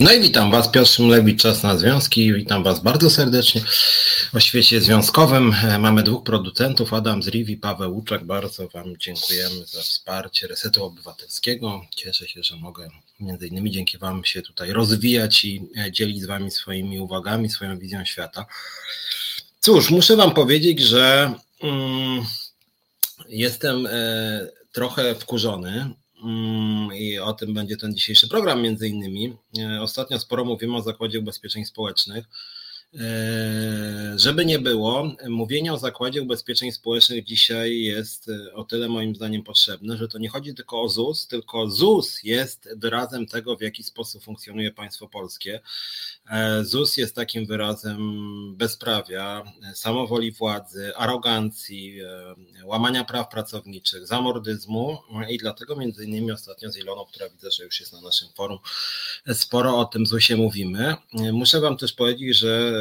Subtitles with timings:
[0.00, 2.34] No i witam Was, Piotr Szymlewicz, Czas na Związki.
[2.34, 3.60] Witam Was bardzo serdecznie
[4.34, 5.54] o świecie związkowym.
[5.64, 8.24] E, mamy dwóch producentów, Adam Zriw i Paweł Łuczak.
[8.24, 11.86] Bardzo Wam dziękujemy za wsparcie Resetu Obywatelskiego.
[11.96, 12.88] Cieszę się, że mogę
[13.20, 17.78] między innymi dzięki Wam się tutaj rozwijać i e, dzielić z Wami swoimi uwagami, swoją
[17.78, 18.46] wizją świata.
[19.60, 21.32] Cóż, muszę Wam powiedzieć, że
[21.62, 22.24] mm,
[23.28, 23.90] jestem e,
[24.72, 25.90] trochę wkurzony
[26.94, 29.36] i o tym będzie ten dzisiejszy program między innymi.
[29.58, 32.24] E, ostatnio sporo mówimy o Zakładzie Ubezpieczeń Społecznych.
[32.94, 39.14] E, żeby nie było, mówienie o Zakładzie Ubezpieczeń Społecznych dzisiaj jest e, o tyle moim
[39.14, 43.60] zdaniem potrzebne, że to nie chodzi tylko o ZUS, tylko ZUS jest wyrazem tego, w
[43.60, 45.60] jaki sposób funkcjonuje państwo polskie.
[46.30, 47.98] E, ZUS jest takim wyrazem
[48.56, 49.42] bezprawia,
[49.74, 52.00] samowoli władzy, arogancji,
[52.64, 57.80] łamania praw pracowniczych, zamordyzmu i dlatego między innymi ostatnio z Iloną, która widzę, że już
[57.80, 58.58] jest na naszym forum,
[59.32, 60.94] sporo o tym ZUSie mówimy.
[61.32, 62.75] Muszę Wam też powiedzieć, że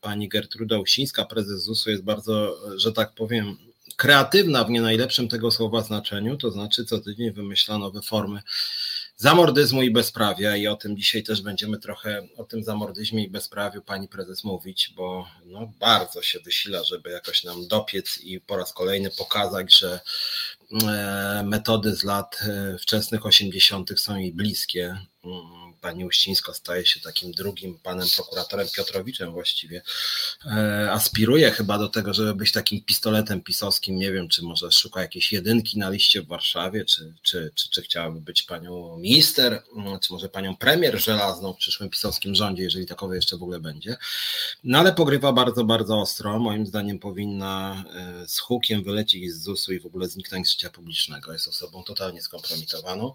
[0.00, 3.56] pani Gertruda Usińska, prezes ZUS-u, jest bardzo, że tak powiem,
[3.96, 8.42] kreatywna w nie najlepszym tego słowa znaczeniu, to znaczy co tydzień wymyśla nowe formy
[9.18, 13.82] zamordyzmu i bezprawia i o tym dzisiaj też będziemy trochę o tym zamordyzmie i bezprawiu
[13.82, 18.72] pani prezes mówić, bo no, bardzo się wysila, żeby jakoś nam dopiec i po raz
[18.72, 20.00] kolejny pokazać, że
[20.82, 24.00] e, metody z lat e, wczesnych 80.
[24.00, 29.82] są jej bliskie mm, pani Uścińska staje się takim drugim panem prokuratorem Piotrowiczem właściwie.
[30.46, 33.96] E, aspiruje chyba do tego, żeby być takim pistoletem pisowskim.
[33.96, 37.82] Nie wiem, czy może szuka jakiejś jedynki na liście w Warszawie, czy, czy, czy, czy
[37.82, 42.86] chciałaby być panią minister, mm, czy może panią premier żelazną w przyszłym pisowskim rządzie, jeżeli
[42.86, 43.96] takowy jeszcze w ogóle będzie.
[44.64, 46.38] No ale pogrywa bardzo, bardzo ostro.
[46.38, 50.70] Moim zdaniem powinna e, z hukiem wylecieć z ZUS-u i w ogóle zniknąć z życia
[50.70, 51.32] publicznego.
[51.32, 53.12] Jest osobą totalnie skompromitowaną.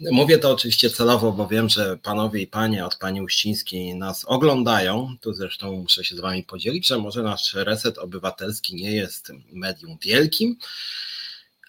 [0.00, 5.14] Mówię to oczywiście celowo, bo wiem, że panowie i panie od pani Uścińskiej nas oglądają,
[5.20, 9.98] tu zresztą muszę się z wami podzielić, że może nasz reset obywatelski nie jest medium
[10.02, 10.56] wielkim,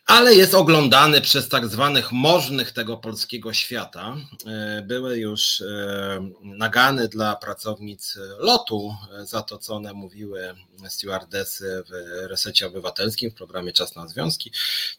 [0.05, 4.17] ale jest oglądany przez tak zwanych możnych tego polskiego świata.
[4.45, 10.55] E, były już e, nagany dla pracownic lotu za to, co one mówiły
[10.89, 11.91] stewardesy w
[12.29, 14.51] resecie obywatelskim w programie Czas na Związki.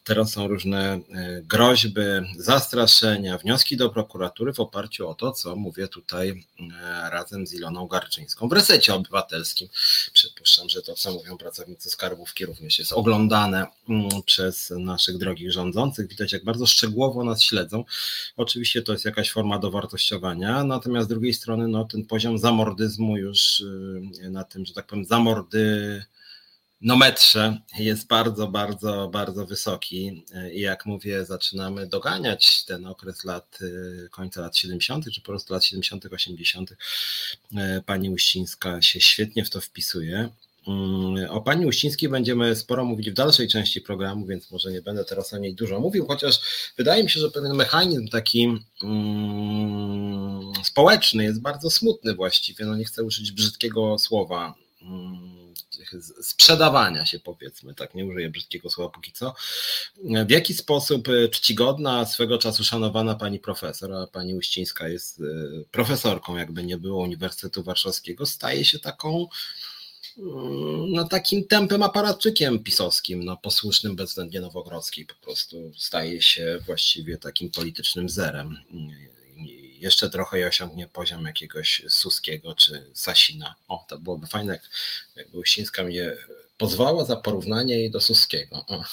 [0.03, 0.99] Teraz są różne e,
[1.41, 2.01] groźby,
[2.37, 6.45] zastraszenia, wnioski do prokuratury w oparciu o to, co mówię tutaj
[7.11, 9.67] razem z Iloną Garczyńską w resecie obywatelskim.
[10.13, 15.51] Przypuszczam, że to, co mówią pracownicy skarbówki również jest oglądane mm, przez nasz naszych drogich
[15.51, 16.07] rządzących.
[16.07, 17.83] Widać, jak bardzo szczegółowo nas śledzą.
[18.37, 23.59] Oczywiście to jest jakaś forma dowartościowania, natomiast z drugiej strony no, ten poziom zamordyzmu już
[23.59, 26.03] y, na tym, że tak powiem, zamordy
[26.83, 33.59] no metrze jest bardzo, bardzo, bardzo wysoki i jak mówię, zaczynamy doganiać ten okres lat,
[33.61, 36.71] y, końca lat 70., czy po prostu lat 70., 80.
[36.71, 36.75] Y,
[37.85, 40.29] pani Uścińska się świetnie w to wpisuje.
[40.67, 45.05] Mm, o pani Uścińskiej będziemy sporo mówić w dalszej części programu, więc może nie będę
[45.05, 46.39] teraz o niej dużo mówił, chociaż
[46.77, 52.65] wydaje mi się, że pewien mechanizm taki mm, społeczny jest bardzo smutny właściwie.
[52.65, 54.53] No nie chcę użyć brzydkiego słowa.
[54.81, 55.43] Mm,
[56.21, 59.35] sprzedawania się, powiedzmy, tak, nie użyję brzydkiego słowa póki co.
[60.27, 65.23] W jaki sposób czcigodna, swego czasu szanowana pani profesor, a pani Uścińska jest e,
[65.71, 69.27] profesorką, jakby nie było Uniwersytetu Warszawskiego, staje się taką
[70.87, 77.51] no, takim tempem aparatczykiem pisowskim, no, posłusznym bezwzględnie Nowogrodzkiej, po prostu staje się właściwie takim
[77.51, 78.57] politycznym zerem.
[79.79, 83.55] Jeszcze trochę i osiągnie poziom jakiegoś Suskiego czy Sasina.
[83.67, 84.59] O, to byłoby fajne,
[85.15, 86.11] jakby Uścińska mnie
[86.63, 88.65] pozwała za porównanie jej do Suskiego.
[88.67, 88.83] O,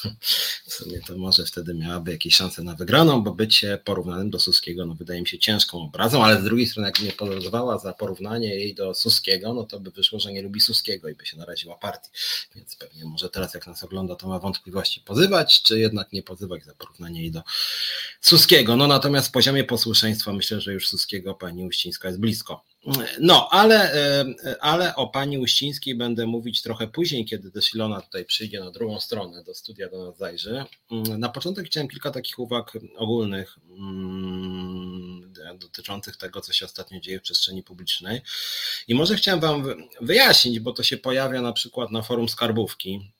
[0.67, 4.87] w sumie to może wtedy miałaby jakieś szanse na wygraną, bo bycie porównanym do Suskiego,
[4.87, 8.55] no wydaje mi się ciężką obrazą, ale z drugiej strony, jak nie pozwała za porównanie
[8.55, 11.79] jej do Suskiego, no to by wyszło, że nie lubi Suskiego i by się naraziła
[11.79, 12.11] partii.
[12.57, 16.65] Więc pewnie może teraz, jak nas ogląda, to ma wątpliwości pozywać, czy jednak nie pozywać
[16.65, 17.43] za porównanie jej do
[18.21, 18.77] Suskiego.
[18.77, 22.70] No natomiast w poziomie posłuszeństwa myślę, że już Suskiego pani Uścińska jest blisko.
[23.21, 24.25] No, ale, e,
[24.61, 29.01] ale o pani Uścińskiej będę mówić trochę później, kiedy też Ilona tutaj przyjdzie na drugą
[29.01, 30.65] stronę do studia, do nas zajrzy.
[31.19, 37.23] Na początek chciałem kilka takich uwag ogólnych mm, dotyczących tego, co się ostatnio dzieje w
[37.23, 38.21] przestrzeni publicznej.
[38.89, 39.65] I może chciałem Wam
[40.01, 43.11] wyjaśnić, bo to się pojawia na przykład na forum Skarbówki,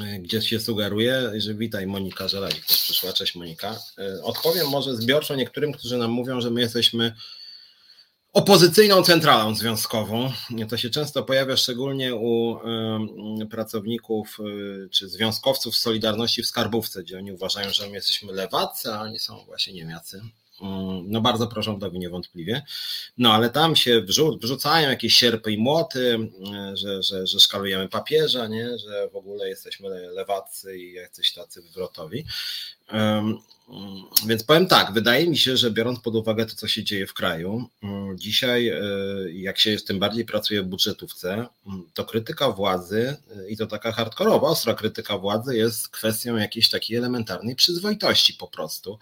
[0.00, 3.80] e, gdzie się sugeruje, że witaj Monika Żelalik, też przyszła, cześć Monika.
[3.98, 7.14] E, odpowiem może zbiorczo niektórym, którzy nam mówią, że my jesteśmy
[8.38, 10.32] opozycyjną centralą związkową.
[10.68, 12.56] To się często pojawia szczególnie u
[13.50, 19.02] pracowników y, czy związkowców Solidarności w Skarbówce, gdzie oni uważają, że my jesteśmy lewacy, a
[19.02, 20.20] oni są właśnie Niemiacy.
[20.60, 22.62] mm, no bardzo prorządowi niewątpliwie,
[23.18, 24.02] no ale tam się
[24.40, 26.18] wrzucają jakieś sierpy i młoty,
[26.74, 28.78] że, że, że szkalujemy papieża, nie?
[28.78, 32.24] że w ogóle jesteśmy lewacy i jacyś tacy wywrotowi.
[34.26, 37.14] Więc powiem tak, wydaje mi się, że biorąc pod uwagę to, co się dzieje w
[37.14, 38.80] kraju, mm, dzisiaj, e,
[39.32, 41.32] jak się tym bardziej pracuje w budżetówce,
[41.66, 43.16] mm, to krytyka władzy
[43.48, 48.98] i to taka hardkorowa, ostra krytyka władzy jest kwestią jakiejś takiej elementarnej przyzwoitości po prostu.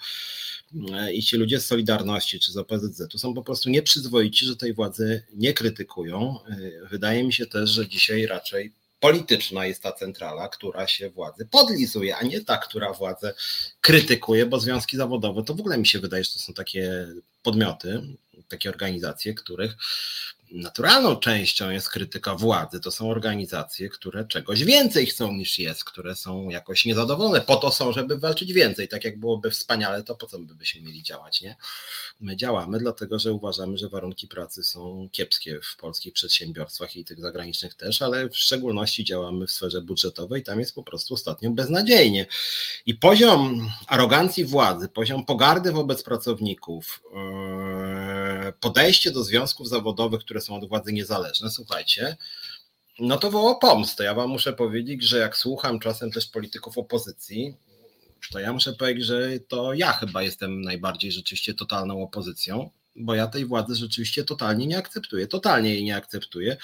[0.93, 4.75] E, I ci ludzie z Solidarności czy z OPZZ-u są po prostu nieprzyzwoici, że tej
[4.75, 6.39] władzy nie krytykują.
[6.49, 8.73] E, wydaje mi się też, że dzisiaj raczej
[9.07, 13.35] polityczna jest ta centrala, która się władzy podlizuje, a nie ta, która władzę
[13.81, 17.09] krytykuje, bo związki zawodowe to w ogóle mi się wydaje, że to są takie
[17.43, 18.03] podmioty,
[18.49, 19.77] takie organizacje, których
[20.51, 22.81] naturalną częścią jest krytyka władzy.
[22.81, 27.41] To są organizacje, które czegoś więcej chcą niż jest, które są jakoś niezadowolone.
[27.41, 28.89] Po to są, żeby walczyć więcej.
[28.89, 31.57] Tak jak byłoby wspaniale, to po co by byśmy mieli działać, nie?
[32.21, 37.21] My działamy dlatego, że uważamy, że warunki pracy są kiepskie w polskich przedsiębiorstwach i tych
[37.21, 40.43] zagranicznych też, ale w szczególności działamy w sferze budżetowej.
[40.43, 42.27] Tam jest po prostu ostatnio beznadziejnie.
[42.87, 48.16] I poziom arogancji władzy, poziom pogardy wobec pracowników, yy,
[48.53, 52.17] podejście do związków zawodowych, które są od władzy niezależne, słuchajcie,
[52.99, 54.05] no to woła pomstę.
[54.05, 57.57] Ja wam muszę powiedzieć, że jak słucham czasem też polityków opozycji,
[58.33, 63.27] to ja muszę powiedzieć, że to ja chyba jestem najbardziej rzeczywiście totalną opozycją, bo ja
[63.27, 65.27] tej władzy rzeczywiście totalnie nie akceptuję.
[65.27, 66.57] Totalnie jej nie akceptuję.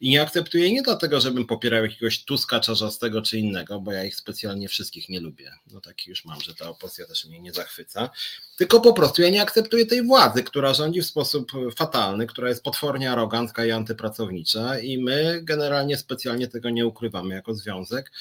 [0.00, 4.16] I nie akceptuję nie dlatego, żebym popierał jakiegoś Tuska, Czarzastego czy innego, bo ja ich
[4.16, 5.52] specjalnie wszystkich nie lubię.
[5.72, 8.10] No taki już mam, że ta opozycja też mnie nie zachwyca.
[8.56, 12.62] Tylko po prostu ja nie akceptuję tej władzy, która rządzi w sposób fatalny, która jest
[12.62, 18.12] potwornie arogancka i antypracownicza i my generalnie specjalnie tego nie ukrywamy jako związek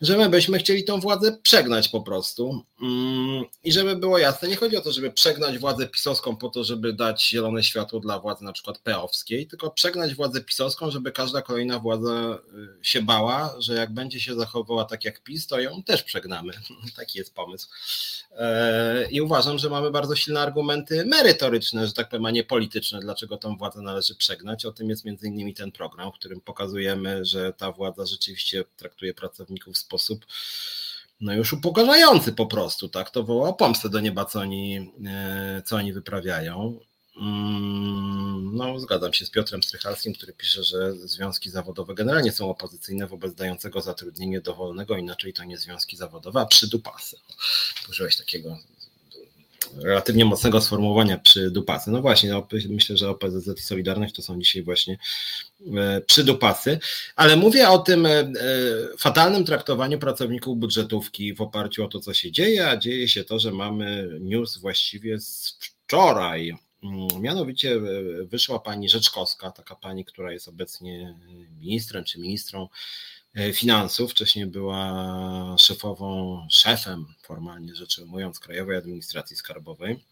[0.00, 2.64] że my byśmy chcieli tą władzę przegnać po prostu.
[2.82, 6.64] Mm, I żeby było jasne, nie chodzi o to, żeby przegnać władzę pisowską po to,
[6.64, 11.42] żeby dać zielone światło dla władzy na przykład peowskiej, tylko przegnać władzę pisowską, żeby każda
[11.42, 12.38] kolejna władza
[12.82, 16.52] y, się bała, że jak będzie się zachowywała tak jak PiS, to ją też przegnamy.
[16.96, 17.68] Taki jest pomysł.
[18.38, 23.00] E, I uważam, że mamy bardzo silne argumenty merytoryczne, że tak powiem, a nie polityczne,
[23.00, 24.64] dlaczego tą władzę należy przegnać.
[24.64, 29.14] O tym jest między innymi ten program, w którym pokazujemy, że ta władza rzeczywiście traktuje
[29.14, 30.26] pracowników sposób
[31.20, 33.10] no już upokarzający po prostu, tak?
[33.10, 36.80] To woła pomstę do nieba, co oni, e, co oni wyprawiają.
[37.20, 43.06] Mm, no, zgadzam się z Piotrem Strychalskim, który pisze, że związki zawodowe generalnie są opozycyjne
[43.06, 47.16] wobec dającego zatrudnienie dowolnego, inaczej to nie związki zawodowe, a przydupasy.
[47.90, 48.58] Użyłeś takiego
[49.82, 51.90] relatywnie mocnego sformułowania przy dupasy.
[51.90, 54.98] No właśnie, no, myślę, że OPZZ i Solidarność to są dzisiaj właśnie
[55.76, 56.78] e, przy dupasy,
[57.16, 58.26] ale mówię o tym e, e,
[58.98, 63.38] fatalnym traktowaniu pracowników budżetówki w oparciu o to, co się dzieje, a dzieje się to,
[63.38, 66.56] że mamy news właściwie z wczoraj.
[66.82, 67.80] Mm, mianowicie
[68.22, 71.14] wyszła pani Rzeczkowska, taka pani, która jest obecnie
[71.60, 72.68] ministrem czy ministrą
[73.54, 80.04] finansów, wcześniej była szefową, szefem formalnie rzecz ujmując Krajowej Administracji Skarbowej.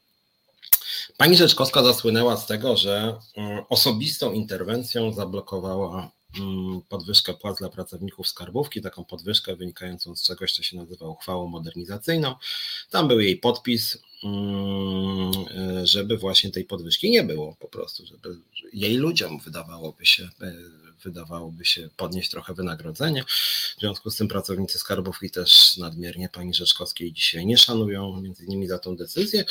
[1.16, 6.10] Pani Rzeczkowska zasłynęła z tego, że mm, osobistą interwencją zablokowała
[6.40, 11.46] mm, podwyżkę płac dla pracowników skarbówki, taką podwyżkę wynikającą z czegoś, co się nazywa uchwałą
[11.46, 12.34] modernizacyjną.
[12.90, 13.98] Tam był jej podpis, e,
[15.84, 18.36] żeby właśnie tej podwyżki nie było po prostu, żeby
[18.72, 20.52] jej ludziom wydawałoby się e,
[21.04, 23.24] wydawałoby się podnieść trochę wynagrodzenie.
[23.76, 28.66] W związku z tym pracownicy skarbówki też nadmiernie pani Rzeczkowskiej dzisiaj nie szanują, między innymi
[28.66, 29.44] za tą decyzję.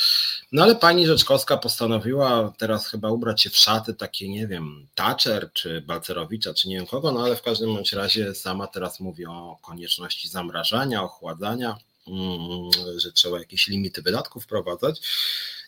[0.52, 5.50] No ale pani Rzeczkowska postanowiła teraz chyba ubrać się w szaty takie, nie wiem, Thatcher
[5.52, 9.26] czy Balcerowicza, czy nie wiem kogo, no ale w każdym bądź razie sama teraz mówi
[9.26, 11.93] o konieczności zamrażania, ochładzania mm,
[12.96, 15.00] że trzeba jakieś limity wydatków wprowadzać.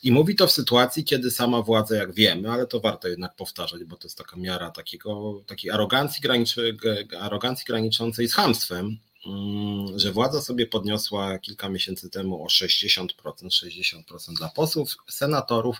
[0.02, 3.84] I mówi to w sytuacji, kiedy sama władza, jak wiemy, ale to warto jednak powtarzać,
[3.84, 6.76] bo to jest taka miara takiego, takiej arogancji, graniczy,
[7.20, 14.34] arogancji graniczącej z hamstwem, mm, że władza sobie podniosła kilka miesięcy temu o 60%, 60%
[14.36, 15.76] dla posłów, senatorów,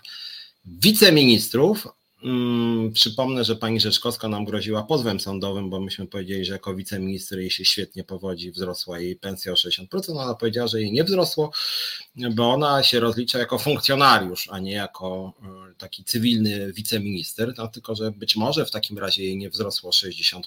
[0.65, 1.87] wiceministrów,
[2.21, 7.39] Hmm, przypomnę, że pani Rzeczkowska nam groziła pozwem sądowym, bo myśmy powiedzieli, że jako wiceminister
[7.39, 10.11] jej się świetnie powodzi, wzrosła jej pensja o 60%.
[10.11, 11.51] Ona powiedziała, że jej nie wzrosło,
[12.31, 17.95] bo ona się rozlicza jako funkcjonariusz, a nie jako e, taki cywilny wiceminister, no, tylko
[17.95, 20.41] że być może w takim razie jej nie wzrosło 60%,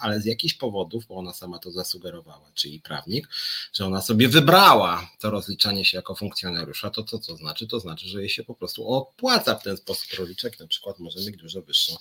[0.00, 3.28] ale z jakichś powodów, bo ona sama to zasugerowała, czyli prawnik,
[3.72, 7.66] że ona sobie wybrała to rozliczanie się jako funkcjonariusza, to co to znaczy?
[7.66, 11.18] To znaczy, że jej się po prostu opłaca w ten sposób rozliczać, na przykład może
[11.18, 11.96] mieć dużo wyższą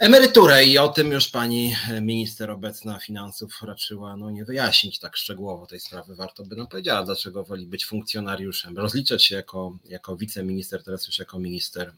[0.00, 5.66] emeryturę i o tym już pani minister obecna finansów raczyła no, nie wyjaśnić tak szczegółowo
[5.66, 6.14] tej sprawy.
[6.14, 11.18] Warto by nam powiedziała, dlaczego woli być funkcjonariuszem, rozliczać się jako, jako wiceminister, teraz już
[11.18, 11.92] jako minister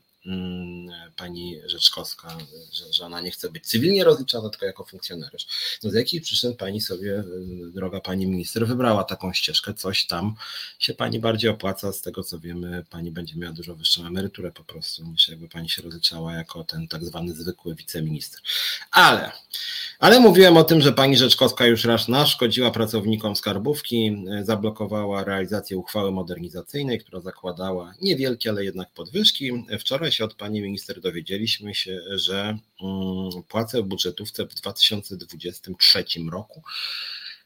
[1.17, 2.39] pani Rzeczkowska,
[2.73, 5.47] że, że ona nie chce być cywilnie rozliczana, tylko jako funkcjonariusz.
[5.83, 7.25] No z jakich przyczyn pani sobie, y,
[7.75, 9.75] droga pani minister, wybrała taką ścieżkę?
[9.75, 10.35] Coś tam
[10.79, 14.65] się pani bardziej opłaca, z tego co wiemy, pani będzie miała dużo wyższą emeryturę po
[14.65, 18.41] prostu, niż jakby pani się rozliczała jako ten tak zwany zwykły wiceminister.
[18.91, 19.33] Ale,
[19.99, 25.77] ale mówiłem o tym, że pani Rzeczkowska już raz naszkodziła pracownikom skarbówki, y, zablokowała realizację
[25.79, 29.53] uchwały modernizacyjnej, która zakładała niewielkie, ale jednak podwyżki.
[29.79, 36.63] Wczoraj się od pani minister dowiedzieliśmy się, że mm, płace w budżetówce w 2023 roku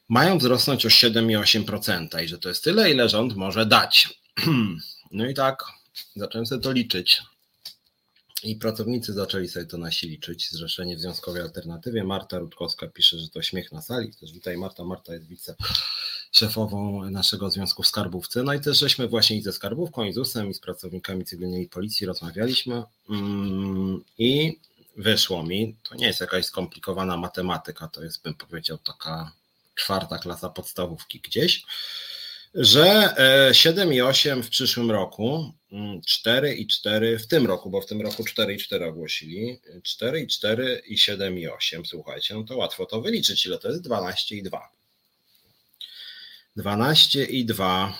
[0.08, 4.08] mają wzrosnąć o 7,8% i że to jest tyle, ile rząd może dać.
[5.10, 5.64] No i tak
[6.16, 7.22] zacząłem sobie to liczyć.
[8.42, 10.50] I pracownicy zaczęli sobie to nasi liczyć.
[10.50, 12.04] Zrzeszenie w Związkowej Alternatywie.
[12.04, 14.14] Marta Rutkowska pisze, że to śmiech na sali.
[14.14, 14.84] Też witaj Marta.
[14.84, 15.54] Marta jest wice
[16.32, 18.42] szefową naszego Związku w Skarbówce.
[18.42, 21.68] No i też żeśmy właśnie i ze Skarbówką, i z USem, i z pracownikami cywilnymi
[21.68, 24.58] policji rozmawialiśmy mm, i
[24.96, 29.32] wyszło mi, to nie jest jakaś skomplikowana matematyka, to jest bym powiedział taka
[29.74, 31.64] czwarta klasa podstawówki gdzieś,
[32.56, 33.14] że
[33.50, 38.88] 7,8 e, w przyszłym roku, 4,4 mm, w tym roku, bo w tym roku 4,4
[38.88, 39.60] ogłosili,
[40.02, 44.58] 4,4 i 7,8, słuchajcie, no to łatwo to wyliczyć, ile to jest 12,2.
[46.56, 47.98] 12 i 2.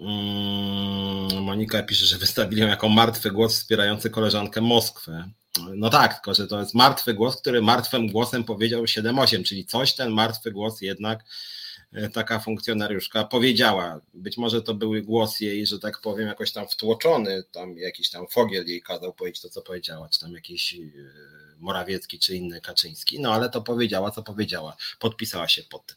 [0.00, 5.30] Mm, Monika pisze, że wystawili ją jako martwy głos wspierający koleżankę Moskwę.
[5.74, 9.94] No tak, tylko że to jest martwy głos, który martwym głosem powiedział 7-8, czyli coś
[9.94, 11.24] ten martwy głos jednak
[12.12, 17.44] taka funkcjonariuszka powiedziała, być może to był głos jej, że tak powiem, jakoś tam wtłoczony,
[17.52, 20.78] tam jakiś tam Fogiel jej kazał powiedzieć to, co powiedziała, czy tam jakiś e,
[21.58, 25.96] Morawiecki, czy inny Kaczyński, no ale to powiedziała, co powiedziała, podpisała się pod tym.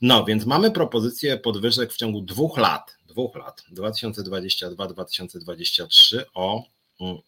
[0.00, 6.64] No, więc mamy propozycję podwyżek w ciągu dwóch lat, dwóch lat, 2022-2023 o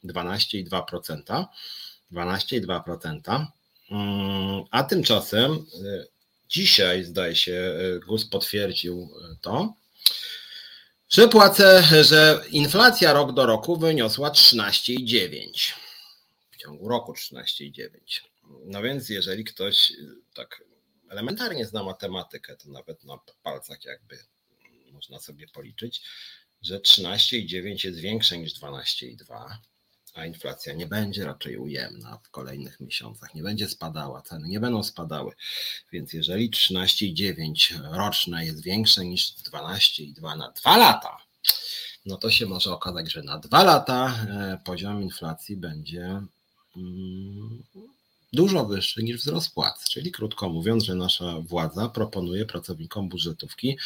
[0.04, 1.46] 12,2%, mm,
[2.12, 3.46] 12,2%,
[3.90, 6.13] mm, a tymczasem e,
[6.48, 9.74] dzisiaj, zdaje się, e, GUS potwierdził e, to,
[11.08, 15.72] że płacę, że inflacja rok do roku wyniosła 13,9.
[16.50, 17.98] W ciągu roku 13,9.
[18.64, 19.94] No więc jeżeli ktoś e,
[20.34, 20.64] tak
[21.10, 24.18] elementarnie zna matematykę, to nawet na palcach jakby
[24.92, 26.02] można sobie policzyć,
[26.62, 29.56] że 13,9 jest większe niż 12,2
[30.14, 34.82] a inflacja nie będzie raczej ujemna w kolejnych miesiącach, nie będzie spadała, ceny nie będą
[34.82, 35.32] spadały.
[35.92, 41.16] Więc jeżeli 13,9 roczne jest większe niż 12,2 na 2 lata,
[42.06, 46.22] no to się może okazać, że na 2 lata e, poziom inflacji będzie
[46.76, 47.62] mm,
[48.34, 49.88] dużo wyższy niż wzrost płac.
[49.88, 53.78] Czyli krótko mówiąc, że nasza władza proponuje pracownikom budżetówki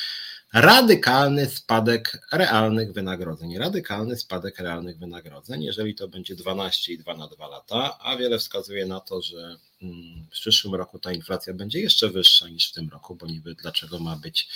[0.52, 3.58] radykalny spadek realnych wynagrodzeń.
[3.58, 9.00] Radykalny spadek realnych wynagrodzeń, jeżeli to będzie 12,2 na 2 lata, a wiele wskazuje na
[9.00, 13.14] to, że mm, w przyszłym roku ta inflacja będzie jeszcze wyższa niż w tym roku,
[13.14, 14.48] bo niby dlaczego ma być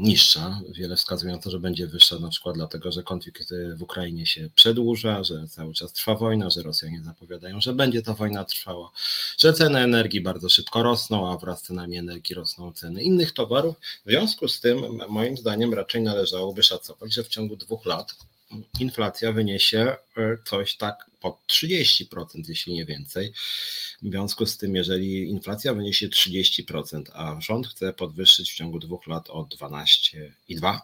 [0.00, 0.60] niższa.
[0.68, 4.50] Wiele wskazuje na to, że będzie wyższa na przykład dlatego, że konflikt w Ukrainie się
[4.54, 8.90] przedłuża, że cały czas trwa wojna, że Rosjanie zapowiadają, że będzie ta wojna trwała,
[9.38, 13.76] że ceny energii bardzo szybko rosną, a wraz z cenami energii rosną ceny innych towarów.
[14.06, 18.14] W związku z tym, moim zdaniem, raczej należałoby szacować, że w ciągu dwóch lat
[18.80, 23.32] inflacja wyniesie e, coś tak pod 30%, jeśli nie więcej.
[24.02, 29.06] W związku z tym, jeżeli inflacja wyniesie 30%, a rząd chce podwyższyć w ciągu dwóch
[29.06, 30.80] lat o 12,2%, mm,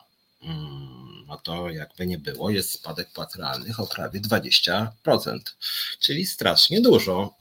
[1.32, 5.38] no to jakby nie było, jest spadek płac realnych o prawie 20%,
[6.00, 7.34] czyli strasznie dużo.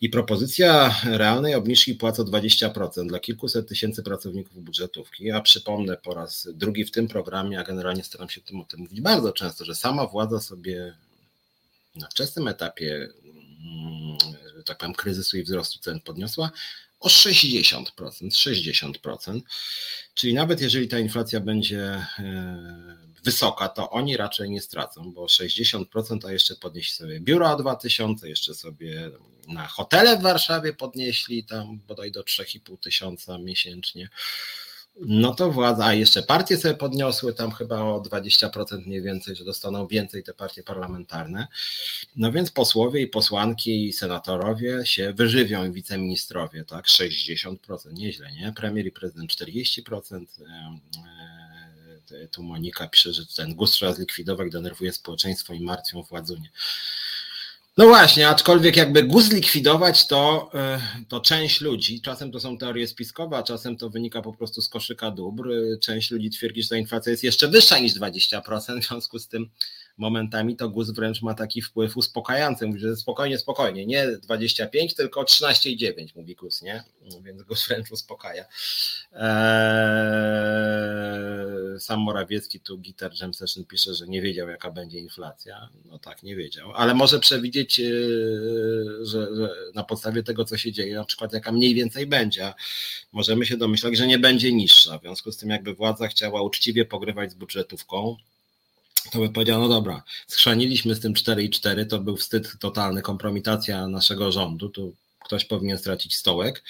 [0.00, 5.24] I propozycja realnej obniżki płac o 20% dla kilkuset tysięcy pracowników budżetówki.
[5.24, 8.80] Ja przypomnę po raz drugi w tym programie, a generalnie staram się tym o tym
[8.80, 10.94] mówić bardzo często, że sama władza sobie
[11.94, 13.08] na wczesnym etapie,
[14.56, 16.50] że tak powiem, kryzysu i wzrostu cen podniosła
[17.04, 17.84] o 60%,
[18.30, 19.40] 60%.
[20.14, 26.26] Czyli nawet jeżeli ta inflacja będzie e, wysoka, to oni raczej nie stracą, bo 60%,
[26.26, 29.10] a jeszcze podnieśli sobie biura o 2000, jeszcze sobie
[29.48, 34.08] na hotele w Warszawie podnieśli tam bodaj do 3,5 tysiąca miesięcznie.
[35.00, 39.44] No to władza, a jeszcze partie sobie podniosły tam chyba o 20% mniej więcej, że
[39.44, 41.46] dostaną więcej te partie parlamentarne.
[42.16, 46.86] No więc posłowie i posłanki i senatorowie się wyżywią i wiceministrowie, tak?
[46.86, 47.56] 60%,
[47.92, 48.52] nieźle, nie?
[48.52, 50.24] Premier i prezydent 40%.
[52.30, 56.50] Tu Monika pisze, że ten GUS trzeba zlikwidować, denerwuje społeczeństwo i martwią władzunie.
[57.76, 62.88] No właśnie, aczkolwiek jakby GUS zlikwidować, to, e, to część ludzi, czasem to są teorie
[62.88, 65.48] spiskowe, a czasem to wynika po prostu z koszyka dóbr.
[65.80, 69.50] Część ludzi twierdzi, że ta inflacja jest jeszcze wyższa niż 20%, w związku z tym
[69.96, 72.66] momentami to GUS wręcz ma taki wpływ uspokajający.
[72.66, 76.84] Mówi, że spokojnie, spokojnie, nie 25, tylko 13,9 mówi GUS, nie?
[77.22, 78.44] Więc GUS wręcz uspokaja.
[79.12, 79.24] Eee,
[81.80, 85.68] sam Morawiecki tu Gitar Jam Session pisze, że nie wiedział jaka będzie inflacja.
[85.84, 87.84] No tak, nie wiedział, ale może przewidzieć, e,
[89.02, 92.52] że, że na podstawie tego, co się dzieje, na przykład jaka mniej więcej będzie.
[93.12, 94.98] Możemy się domyślać, że nie będzie niższa.
[94.98, 98.16] W związku z tym jakby władza chciała uczciwie pogrywać z budżetówką,
[99.12, 104.32] to by powiedział, no dobra, schrzaniliśmy z tym 4,4, to był wstyd totalny, kompromitacja naszego
[104.32, 106.62] rządu, tu ktoś powinien stracić stołek.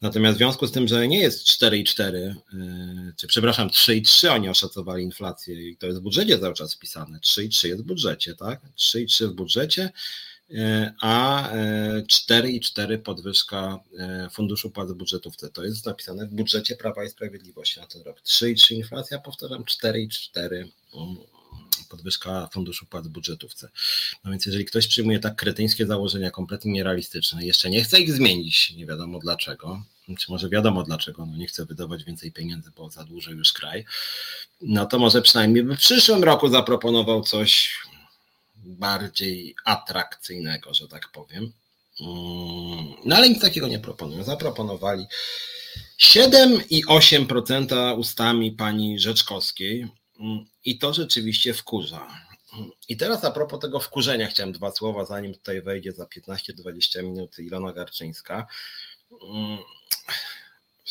[0.00, 5.04] Natomiast w związku z tym, że nie jest 4,4, yy, czy przepraszam, 3,3 oni oszacowali
[5.04, 7.18] inflację i to jest w budżecie cały czas wpisane.
[7.18, 8.60] 3,3 jest w budżecie, tak?
[8.78, 9.90] 3,3 w budżecie,
[10.48, 11.48] yy, a
[12.30, 13.78] 4,4 yy, podwyżka
[14.32, 15.50] funduszu płac w budżetówce.
[15.50, 18.20] To jest napisane w budżecie Prawa i Sprawiedliwości na ten rok.
[18.20, 20.68] 3,3 inflacja, powtarzam, 4,4
[21.88, 23.68] podwyżka funduszu płac w budżetówce.
[24.24, 28.72] No więc jeżeli ktoś przyjmuje tak kretyńskie założenia, kompletnie nierealistyczne, jeszcze nie chce ich zmienić,
[28.76, 29.82] nie wiadomo dlaczego,
[30.18, 33.84] czy może wiadomo dlaczego, no nie chce wydawać więcej pieniędzy, bo zadłuży już kraj,
[34.60, 37.78] no to może przynajmniej by w przyszłym roku zaproponował coś
[38.56, 41.52] bardziej atrakcyjnego, że tak powiem.
[42.00, 44.24] Mm, no ale nic takiego nie proponują.
[44.24, 45.06] Zaproponowali
[46.00, 49.88] 7,8% ustami pani Rzeczkowskiej.
[50.20, 52.08] Mm, I to rzeczywiście wkurza.
[52.88, 57.38] I teraz a propos tego wkurzenia chciałem dwa słowa, zanim tutaj wejdzie za 15-20 minut
[57.38, 58.46] Ilona Garczyńska.
[59.22, 59.58] Mm,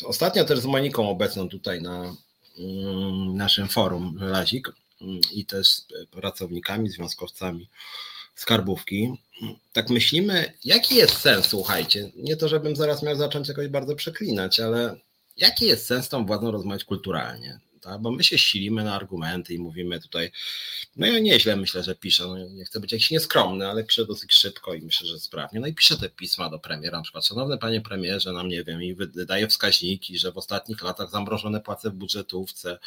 [0.04, 2.14] ostatnio też z Moniką obecną tutaj na
[2.58, 4.72] mm, naszym forum Lazik
[5.32, 7.68] i też z pracownikami, związkowcami
[8.34, 9.12] skarbówki.
[9.72, 14.60] Tak myślimy, jaki jest sens, słuchajcie, nie to, żebym zaraz miał zacząć jakoś bardzo przeklinać,
[14.60, 14.96] ale
[15.36, 17.60] jaki jest sens tą władzą rozmawiać kulturalnie?
[17.80, 18.00] Tak?
[18.00, 20.30] bo my się silimy na argumenty i mówimy tutaj,
[20.96, 24.32] no ja nieźle myślę, że piszę, no nie chcę być jakiś nieskromny, ale piszę dosyć
[24.32, 25.60] szybko i myślę, że sprawnie.
[25.60, 28.82] No i piszę te pisma do premiera, na przykład, szanowny panie premierze, nam nie wiem,
[28.82, 32.78] i wydaje wskaźniki, że w ostatnich latach zamrożone płace w budżetówce,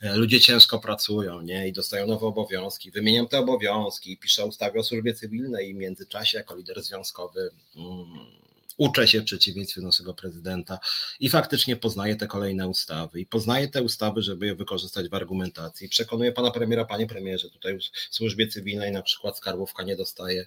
[0.00, 4.82] e, ludzie ciężko pracują, nie, i dostają nowe obowiązki, wymieniam te obowiązki, piszę ustawę o
[4.82, 8.47] służbie cywilnej i w międzyczasie jako lider związkowy mm,
[8.78, 10.78] uczę się w przeciwieństwie do naszego prezydenta
[11.20, 15.88] i faktycznie poznaję te kolejne ustawy i poznaję te ustawy, żeby je wykorzystać w argumentacji.
[15.88, 20.46] Przekonuję pana premiera, panie premierze, tutaj w służbie cywilnej na przykład skarbówka nie dostaje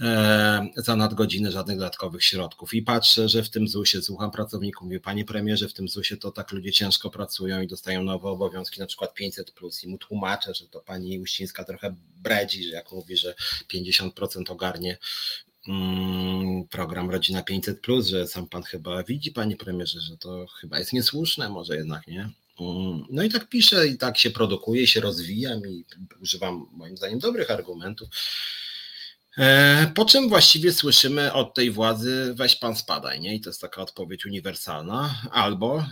[0.00, 5.00] e, za nadgodziny żadnych dodatkowych środków i patrzę, że w tym ZUS-ie, słucham pracowników, mówię,
[5.00, 8.86] panie premierze, w tym ZUS-ie to tak ludzie ciężko pracują i dostają nowe obowiązki, na
[8.86, 13.16] przykład 500 plus i mu tłumaczę, że to pani Uścińska trochę bredzi, że jak mówi,
[13.16, 13.34] że
[13.72, 14.98] 50% ogarnie
[16.70, 21.48] program Rodzina 500, że sam pan chyba widzi, panie premierze, że to chyba jest niesłuszne,
[21.48, 22.30] może jednak nie.
[22.60, 25.84] Mm, no i tak piszę, i tak się produkuje, się rozwijam i
[26.22, 28.08] używam moim zdaniem dobrych argumentów.
[29.38, 33.34] E, po czym właściwie słyszymy od tej władzy, weź pan spadaj, nie?
[33.34, 35.14] I to jest taka odpowiedź uniwersalna.
[35.32, 35.84] Albo, e,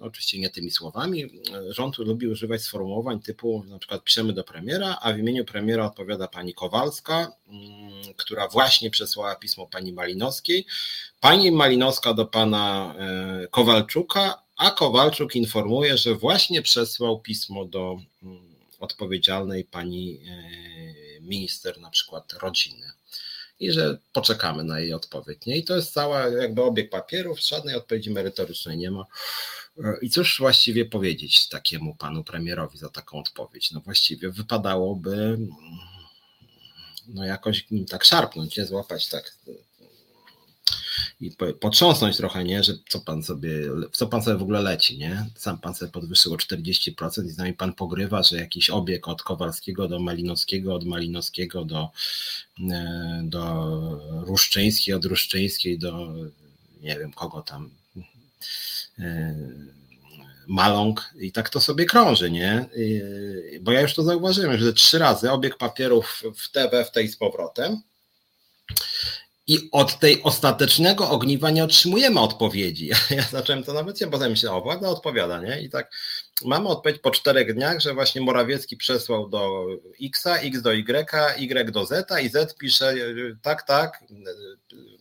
[0.00, 5.12] oczywiście nie tymi słowami, rząd lubi używać sformułowań typu, na przykład piszemy do premiera, a
[5.12, 10.66] w imieniu premiera odpowiada pani Kowalska, mm, która właśnie przesłała pismo pani Malinowskiej.
[11.20, 18.53] Pani Malinowska do pana e, Kowalczuka, a Kowalczuk informuje, że właśnie przesłał pismo do mm,
[18.84, 20.20] odpowiedzialnej pani
[21.20, 22.86] minister na przykład rodziny
[23.60, 25.46] i że poczekamy na jej odpowiedź.
[25.46, 25.56] Nie?
[25.56, 29.04] I to jest cała jakby obieg papierów, żadnej odpowiedzi merytorycznej nie ma.
[30.02, 33.72] I cóż właściwie powiedzieć takiemu panu premierowi za taką odpowiedź?
[33.72, 35.38] No właściwie wypadałoby
[37.08, 39.34] no jakoś tak szarpnąć, nie złapać tak
[41.20, 43.50] i potrząsnąć trochę, nie, że co pan sobie,
[43.92, 45.26] co pan sobie w ogóle leci, nie?
[45.36, 49.22] Sam pan sobie podwyższył o 40% i z nami pan pogrywa, że jakiś obieg od
[49.22, 51.90] Kowalskiego do Malinowskiego, od Malinowskiego do,
[52.70, 53.70] e, do
[54.26, 56.14] Ruszczyńskiej, od Ruszczyńskiej do
[56.80, 57.70] nie wiem kogo tam
[58.98, 59.34] e,
[60.46, 62.66] Maląg i tak to sobie krąży, nie?
[63.60, 67.16] Bo ja już to zauważyłem, że trzy razy obieg papierów w TV, w tej z
[67.16, 67.82] powrotem
[69.46, 72.90] i od tej ostatecznego ogniwa nie otrzymujemy odpowiedzi.
[73.10, 75.60] Ja zacząłem to nawet się, potem myślę, o, władza odpowiada, nie?
[75.60, 75.90] I tak
[76.44, 79.66] mamy odpowiedź po czterech dniach, że właśnie Morawiecki przesłał do
[80.02, 82.94] X, X do Y, Y do Z i Z pisze,
[83.42, 84.04] tak, tak,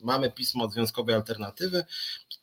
[0.01, 1.85] mamy pismo od Związkowej Alternatywy,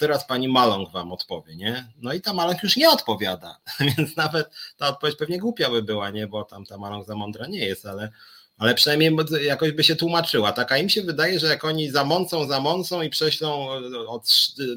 [0.01, 1.93] teraz pani Maląg wam odpowie, nie?
[1.97, 3.59] No i ta Maląg już nie odpowiada,
[3.97, 6.27] więc nawet ta odpowiedź pewnie głupia by była, nie?
[6.27, 8.13] Bo tam ta Maląg za mądra nie jest, ale
[8.61, 10.53] ale przynajmniej jakoś by się tłumaczyła.
[10.53, 13.69] Taka im się wydaje, że jak oni zamącą, zamącą i prześlą
[14.09, 14.29] od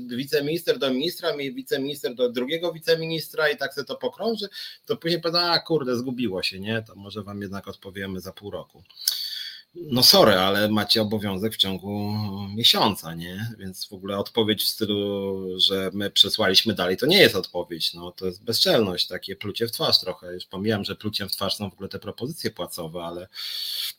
[0.07, 4.49] wiceminister do ministra, wiceminister do drugiego wiceministra i tak sobie to pokrąży,
[4.85, 6.83] to później powiedzą, a kurde, zgubiło się, nie?
[6.87, 8.83] To może wam jednak odpowiemy za pół roku
[9.75, 12.15] no sorry, ale macie obowiązek w ciągu
[12.55, 13.55] miesiąca, nie?
[13.59, 18.11] Więc w ogóle odpowiedź w stylu, że my przesłaliśmy dalej, to nie jest odpowiedź, no
[18.11, 20.33] to jest bezczelność, takie plucie w twarz trochę.
[20.33, 23.27] Już pomijam, że pluciem w twarz są w ogóle te propozycje płacowe, ale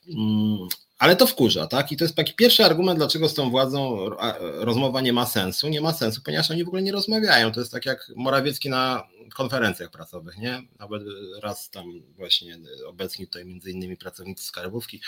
[0.09, 1.93] mm, ale to wkurza, tak?
[1.93, 5.69] I to jest taki pierwszy argument, dlaczego z tą władzą rozmowa nie ma sensu.
[5.69, 7.53] Nie ma sensu, ponieważ oni w ogóle nie rozmawiają.
[7.53, 10.63] To jest tak jak Morawiecki na konferencjach pracowych, nie?
[10.79, 11.03] Nawet
[11.43, 15.01] raz tam właśnie obecni tutaj między innymi pracownicy skarbówki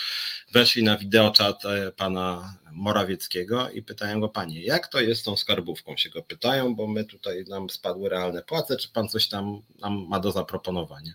[0.52, 5.36] weszli na wideoczat e, pana Morawieckiego i pytają go, panie, jak to jest z tą
[5.36, 5.96] skarbówką?
[5.96, 10.06] Się go pytają, bo my tutaj nam spadły realne płace, czy pan coś tam nam
[10.08, 11.14] ma do zaproponowania?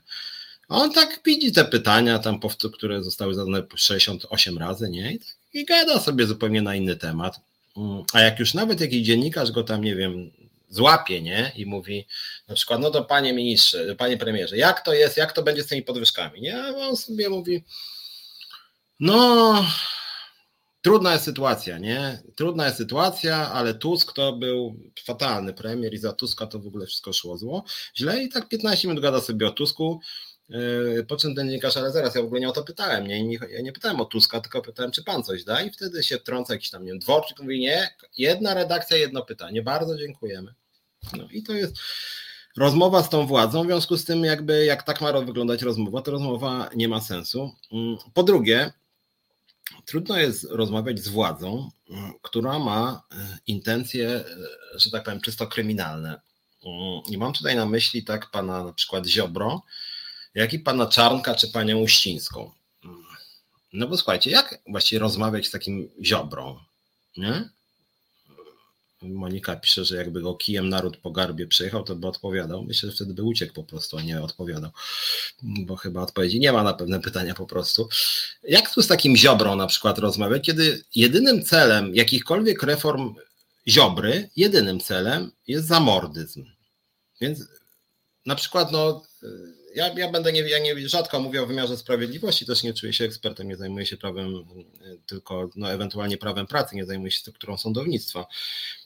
[0.72, 2.40] On tak widzi te pytania, tam,
[2.74, 5.12] które zostały zadane 68 razy, nie?
[5.14, 7.40] I, tak, I gada sobie zupełnie na inny temat.
[7.78, 10.32] Mm, a jak już nawet jakiś dziennikarz go tam, nie wiem,
[10.70, 11.52] złapie, nie?
[11.56, 12.08] I mówi
[12.48, 15.68] na przykład, no to panie ministrze, panie premierze, jak to jest, jak to będzie z
[15.68, 16.64] tymi podwyżkami, nie?
[16.64, 17.64] A on sobie mówi,
[19.00, 19.66] no,
[20.82, 22.24] trudna jest sytuacja, nie?
[22.36, 26.86] Trudna jest sytuacja, ale Tusk to był fatalny premier i za Tuska to w ogóle
[26.86, 27.64] wszystko szło zło,
[27.98, 30.00] źle i tak 15 minut gada sobie o Tusku,
[31.08, 33.40] po czym ten dziennikarz, ale zaraz, ja w ogóle nie o to pytałem, nie, nie,
[33.50, 36.54] ja nie pytałem o Tuska, tylko pytałem, czy pan coś da i wtedy się wtrąca
[36.54, 40.54] jakiś tam, nie wiem, dworczyk, mówi nie, jedna redakcja, jedno pytanie, bardzo dziękujemy.
[41.18, 41.76] No i to jest
[42.58, 46.12] rozmowa z tą władzą, w związku z tym jakby jak tak ma wyglądać rozmowa, to
[46.12, 47.56] rozmowa nie ma sensu.
[47.72, 48.74] Mm, po drugie,
[49.86, 54.26] trudno jest rozmawiać z władzą, mm, która ma e, intencje, e,
[54.76, 56.22] że tak powiem, czysto kryminalne.
[56.66, 59.62] Mm, I mam tutaj na myśli tak pana na przykład Ziobro,
[60.36, 62.52] jak i pana Czarnka czy panią Uścińską.
[63.74, 66.60] No bo słuchajcie, jak właściwie rozmawiać z takim ziobrą,
[67.18, 67.50] nie?
[69.02, 72.64] Monika pisze, że jakby go kijem naród po garbie przejechał, to by odpowiadał.
[72.64, 74.72] Myślę, że wtedy by uciekł po prostu, a nie odpowiadał,
[75.44, 77.90] bo chyba odpowiedzi nie ma na pewne pytania po prostu.
[78.44, 83.16] Jak tu z takim ziobrą na przykład rozmawiać, kiedy jedynym celem jakichkolwiek reform
[83.68, 86.46] ziobry, jedynym celem jest zamordyzm.
[87.22, 87.40] Więc
[88.26, 89.04] na przykład no
[89.76, 93.06] ja, ja będę nie, ja nie rzadko mówię o wymiarze sprawiedliwości, też nie czuję się
[93.06, 94.44] ekspertem, nie zajmuję się prawem, e,
[95.06, 98.26] tylko no, ewentualnie prawem pracy, nie zajmuję się strukturą sądownictwa.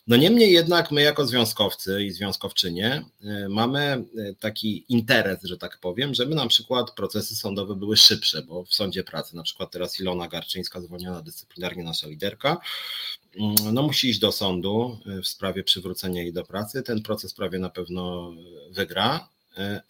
[0.08, 4.06] No niemniej jednak my jako związkowcy i związkowczynie e, mamy e,
[4.40, 9.04] taki interes, że tak powiem, żeby na przykład procesy sądowe były szybsze, bo w sądzie
[9.04, 12.58] pracy, na przykład teraz Ilona Garczyńska zwolniona dyscyplinarnie, nasza liderka,
[13.36, 16.84] mm, no musi iść do sądu w sprawie przywrócenia jej do pracy.
[16.84, 18.34] Ten proces prawie na pewno
[18.72, 19.35] wygra,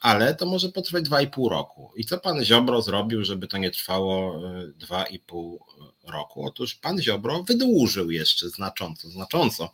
[0.01, 1.91] ale to może potrwać 2,5 roku.
[1.95, 4.41] I co pan Ziobro zrobił, żeby to nie trwało
[4.80, 6.45] 2,5 e, roku?
[6.45, 9.71] Otóż pan Ziobro wydłużył jeszcze znacząco, znacząco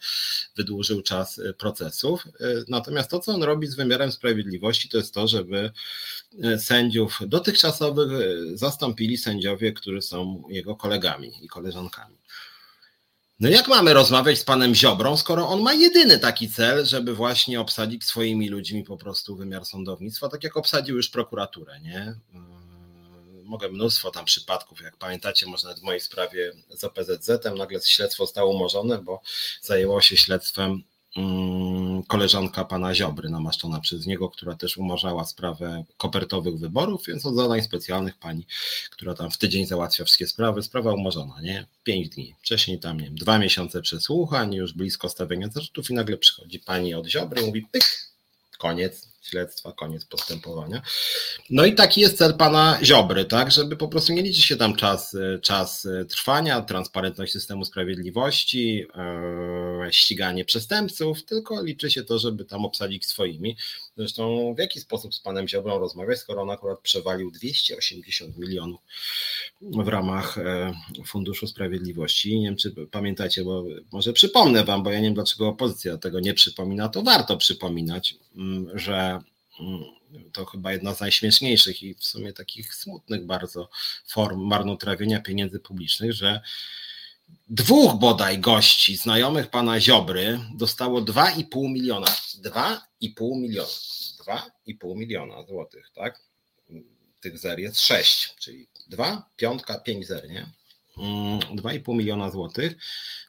[0.56, 2.28] wydłużył czas e, procesów.
[2.68, 5.72] Natomiast to, co on robi z wymiarem sprawiedliwości, to jest to, żeby
[6.58, 8.10] sędziów dotychczasowych
[8.58, 12.21] zastąpili sędziowie, którzy są jego kolegami i koleżankami.
[13.42, 17.62] No jak mamy rozmawiać z panem Ziobrą, skoro on ma jedyny taki cel, żeby właśnie
[17.62, 22.16] obsadzić swoimi ludźmi po prostu wymiar sądownictwa, tak jak obsadził już prokuraturę, nie?
[22.34, 27.80] Yy, mogę mnóstwo tam przypadków, jak pamiętacie, może nawet w mojej sprawie z OPZZ-em nagle
[27.82, 29.22] śledztwo zostało umorzone, bo
[29.62, 30.84] zajęło się śledztwem Mm,
[32.08, 37.62] koleżanka pana Ziobry, namaszczona przez niego, która też umarzała sprawę kopertowych wyborów, więc od zadań
[37.62, 38.46] specjalnych pani,
[38.92, 41.66] która tam w tydzień załatwia wszystkie sprawy, sprawa umorzona, nie?
[41.84, 42.36] Pięć dni.
[42.42, 46.94] Wcześniej tam, nie wiem, dwa miesiące przesłuchań, już blisko stawienia zarzutów i nagle przychodzi pani
[46.94, 47.84] od Ziobry mówi pyk,
[48.58, 50.82] koniec, śledztwa, koniec postępowania.
[51.50, 54.76] No i taki jest cel pana Ziobry, tak, żeby po prostu nie liczy się tam
[54.76, 62.66] czas, czas trwania, transparentność systemu sprawiedliwości, e, ściganie przestępców, tylko liczy się to, żeby tam
[62.66, 63.58] obsadzić swoimi.
[63.98, 68.82] Zresztą w jaki sposób z panem Ziobrą rozmawiać, skoro on akurat przewalił 280 milionów
[69.62, 70.74] w ramach e,
[71.06, 72.40] Funduszu Sprawiedliwości.
[72.40, 76.20] Nie wiem, czy pamiętacie, bo może przypomnę wam, bo ja nie wiem, dlaczego opozycja tego
[76.20, 79.20] nie przypomina, to warto przypominać, mm, że
[79.60, 79.84] mm,
[80.32, 83.70] to chyba jedna z najśmieszniejszych i w sumie takich smutnych bardzo
[84.08, 86.42] form marnotrawienia pieniędzy publicznych, że
[87.50, 92.08] dwóch bodaj gości znajomych pana Ziobry dostało 2,5 miliona.
[92.08, 93.68] 2,5 miliona.
[94.68, 96.22] 2,5 miliona złotych, tak?
[97.20, 100.52] Tych zer jest 6, czyli 2, piątka, 5 zer, nie?
[100.98, 102.76] 2,5 mm, miliona złotych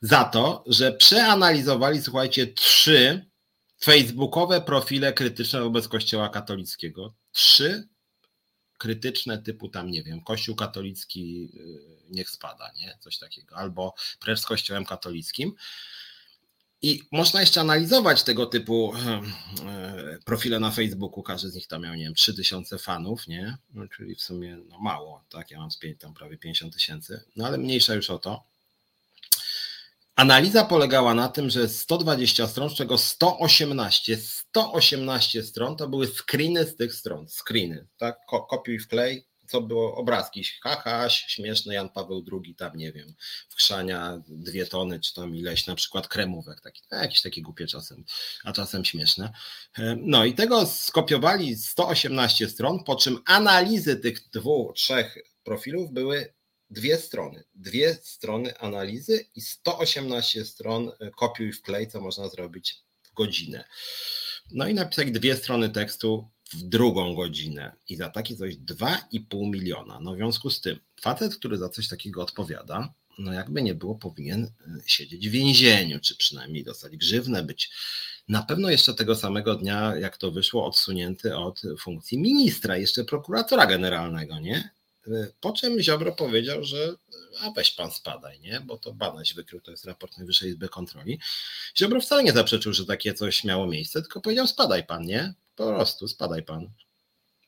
[0.03, 3.31] za to, że przeanalizowali, słuchajcie, trzy
[3.81, 7.14] facebookowe profile krytyczne wobec Kościoła katolickiego.
[7.33, 7.88] Trzy
[8.79, 12.98] krytyczne typu tam, nie wiem, Kościół katolicki y, niech spada, nie?
[13.01, 15.55] Coś takiego, albo precz z Kościołem katolickim.
[16.83, 21.23] I można jeszcze analizować tego typu e, profile na Facebooku.
[21.23, 23.57] Każdy z nich tam miał, nie wiem, 3000 fanów, nie?
[23.75, 25.51] No, czyli w sumie no mało, tak?
[25.51, 28.45] Ja mam z tam prawie 50 tysięcy, no ale mniejsza już o to.
[30.16, 36.64] Analiza polegała na tym, że 120 stron, z czego 118, 118 stron to były screeny
[36.64, 38.18] z tych stron, screeny, tak?
[38.51, 43.15] Kopiuj wklej, co było obrazki, haha, śmieszny Jan Paweł II, tam nie wiem,
[43.49, 48.05] wchrzania dwie tony, czy tam ileś na przykład kremówek, taki, no, jakieś takie głupie czasem,
[48.45, 49.33] a czasem śmieszne.
[49.97, 56.33] No i tego skopiowali 118 stron, po czym analizy tych dwóch, trzech profilów były
[56.71, 57.45] dwie strony.
[57.55, 63.65] Dwie strony analizy i 118 stron e, kopiuj wklej, co można zrobić w godzinę.
[64.51, 70.01] No i napisać dwie strony tekstu w drugą godzinę i za takie coś 2,5 miliona.
[70.01, 73.95] No w związku z tym, facet, który za coś takiego odpowiada, no jakby nie było,
[73.95, 74.51] powinien e,
[74.87, 77.71] siedzieć w więzieniu, czy przynajmniej dostać grzywnę, być
[78.29, 83.67] na pewno jeszcze tego samego dnia, jak to wyszło, odsunięty od funkcji ministra, jeszcze prokuratora
[83.67, 84.71] generalnego, nie?
[85.41, 86.95] Po czym Ziobro powiedział, że
[87.41, 88.61] a weź pan spadaj, nie?
[88.61, 91.21] Bo to Banaś wykrył, to jest raport Najwyższej Izby Kontroli.
[91.79, 95.35] Ziobro wcale nie zaprzeczył, że takie coś miało miejsce, tylko powiedział spadaj pan, nie?
[95.64, 96.70] Po prostu spadaj pan.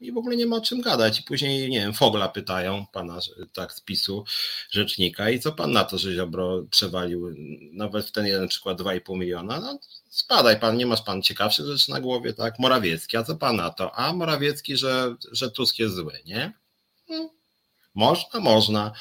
[0.01, 1.21] I w ogóle nie ma o czym gadać.
[1.21, 3.19] I później, nie wiem, Fogla pytają pana
[3.53, 4.25] tak z PiSu,
[4.71, 7.35] rzecznika, i co pan na to, że Ziobro przewalił
[7.73, 9.61] nawet w ten jeden przykład 2,5 miliona?
[9.61, 12.59] No, spadaj pan, nie masz pan ciekawszych rzeczy na głowie, tak?
[12.59, 13.95] Morawiecki, a co pan na to?
[13.95, 16.53] A Morawiecki, że, że Tusk jest zły, nie?
[17.09, 17.31] No,
[17.95, 18.93] można, można.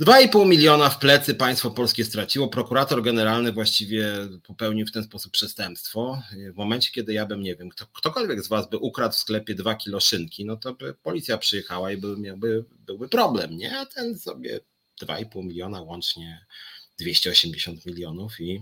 [0.00, 2.48] 2,5 miliona w plecy państwo polskie straciło.
[2.48, 4.06] Prokurator generalny właściwie
[4.42, 6.22] popełnił w ten sposób przestępstwo.
[6.52, 9.54] W momencie, kiedy ja bym, nie wiem, kto, ktokolwiek z was by ukradł w sklepie
[9.54, 13.78] 2 kilo szynki, no to by policja przyjechała i by, miałby, byłby problem, nie?
[13.78, 14.60] A ten sobie
[15.02, 16.46] 2,5 miliona, łącznie
[16.98, 18.60] 280 milionów i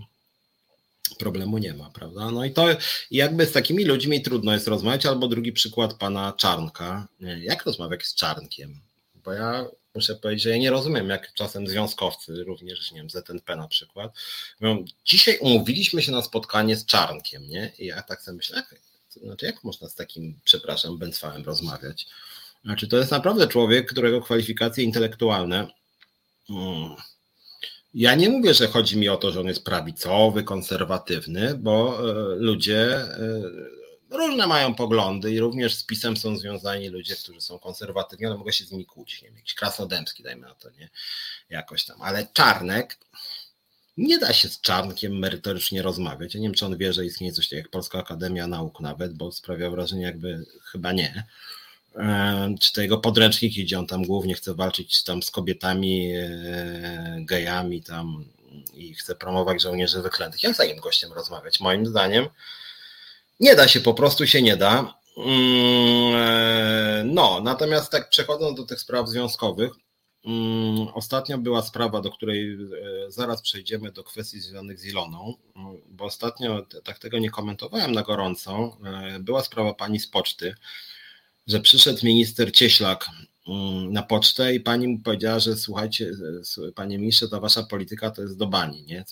[1.19, 2.31] problemu nie ma, prawda?
[2.31, 2.67] No i to
[3.11, 7.07] jakby z takimi ludźmi trudno jest rozmawiać, albo drugi przykład pana Czarnka.
[7.39, 8.81] Jak rozmawiać z Czarnkiem?
[9.23, 13.55] Bo ja muszę powiedzieć, że ja nie rozumiem, jak czasem związkowcy, również, nie wiem, ZNP
[13.55, 14.11] na przykład,
[14.59, 17.71] mówią, dzisiaj umówiliśmy się na spotkanie z Czarnkiem, nie?
[17.79, 18.63] I ja tak sobie myślę,
[19.23, 22.07] znaczy jak można z takim, przepraszam, Bęcwałem rozmawiać?
[22.63, 25.67] Znaczy to jest naprawdę człowiek, którego kwalifikacje intelektualne
[26.47, 26.95] hmm,
[27.93, 32.35] ja nie mówię, że chodzi mi o to, że on jest prawicowy, konserwatywny, bo e,
[32.35, 33.41] ludzie e,
[34.11, 38.53] różne mają poglądy i również z pisem są związani ludzie, którzy są konserwatywni, ale mogę
[38.53, 40.89] się z nimi kłócić, nie wiem, jakiś krasnodębski, dajmy na to, nie,
[41.49, 42.97] jakoś tam, ale Czarnek,
[43.97, 47.33] nie da się z Czarnkiem merytorycznie rozmawiać, ja nie wiem, czy on wie, że istnieje
[47.33, 51.25] coś takiego jak Polska Akademia Nauk nawet, bo sprawia wrażenie, jakby chyba nie,
[52.59, 57.83] czy to jego podręczniki, gdzie on tam głównie chce walczyć tam z kobietami, e, gejami
[57.83, 58.25] tam
[58.73, 60.43] i chce promować żołnierzy wyklętych.
[60.43, 61.59] Jak z takim gościem rozmawiać?
[61.59, 62.27] Moim zdaniem
[63.41, 64.93] nie da się, po prostu się nie da.
[65.17, 69.71] Mm, e, no, natomiast tak przechodząc do tych spraw związkowych,
[70.25, 75.33] mm, ostatnio była sprawa, do której e, zaraz przejdziemy do kwestii związanych z Iloną,
[75.89, 78.77] bo ostatnio tak tego nie komentowałem na gorąco.
[78.85, 80.55] E, była sprawa pani z poczty,
[81.47, 83.05] że przyszedł minister Cieślak
[83.47, 86.11] mm, na pocztę i pani mu powiedziała, że słuchajcie,
[86.75, 89.05] panie ministrze, ta wasza polityka to jest do bani, nie?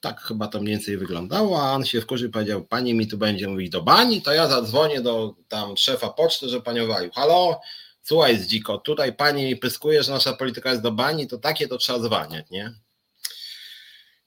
[0.00, 3.18] Tak chyba to mniej więcej wyglądało, a on się wkurzył i powiedział, pani mi tu
[3.18, 6.88] będzie mówić do bani, to ja zadzwonię do tam szefa poczty, że panią.
[7.14, 7.60] Halo,
[8.02, 11.68] słuchaj z dziko, tutaj pani mi pyskuje, że nasza polityka jest do bani, to takie
[11.68, 12.72] to trzeba zwalniać, nie?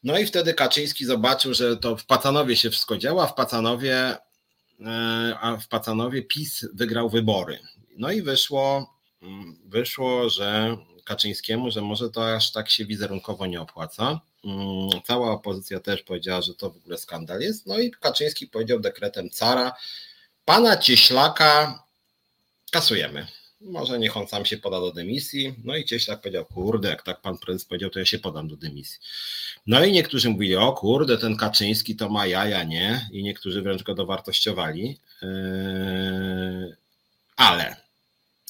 [0.03, 4.17] No i wtedy Kaczyński zobaczył, że to w Pacanowie się wszystko działa, w Pacanowie,
[4.85, 7.59] e, a w Pacanowie PiS wygrał wybory.
[7.97, 13.61] No i wyszło, mm, wyszło, że Kaczyńskiemu, że może to aż tak się wizerunkowo nie
[13.61, 14.19] opłaca.
[14.45, 17.65] Mm, cała opozycja też powiedziała, że to w ogóle skandal jest.
[17.65, 19.73] No i Kaczyński powiedział dekretem cara,
[20.45, 21.83] pana Cieślaka
[22.71, 23.27] kasujemy.
[23.61, 25.55] Może niech on sam się poda do dymisji.
[25.63, 28.55] No i Cieślak powiedział, kurde, jak tak pan prezes powiedział, to ja się podam do
[28.55, 28.99] dymisji.
[29.67, 33.09] No i niektórzy mówili, o kurde, ten Kaczyński to ma jaja, nie?
[33.11, 34.99] I niektórzy wręcz go dowartościowali.
[35.21, 36.77] Yy,
[37.35, 37.75] ale,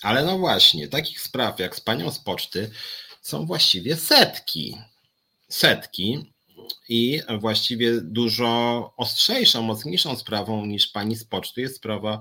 [0.01, 2.71] ale no właśnie, takich spraw jak z panią z poczty
[3.21, 4.77] są właściwie setki
[5.53, 6.33] setki.
[6.89, 12.19] I właściwie dużo ostrzejszą, mocniejszą sprawą niż pani z poczty jest sprawa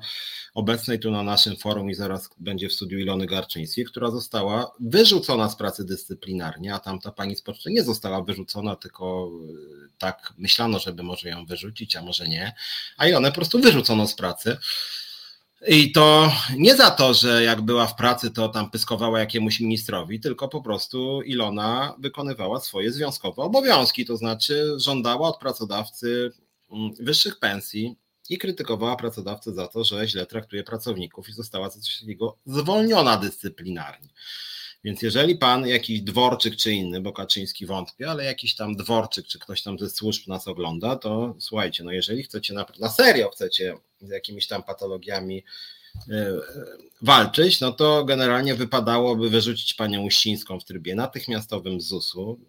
[0.54, 5.48] obecnej tu na naszym forum i zaraz będzie w studiu Ilony Garczyńskiej, która została wyrzucona
[5.48, 9.30] z pracy dyscyplinarnie, a tamta pani z poczty nie została wyrzucona, tylko
[9.84, 12.54] e, tak myślano, żeby może ją wyrzucić, a może nie,
[12.96, 14.56] a Ilonę po prostu wyrzucono z pracy.
[15.68, 20.20] I to nie za to, że jak była w pracy, to tam pyskowała jakiemuś ministrowi,
[20.20, 26.32] tylko po prostu Ilona wykonywała swoje związkowe obowiązki, to znaczy żądała od pracodawcy
[26.70, 27.96] mm, wyższych pensji
[28.30, 34.08] i krytykowała pracodawcę za to, że źle traktuje pracowników i została coś takiego zwolniona dyscyplinarnie.
[34.84, 39.38] Więc jeżeli pan jakiś dworczyk czy inny, bo Kaczyński wątpię, ale jakiś tam dworczyk czy
[39.38, 43.76] ktoś tam ze służb nas ogląda, to słuchajcie, no jeżeli chcecie na, na serio chcecie
[44.00, 45.44] z jakimiś tam patologiami
[46.10, 46.40] e, e,
[47.02, 52.40] walczyć, no to generalnie wypadałoby wyrzucić panią Uścińską w trybie natychmiastowym z ZUS-u,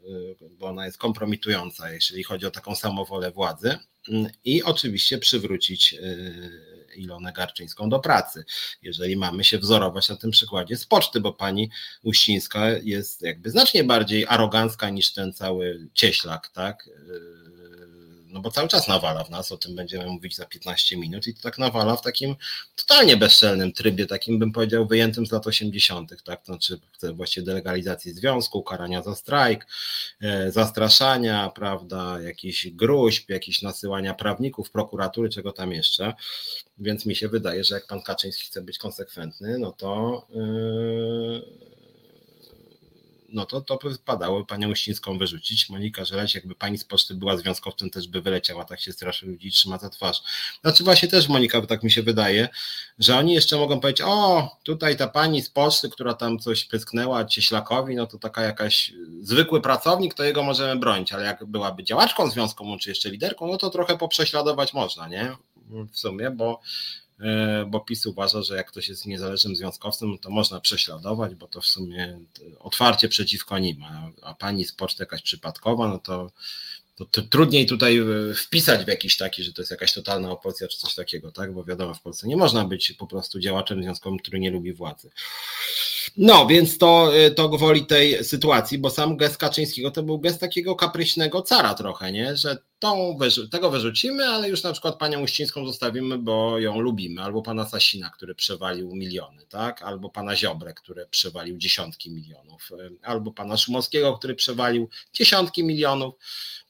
[0.41, 3.77] e, bo ona jest kompromitująca, jeśli chodzi o taką samowolę władzy
[4.09, 5.95] mm, i oczywiście przywrócić
[6.97, 8.45] Ilonę Garczyńską do pracy,
[8.81, 11.69] jeżeli mamy się wzorować na tym przykładzie z poczty, bo pani
[12.03, 16.89] Uścińska jest jakby znacznie bardziej arogancka niż ten cały cieślak, tak?
[18.33, 21.33] No bo cały czas nawala w nas, o tym będziemy mówić za 15 minut i
[21.33, 22.35] to tak nawala w takim
[22.75, 26.79] totalnie bezczelnym trybie, takim bym powiedział wyjętym z lat 80., tak, to znaczy
[27.13, 29.67] właściwie delegalizacji związku, karania za strajk,
[30.21, 36.13] e, zastraszania, prawda, jakiś gruźb, jakiś nasyłania prawników, prokuratury, czego tam jeszcze,
[36.77, 41.73] więc mi się wydaje, że jak pan Kaczyński chce być konsekwentny, no to yy
[43.33, 45.69] no to, to wypadało panią Uścińską wyrzucić.
[45.69, 49.51] Monika Żeleć, jakby pani z poczty była związkowcem, też by wyleciała, tak się straszy ludzi
[49.51, 50.21] trzyma za twarz.
[50.61, 52.49] Znaczy właśnie też Monika, bo tak mi się wydaje,
[52.99, 57.25] że oni jeszcze mogą powiedzieć, o, tutaj ta pani z poczty, która tam coś pysknęła
[57.25, 62.29] cieślakowi, no to taka jakaś zwykły pracownik, to jego możemy bronić, ale jak byłaby działaczką
[62.29, 65.35] związkową, czy jeszcze liderką, no to trochę poprześladować można, nie?
[65.91, 66.61] W sumie, bo
[67.67, 71.65] bo PiS uważa, że jak ktoś jest niezależnym związkowcem, to można prześladować, bo to w
[71.65, 72.19] sumie
[72.59, 76.31] otwarcie przeciwko nim, a, a pani z poczty jakaś przypadkowa, no to,
[76.95, 80.67] to, to, trudniej tutaj e, wpisać w jakiś taki, że to jest jakaś totalna opozycja
[80.67, 81.53] czy coś takiego, tak?
[81.53, 85.09] Bo wiadomo, w Polsce nie można być po prostu działaczem związkowym, który nie lubi władzy.
[86.17, 90.39] No, więc to, y, to gwoli tej sytuacji, bo sam gest Kaczyńskiego to był gest
[90.39, 92.35] takiego kapryśnego cara trochę, nie?
[92.35, 93.17] Że tą,
[93.51, 98.09] tego wyrzucimy, ale już na przykład panią Uścińską zostawimy, bo ją lubimy, albo pana Sasina,
[98.09, 99.81] który przewalił miliony, tak?
[99.81, 106.15] Albo pana Ziobrę, który przewalił dziesiątki milionów, y, albo pana Szumowskiego, który przewalił dziesiątki milionów,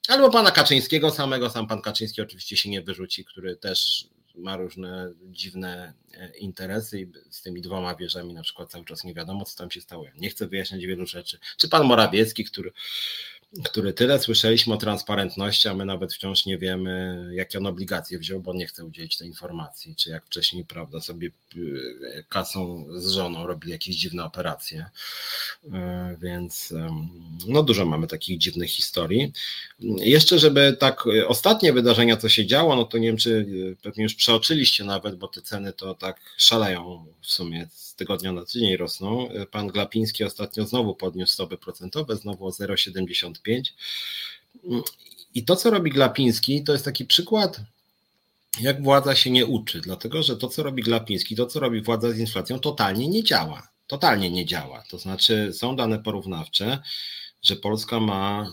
[0.07, 5.13] albo pana Kaczyńskiego samego, sam pan Kaczyński oczywiście się nie wyrzuci, który też ma różne
[5.23, 9.57] dziwne e, interesy i z tymi dwoma wieżami na przykład cały czas nie wiadomo, co
[9.57, 10.05] tam się stało.
[10.17, 11.39] Nie chcę wyjaśniać wielu rzeczy.
[11.57, 12.71] Czy pan Morawiecki, który
[13.63, 18.39] który tyle słyszeliśmy o transparentności, a my nawet wciąż nie wiemy, jakie on obligacje wziął,
[18.39, 23.47] bo nie chce udzielić tej informacji, czy jak wcześniej, prawda, sobie y, kasą z żoną
[23.47, 24.85] robili jakieś dziwne operacje.
[25.65, 25.69] Y,
[26.21, 26.73] więc
[27.47, 29.31] no dużo mamy takich dziwnych historii.
[29.97, 33.47] Jeszcze, żeby tak y, ostatnie wydarzenia, co się działo, no to nie wiem, czy
[33.81, 38.45] pewnie już przeoczyliście nawet, bo te ceny to tak szaleją w sumie z tygodnia na
[38.45, 39.29] tydzień rosną.
[39.51, 43.61] Pan Glapiński ostatnio znowu podniósł stopy procentowe, znowu o 0,75.
[45.35, 47.61] I to, co robi Glapiński, to jest taki przykład,
[48.61, 52.11] jak władza się nie uczy, dlatego że to, co robi Glapiński, to, co robi władza
[52.11, 53.67] z inflacją, totalnie nie działa.
[53.87, 54.83] Totalnie nie działa.
[54.89, 56.79] To znaczy, są dane porównawcze,
[57.41, 58.51] że Polska ma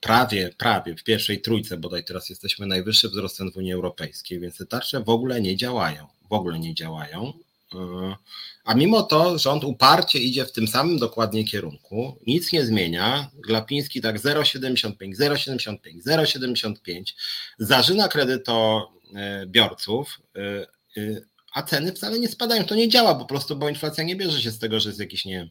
[0.00, 4.56] prawie, prawie w pierwszej trójce, bodaj teraz jesteśmy najwyższy wzrost cen w Unii Europejskiej, więc
[4.56, 6.06] te tarcze w ogóle nie działają.
[6.30, 7.32] W ogóle nie działają.
[7.74, 8.16] E,
[8.64, 13.30] a mimo to rząd uparcie idzie w tym samym dokładnie kierunku, nic nie zmienia.
[13.34, 17.14] Glapiński tak 0,75, 0,75, 0,75,
[17.58, 21.20] zażyna kredytobiorców, e, e,
[21.54, 22.64] a ceny wcale nie spadają.
[22.64, 25.24] To nie działa po prostu, bo inflacja nie bierze się z tego, że jest jakiś,
[25.24, 25.50] nie wiem,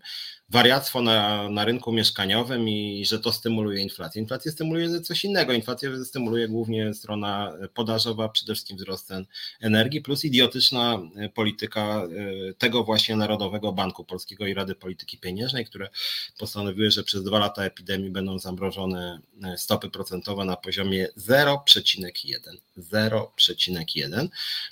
[0.50, 4.22] wariactwo na, na rynku mieszkaniowym i że to stymuluje inflację.
[4.22, 5.54] Inflację stymuluje coś innego.
[5.54, 9.26] Inflację stymuluje głównie strona podażowa, przede wszystkim wzrost cen
[9.62, 12.04] energii, plus idiotyczna e, polityka
[12.50, 15.90] e, tego właśnie Narodowego Banku Polskiego i Rady Polityki Pieniężnej, które
[16.38, 22.58] postanowiły, że przez dwa lata epidemii będą zamrożone e, stopy procentowe na poziomie 0,1.
[22.80, 24.28] 0,1.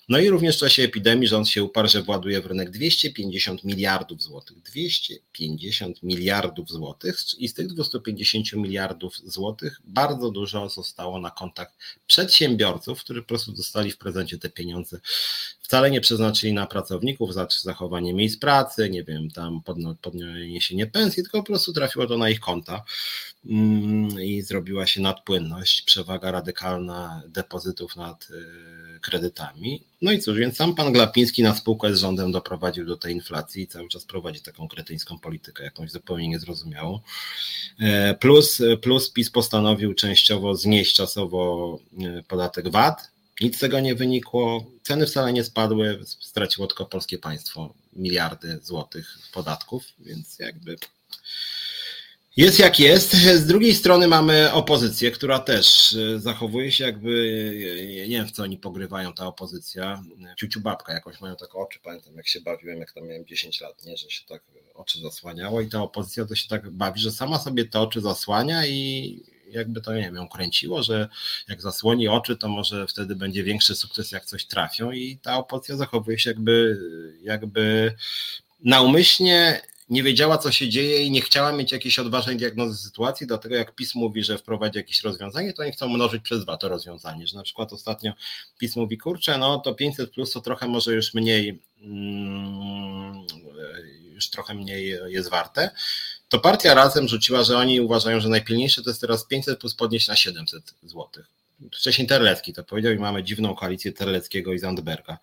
[0.09, 4.21] No i również w czasie epidemii rząd się uparł, że właduje w rynek 250 miliardów
[4.21, 4.57] złotych.
[4.61, 11.73] 250 250 miliardów złotych i z tych 250 miliardów złotych bardzo dużo zostało na kontach
[12.07, 14.99] przedsiębiorców, którzy po prostu dostali w prezencie te pieniądze
[15.67, 19.61] wcale nie przeznaczyli na pracowników, za zachowanie miejsc pracy, nie wiem, tam
[20.01, 22.83] podniesienie pensji, tylko po prostu trafiło to na ich konta
[24.23, 29.83] i zrobiła się nadpłynność, przewaga radykalna depozytów nad y, kredytami.
[30.01, 33.63] No i cóż, więc sam pan Glapiński na spółkę z rządem doprowadził do tej inflacji
[33.63, 36.99] i cały czas prowadzi taką kretyńską politykę, jakąś zupełnie niezrozumiałą.
[37.79, 43.11] E, plus, plus PiS postanowił częściowo znieść czasowo e, podatek VAT,
[43.41, 49.17] nic z tego nie wynikło, ceny wcale nie spadły, straciło tylko polskie państwo miliardy złotych
[49.33, 50.75] podatków, więc jakby
[52.37, 53.11] jest jak jest.
[53.13, 57.09] Z drugiej strony mamy opozycję, która też e, zachowuje się jakby,
[58.07, 60.03] nie wiem w co oni pogrywają, ta opozycja.
[60.37, 63.85] Ciuciu babka jakoś mają takie oczy, pamiętam jak się bawiłem, jak tam miałem 10 lat,
[63.85, 64.41] nie, że się tak
[64.73, 68.67] oczy zasłaniało i ta opozycja to się tak bawi, że sama sobie te oczy zasłania
[68.67, 69.19] i
[69.51, 71.09] jakby to, nie wiem, ją kręciło, że
[71.47, 75.75] jak zasłoni oczy, to może wtedy będzie większy sukces, jak coś trafią i ta opozycja
[75.75, 76.79] zachowuje się jakby,
[77.23, 77.93] jakby
[78.63, 83.55] naumyślnie nie wiedziała, co się dzieje i nie chciała mieć jakiejś odważnej diagnozy sytuacji, dlatego
[83.55, 87.27] jak PiS mówi, że wprowadzi jakieś rozwiązanie, to oni chcą mnożyć przez dwa to rozwiązanie,
[87.27, 88.13] że na przykład ostatnio
[88.57, 93.25] PiS mówi, kurczę, no to 500 plus to trochę może już mniej, mm,
[94.13, 95.69] już trochę mniej jest warte,
[96.29, 100.07] to partia razem rzuciła, że oni uważają, że najpilniejsze to jest teraz 500 plus podnieść
[100.07, 101.07] na 700 zł.
[101.73, 105.17] Wcześniej Terlecki to powiedział i mamy dziwną koalicję Terleckiego i Zandberga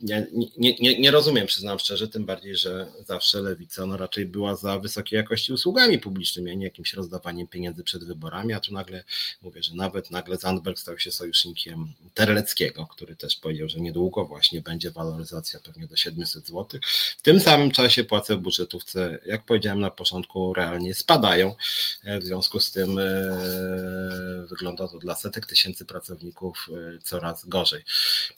[0.00, 0.26] nie,
[0.58, 5.16] nie, nie, rozumiem, przyznam szczerze, tym bardziej, że zawsze lewica no raczej była za wysokiej
[5.16, 9.04] jakości usługami publicznymi, a nie jakimś rozdawaniem pieniędzy przed wyborami, a tu nagle
[9.42, 14.60] mówię, że nawet nagle Zandberg stał się sojusznikiem Terleckiego, który też powiedział, że niedługo właśnie
[14.60, 16.80] będzie waloryzacja pewnie do 700 zł.
[17.18, 21.54] W tym samym czasie płace w budżetówce, jak powiedziałem na początku, realnie spadają.
[22.20, 23.02] W związku z tym e,
[24.48, 27.84] wygląda to dla setek tysięcy pracowników e, coraz gorzej.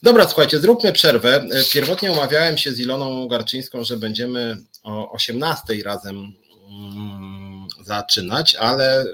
[0.03, 1.48] Dobra, słuchajcie, zróbmy przerwę.
[1.51, 6.33] E, pierwotnie umawiałem się z Iloną Garczyńską, że będziemy o 18 razem
[6.69, 9.05] mm, zaczynać, ale e,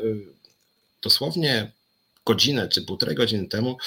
[1.01, 1.71] dosłownie
[2.25, 3.77] godzinę czy półtorej godziny temu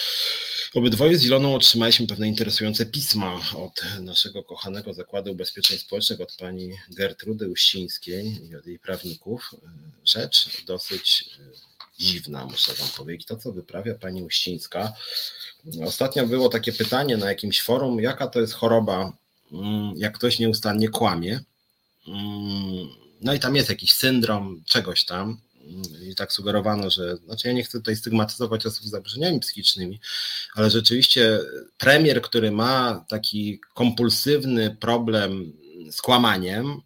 [0.75, 6.71] obydwoje z Iloną otrzymaliśmy pewne interesujące pisma od naszego kochanego Zakładu Ubezpieczeń Społecznych, od pani
[6.91, 9.51] Gertrudy Uścińskiej i od jej prawników.
[9.55, 9.69] E,
[10.05, 11.31] rzecz dosyć
[11.99, 13.27] dziwna, muszę wam powiedzieć.
[13.27, 14.93] To, co wyprawia pani Uścińska,
[15.87, 19.13] Ostatnio było takie pytanie na jakimś forum, jaka to jest choroba,
[19.53, 21.41] mm, jak ktoś nieustannie kłamie.
[22.09, 22.89] Mm,
[23.21, 25.41] no i tam jest jakiś syndrom czegoś tam.
[25.65, 30.01] Mm, I tak sugerowano, że, znaczy ja nie chcę tutaj stygmatyzować osób z zaburzeniami psychicznymi,
[30.55, 31.39] ale rzeczywiście
[31.79, 35.53] premier, który ma taki kompulsywny problem
[35.91, 36.81] z kłamaniem,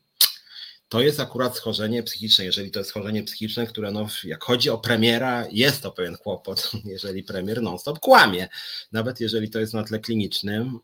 [0.93, 2.45] to jest akurat schorzenie psychiczne.
[2.45, 6.71] Jeżeli to jest schorzenie psychiczne, które no, jak chodzi o premiera, jest to pewien kłopot,
[6.85, 8.49] jeżeli premier non-stop kłamie.
[8.93, 10.79] Nawet jeżeli to jest na tle klinicznym,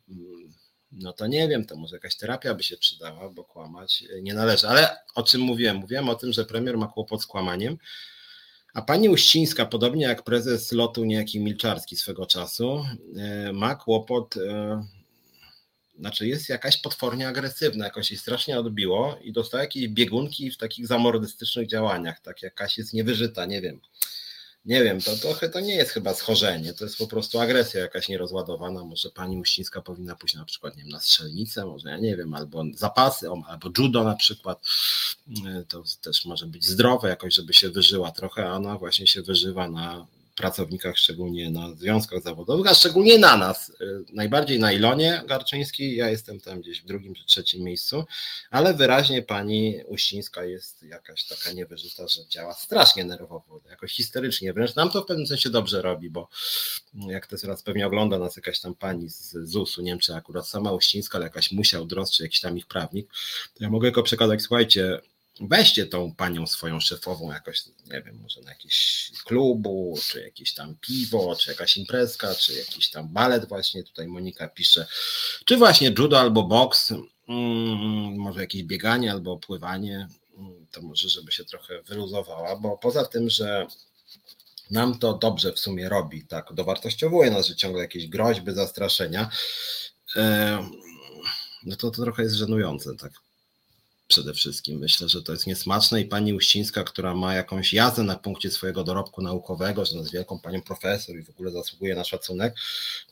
[0.93, 4.69] no to nie wiem, to może jakaś terapia by się przydała, bo kłamać nie należy.
[4.69, 5.77] Ale o czym mówiłem?
[5.77, 7.79] Mówiłem o tym, że premier ma kłopot z kłamaniem,
[8.75, 12.85] a pani Uścińska, podobnie jak prezes lotu niejaki Milczarski swego czasu,
[13.17, 14.85] e, ma kłopot e,
[15.99, 20.86] znaczy jest jakaś potwornie agresywna, jakoś jej strasznie odbiło i dostała jakieś biegunki w takich
[20.86, 23.80] zamordystycznych działaniach, tak jakaś jest niewyżyta, nie wiem.
[24.64, 28.09] Nie wiem, to trochę to nie jest chyba schorzenie, to jest po prostu agresja jakaś
[28.09, 28.84] nierozładowana.
[28.84, 32.34] Może pani Uścińska powinna pójść na przykład nie wiem, na strzelnicę, może ja nie wiem,
[32.34, 34.61] albo zapasy, albo judo na przykład.
[35.68, 39.68] To też może być zdrowe jakoś, żeby się wyżyła trochę, a ona właśnie się wyżywa
[39.68, 40.07] na
[40.39, 43.70] pracownikach, szczególnie na związkach zawodowych, a szczególnie na nas.
[43.70, 43.74] Y,
[44.12, 48.05] najbardziej na Ilonie Garczyńskiej, ja jestem tam gdzieś w drugim czy trzecim miejscu,
[48.51, 54.74] ale wyraźnie pani Uścińska jest jakaś taka niewyżyta, że działa strasznie nerwowo, jakoś historycznie, wręcz
[54.74, 56.28] nam to w pewnym sensie dobrze robi, bo
[56.95, 60.49] jak to teraz pewnie ogląda nas jakaś tam pani z ZUS-u, nie wiem czy akurat
[60.49, 63.11] sama Uścińska, ale jakaś musiał drost, jakiś tam ich prawnik,
[63.55, 65.01] to ja mogę go przekazać, słuchajcie,
[65.41, 70.76] weźcie tą panią swoją szefową jakoś, nie wiem, może na jakiś klubu, czy jakieś tam
[70.80, 74.86] piwo, czy jakaś imprezka, czy jakiś tam balet właśnie, tutaj Monika pisze,
[75.45, 76.93] czy właśnie judo albo boks,
[77.28, 80.09] mm, może jakieś bieganie albo pływanie,
[80.39, 83.66] mm, to może żeby się trochę wyluzowała, bo poza tym, że
[84.70, 89.30] nam to dobrze w sumie robi, tak, dowartościowuje nas, że ciągle jakieś groźby, zastraszenia,
[91.62, 93.12] no to, to trochę jest żenujące, tak
[94.09, 94.79] przede wszystkim.
[94.79, 98.85] Myślę, że to jest niesmaczne i pani Uścińska, która ma jakąś jazdę na punkcie swojego
[98.85, 102.55] dorobku naukowego, że jest wielką panią profesor i w ogóle zasługuje na szacunek,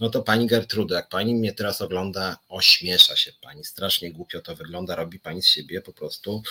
[0.00, 4.56] no to pani Gertruda, jak pani mnie teraz ogląda, ośmiesza się pani, strasznie głupio to
[4.56, 6.42] wygląda, robi pani z siebie po prostu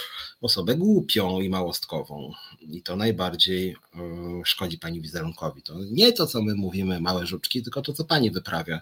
[0.41, 2.31] osobę głupią i małostkową.
[2.61, 3.75] I to najbardziej y,
[4.45, 5.61] szkodzi pani wizerunkowi.
[5.61, 8.81] To nie to, co my mówimy, małe żuczki, tylko to, co pani wyprawia,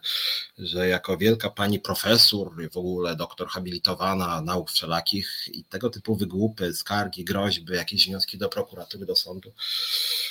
[0.57, 6.73] że jako wielka pani profesor, w ogóle doktor habilitowana nauk wszelakich i tego typu wygłupy,
[6.73, 9.53] skargi, groźby, jakieś wnioski do prokuratury, do sądu,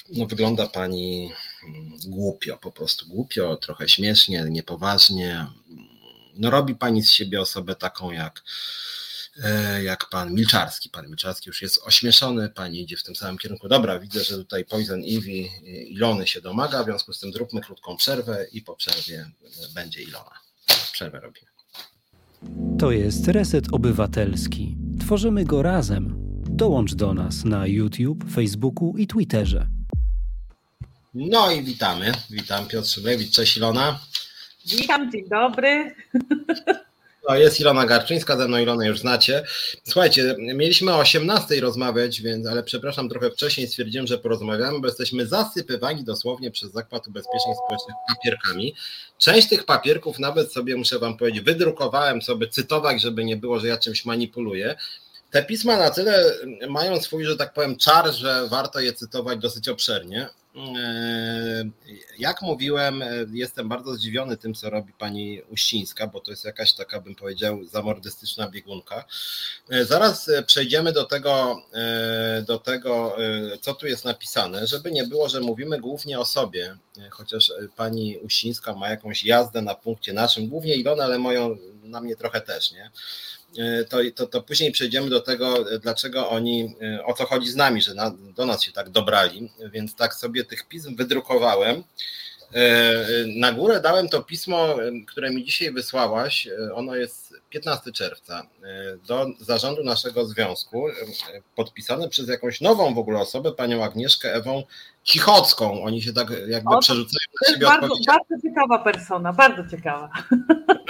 [0.08, 1.32] no wygląda pani
[1.64, 5.46] mm, głupio, po prostu głupio, trochę śmiesznie, niepoważnie.
[6.34, 8.42] No robi pani z siebie osobę taką jak
[9.44, 10.88] e, jak pan Milczarski.
[10.88, 13.68] Pan Milczarski już jest ośmieszony, pani idzie w tym samym kierunku.
[13.68, 15.48] Dobra, widzę, że tutaj Poison Ivy
[15.86, 19.30] Ilony się domaga, w związku z tym zróbmy krótką przerwę i po przerwie
[19.74, 20.34] będzie Ilona.
[20.92, 21.46] Przerwę robimy.
[22.78, 24.76] To jest Reset Obywatelski.
[25.06, 26.14] Tworzymy go razem.
[26.50, 29.66] Dołącz do nas na YouTube, Facebooku i Twitterze.
[31.14, 32.12] No i witamy.
[32.30, 33.30] Witam Piotr Szyblewicz.
[33.30, 33.98] Cześć Ilona.
[34.66, 35.94] Witam, dzień dobry.
[37.28, 39.44] No, jest Ilona Garczyńska, ze mną Ilona już znacie.
[39.84, 45.26] Słuchajcie, mieliśmy o 18 rozmawiać, więc, ale przepraszam, trochę wcześniej stwierdziłem, że porozmawiamy, bo jesteśmy
[45.26, 48.74] zasypywani dosłownie przez Zakład Ubezpieczeń Społecznych papierkami.
[49.18, 53.68] Część tych papierków nawet sobie, muszę wam powiedzieć, wydrukowałem sobie cytować, żeby nie było, że
[53.68, 54.76] ja czymś manipuluję.
[55.30, 56.34] Te pisma na tyle
[56.68, 60.28] mają swój, że tak powiem, czar, że warto je cytować dosyć obszernie.
[60.56, 61.64] E,
[62.18, 66.72] jak mówiłem, e, jestem bardzo zdziwiony tym, co robi pani Uścińska, bo to jest jakaś
[66.72, 69.04] taka, bym powiedział, zamordystyczna biegunka.
[69.70, 71.62] E, zaraz przejdziemy do tego,
[72.46, 73.16] do tego,
[73.60, 76.76] co tu jest napisane, żeby nie było, że mówimy głównie o sobie,
[77.10, 82.16] chociaż pani Uścińska ma jakąś jazdę na punkcie naszym, głównie Ilona, ale moją na mnie
[82.16, 82.90] trochę też, nie?
[83.58, 87.50] E, to, to, to później przejdziemy do tego, e, dlaczego oni, e, o co chodzi
[87.50, 91.82] z nami, że na, do nas się tak dobrali, więc tak sobie tych pism wydrukowałem.
[93.36, 94.76] Na górę dałem to pismo,
[95.06, 96.48] które mi dzisiaj wysłałaś.
[96.74, 98.46] Ono jest 15 czerwca
[99.08, 100.86] do zarządu naszego związku,
[101.56, 104.62] podpisane przez jakąś nową w ogóle osobę, panią Agnieszkę Ewą
[105.04, 105.82] Cichocką.
[105.82, 110.10] Oni się tak jakby o, przerzucają na siebie bardzo, bardzo ciekawa persona, bardzo ciekawa.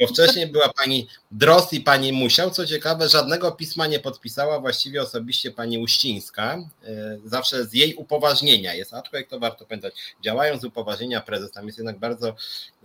[0.00, 2.50] Bo wcześniej była pani Dros i pani Musiał.
[2.50, 6.58] Co ciekawe, żadnego pisma nie podpisała właściwie osobiście pani Uścińska.
[6.84, 9.94] E, zawsze z jej upoważnienia jest, aczkolwiek to warto pamiętać.
[10.24, 11.50] Działają z upoważnienia prezes.
[11.50, 12.36] Tam jest jednak bardzo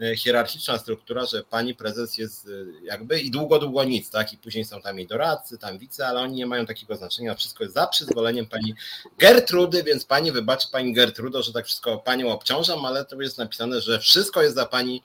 [0.01, 2.49] e, hierarchiczna struktura, że pani prezes jest e,
[2.85, 4.33] jakby i długo, długo nic, tak?
[4.33, 7.35] I później są tam jej doradcy, tam wice, ale oni nie mają takiego znaczenia.
[7.35, 8.75] Wszystko jest za przyzwoleniem pani
[9.17, 13.81] Gertrudy, więc pani wybaczy pani Gertrudo, że tak wszystko panią obciążam, ale to jest napisane,
[13.81, 15.03] że wszystko jest za pani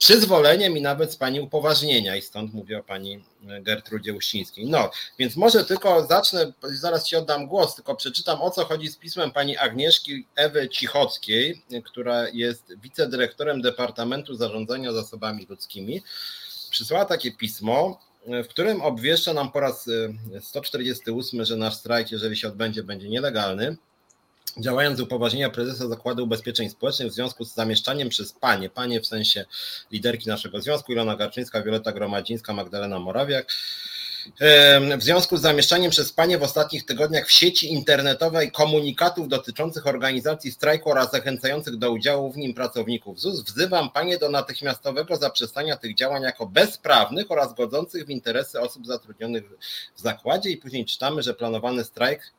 [0.00, 3.24] przyzwoleniem i nawet z pani upoważnienia i stąd mówię o pani
[3.60, 4.66] Gertrudzie Uścińskiej.
[4.66, 8.96] No, więc może tylko zacznę, zaraz ci oddam głos, tylko przeczytam o co chodzi z
[8.96, 16.02] pismem pani Agnieszki Ewy Cichockiej, która jest wicedyrektorem Departamentu Zarządzania Zasobami Ludzkimi.
[16.70, 19.90] Przysłała takie pismo, w którym obwieszcza nam po raz
[20.40, 23.76] 148, że nasz strajk, jeżeli się odbędzie, będzie nielegalny
[24.58, 29.06] działając z upoważnienia prezesa Zakładu Ubezpieczeń Społecznych w związku z zamieszczaniem przez panie, panie w
[29.06, 29.44] sensie
[29.90, 33.52] liderki naszego związku, Ilona Garczyńska, Wioleta Gromadzińska, Magdalena Morawiak,
[34.98, 40.52] w związku z zamieszczaniem przez panie w ostatnich tygodniach w sieci internetowej komunikatów dotyczących organizacji
[40.52, 45.94] strajku oraz zachęcających do udziału w nim pracowników ZUS, wzywam panie do natychmiastowego zaprzestania tych
[45.94, 49.44] działań jako bezprawnych oraz godzących w interesy osób zatrudnionych
[49.96, 50.50] w zakładzie.
[50.50, 52.32] I później czytamy, że planowany strajk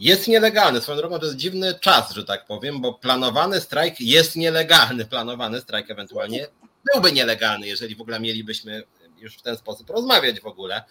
[0.00, 0.80] jest nielegalny.
[0.80, 5.04] Swoją drogą to jest dziwny czas, że tak powiem, bo planowany strajk jest nielegalny.
[5.04, 6.46] Planowany strajk ewentualnie
[6.92, 8.82] byłby nielegalny, jeżeli w ogóle mielibyśmy
[9.18, 10.84] już w ten sposób rozmawiać w ogóle.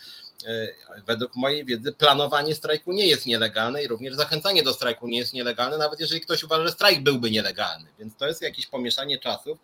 [0.46, 0.68] E,
[1.08, 5.34] według mojej wiedzy planowanie strajku nie jest nielegalne i również zachęcanie do strajku nie jest
[5.34, 7.90] nielegalne, nawet jeżeli ktoś uważa, że strajk byłby nielegalny.
[8.00, 9.58] Więc to jest jakieś pomieszanie czasów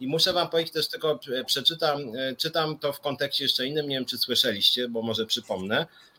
[0.00, 3.96] i muszę wam powiedzieć też tego, przeczytam, e, czytam to w kontekście jeszcze innym, nie
[3.96, 6.11] wiem czy słyszeliście, bo może przypomnę, E,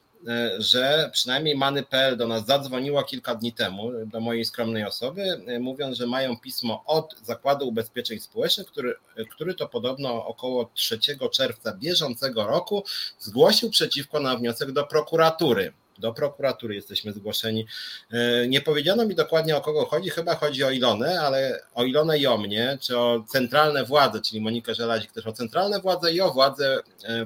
[0.58, 5.98] że przynajmniej Many.pl do nas zadzwoniła kilka dni temu, do mojej skromnej osoby, e, mówiąc,
[5.98, 8.96] że mają pismo od Zakładu Ubezpieczeń Społecznych, który,
[9.32, 11.00] który to podobno około 3
[11.32, 12.84] czerwca bieżącego roku
[13.20, 17.66] zgłosił przeciwko na wniosek do prokuratury do prokuratury jesteśmy zgłoszeni.
[18.12, 22.18] E, nie powiedziano mi dokładnie o kogo chodzi, chyba chodzi o Ilonę, ale o Ilonę
[22.18, 26.22] i o mnie, czy o centralne władze, czyli Monikę Żelazik też o centralne władze i
[26.22, 26.80] o władze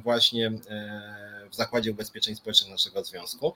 [0.03, 0.51] właśnie
[1.49, 3.53] w Zakładzie Ubezpieczeń Społecznych naszego związku.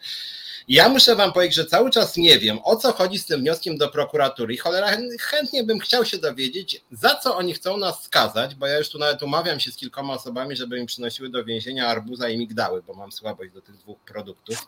[0.68, 3.40] I ja muszę Wam powiedzieć, że cały czas nie wiem, o co chodzi z tym
[3.40, 4.54] wnioskiem do prokuratury.
[4.54, 8.78] I cholera, chętnie bym chciał się dowiedzieć, za co oni chcą nas skazać, bo ja
[8.78, 12.38] już tu nawet umawiam się z kilkoma osobami, żeby mi przynosiły do więzienia arbuza i
[12.38, 14.68] migdały, bo mam słabość do tych dwóch produktów.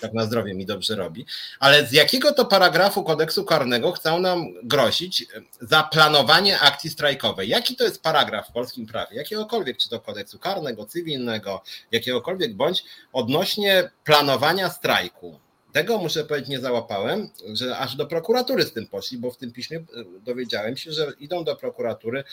[0.00, 1.26] Tak na zdrowie mi dobrze robi.
[1.60, 5.26] Ale z jakiego to paragrafu kodeksu karnego chcą nam grozić
[5.60, 7.48] za planowanie akcji strajkowej?
[7.48, 9.16] Jaki to jest paragraf w polskim prawie?
[9.16, 11.62] Jakiegokolwiek, czy to kodeksu karnego, cywilnego,
[11.92, 15.40] jakiegokolwiek bądź odnośnie planowania strajku.
[15.72, 19.52] Tego muszę powiedzieć, nie załapałem, że aż do prokuratury z tym poszli, bo w tym
[19.52, 19.82] piśmie e,
[20.20, 22.24] dowiedziałem się, że idą do prokuratury e,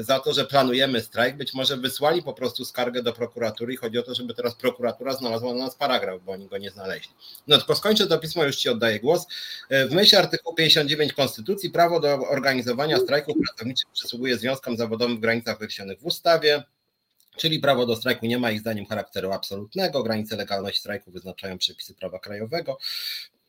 [0.00, 1.36] za to, że planujemy strajk.
[1.36, 5.14] Być może wysłali po prostu skargę do prokuratury i chodzi o to, żeby teraz prokuratura
[5.14, 7.12] znalazła na nas paragraf, bo oni go nie znaleźli.
[7.46, 9.26] No tylko skończę to pismo, już Ci oddaję głos.
[9.70, 15.20] E, w myśl artykułu 59 Konstytucji prawo do organizowania strajków pracowniczych przysługuje związkom zawodowym w
[15.20, 16.62] granicach wykreślonych w ustawie.
[17.36, 20.02] Czyli prawo do strajku nie ma ich zdaniem charakteru absolutnego.
[20.02, 22.78] Granice legalności strajku wyznaczają przepisy prawa krajowego.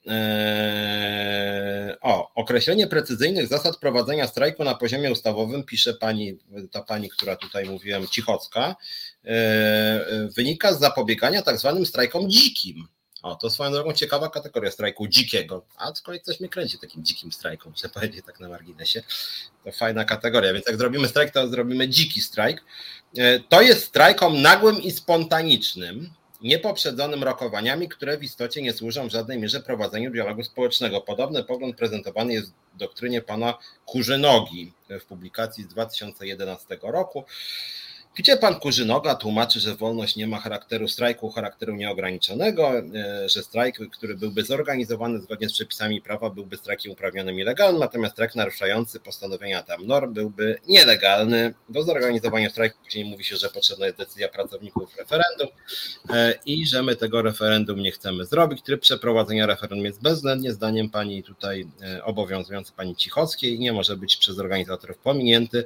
[0.07, 6.37] Eee, o, określenie precyzyjnych zasad prowadzenia strajku na poziomie ustawowym, pisze pani,
[6.71, 8.75] ta pani, która tutaj mówiłem, Cichocka,
[9.23, 10.01] eee,
[10.35, 12.87] wynika z zapobiegania tak zwanym strajkom dzikim.
[13.25, 15.65] O, to swoją drogą ciekawa kategoria strajku dzikiego.
[15.77, 19.03] A z kolei coś mnie kręci takim dzikim strajkom, muszę powiedzieć tak na marginesie.
[19.63, 22.63] To fajna kategoria, więc jak zrobimy strajk, to zrobimy dziki strajk.
[23.17, 26.09] E, to jest strajkom nagłym i spontanicznym,
[26.41, 31.01] niepoprzedzonym rokowaniami, które w istocie nie służą w żadnej mierze prowadzeniu dialogu społecznego.
[31.01, 37.23] Podobny pogląd prezentowany jest w doktrynie pana Kurzynogi w publikacji z 2011 roku.
[38.15, 42.83] Gdzie pan Kurzynoga tłumaczy, że wolność nie ma charakteru strajku, charakteru nieograniczonego, e,
[43.29, 48.13] że strajk, który byłby zorganizowany zgodnie z przepisami prawa, byłby strajkiem uprawnionym i legalnym, natomiast
[48.13, 51.53] strajk naruszający postanowienia tam norm byłby nielegalny.
[51.69, 55.47] Do zorganizowania strajku później mówi się, że potrzebna jest decyzja pracowników referendum
[56.09, 58.61] e, i że my tego referendum nie chcemy zrobić.
[58.61, 64.17] Tryb przeprowadzenia referendum jest bezwzględnie zdaniem pani tutaj e, obowiązujący pani Cichockiej nie może być
[64.17, 65.65] przez organizatorów pominięty.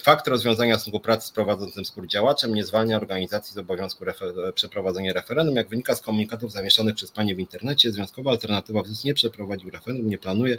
[0.00, 5.12] Fakt rozwiązania stosunku pracy z prowadzącym spór działaczem nie zwalnia organizacji z obowiązku refer- przeprowadzenia
[5.12, 5.56] referendum.
[5.56, 10.08] Jak wynika z komunikatów zamieszczonych przez Panie w internecie, Związkowa Alternatywa WZUS nie przeprowadził referendum,
[10.08, 10.58] nie planuje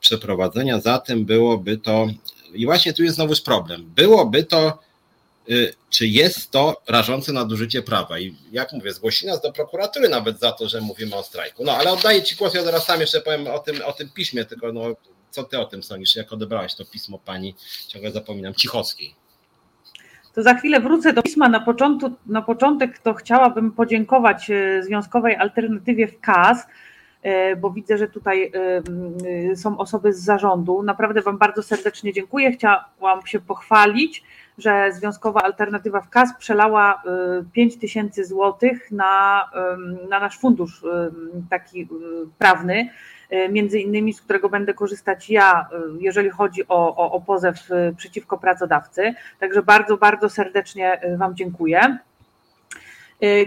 [0.00, 2.06] przeprowadzenia, zatem byłoby to,
[2.52, 4.78] i właśnie tu jest znowuż problem, byłoby to
[5.50, 8.18] y, czy jest to rażące nadużycie prawa.
[8.18, 11.64] I jak mówię, zgłosi nas do prokuratury nawet za to, że mówimy o strajku.
[11.64, 14.44] No ale oddaję Ci głos, ja zaraz sam jeszcze powiem o tym, o tym piśmie,
[14.44, 14.82] tylko no,
[15.30, 17.54] co Ty o tym sądzisz, jak odebrałaś to pismo pani,
[17.88, 19.25] ciągle zapominam, Cichockiej
[20.36, 21.48] to za chwilę wrócę do pisma.
[21.48, 26.66] Na, początku, na początek to chciałabym podziękować e, Związkowej Alternatywie w KAS,
[27.22, 28.52] e, bo widzę, że tutaj
[29.52, 30.82] e, są osoby z zarządu.
[30.82, 32.52] Naprawdę Wam bardzo serdecznie dziękuję.
[32.52, 34.22] Chciałam się pochwalić,
[34.58, 37.02] że Związkowa Alternatywa w KAS przelała
[37.52, 39.44] 5 tysięcy złotych na,
[40.08, 40.82] na nasz fundusz
[41.50, 41.88] taki
[42.38, 42.88] prawny
[43.50, 47.92] między innymi z którego będę korzystać ja, e, jeżeli chodzi o, o, o pozew e,
[47.96, 49.14] przeciwko pracodawcy.
[49.40, 51.98] Także bardzo, bardzo serdecznie Wam dziękuję.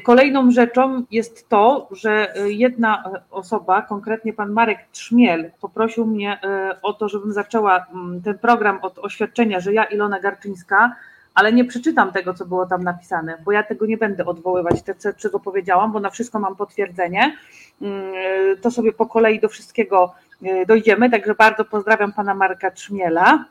[0.03, 6.39] Kolejną rzeczą jest to, że jedna osoba, konkretnie pan Marek Trzmiel, poprosił mnie
[6.81, 10.95] o to, żebym zaczęła mm, ten program od oświadczenia, że ja, Ilona Garczyńska,
[11.39, 15.13] ale nie przeczytam tego, co było tam napisane, bo ja tego nie będę odwoływać, te,
[15.13, 17.37] czego powiedziałam, bo na wszystko mam potwierdzenie.
[17.81, 18.13] Mm,
[18.61, 20.13] to sobie po kolei do wszystkiego
[20.43, 23.45] e, dojdziemy, także bardzo pozdrawiam pana Marka Trzmiela.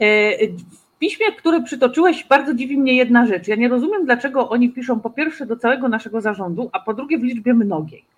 [0.00, 3.48] E, w piśmie, które przytoczyłeś, bardzo dziwi mnie jedna rzecz.
[3.48, 7.18] Ja nie rozumiem, dlaczego oni piszą po pierwsze do całego naszego zarządu, a po drugie
[7.18, 8.15] w liczbie mnogiej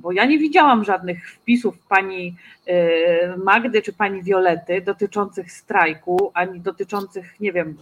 [0.00, 2.36] bo ja nie widziałam żadnych wpisów pani
[2.66, 7.76] e, Magdy czy pani Wiolety dotyczących strajku, ani dotyczących, nie wiem,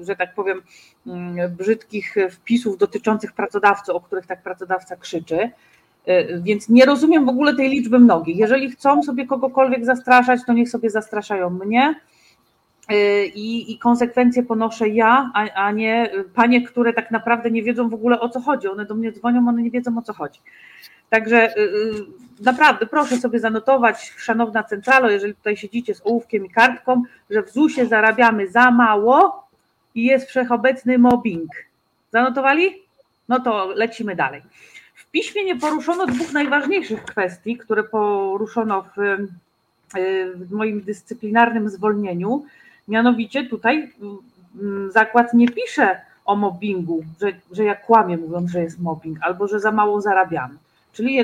[0.00, 0.62] że tak powiem,
[1.06, 5.50] mm, brzydkich wpisów dotyczących pracodawcy, o których tak pracodawca krzyczy.
[6.06, 8.36] E, więc nie rozumiem w ogóle tej liczby mnogiej.
[8.36, 11.94] Jeżeli chcą sobie kogokolwiek zastraszać, to niech sobie zastraszają mnie.
[12.88, 17.88] E, I, I, konsekwencje ponoszę ja, a, a nie panie, które tak naprawdę nie wiedzą
[17.88, 18.68] w ogóle o co chodzi.
[18.68, 20.40] One do mnie dzwonią, one nie wiedzą o co chodzi.
[21.10, 22.04] Także y, y,
[22.40, 27.50] naprawdę proszę sobie zanotować, szanowna centralo, jeżeli tutaj siedzicie z ołówkiem i kartką, że w
[27.50, 29.48] ZUS-ie zarabiamy za mało
[29.94, 31.50] i jest wszechobecny mobbing.
[32.12, 32.82] Zanotowali?
[33.28, 34.42] No to lecimy dalej.
[34.94, 42.44] W piśmie nie poruszono dwóch najważniejszych kwestii, które poruszono w, y, w moim dyscyplinarnym zwolnieniu.
[42.88, 43.92] Mianowicie tutaj
[44.88, 49.60] zakład nie pisze o mobbingu, że, że ja kłamię mówiąc, że jest mobbing, albo że
[49.60, 50.54] za mało zarabiamy.
[50.92, 51.18] Czyli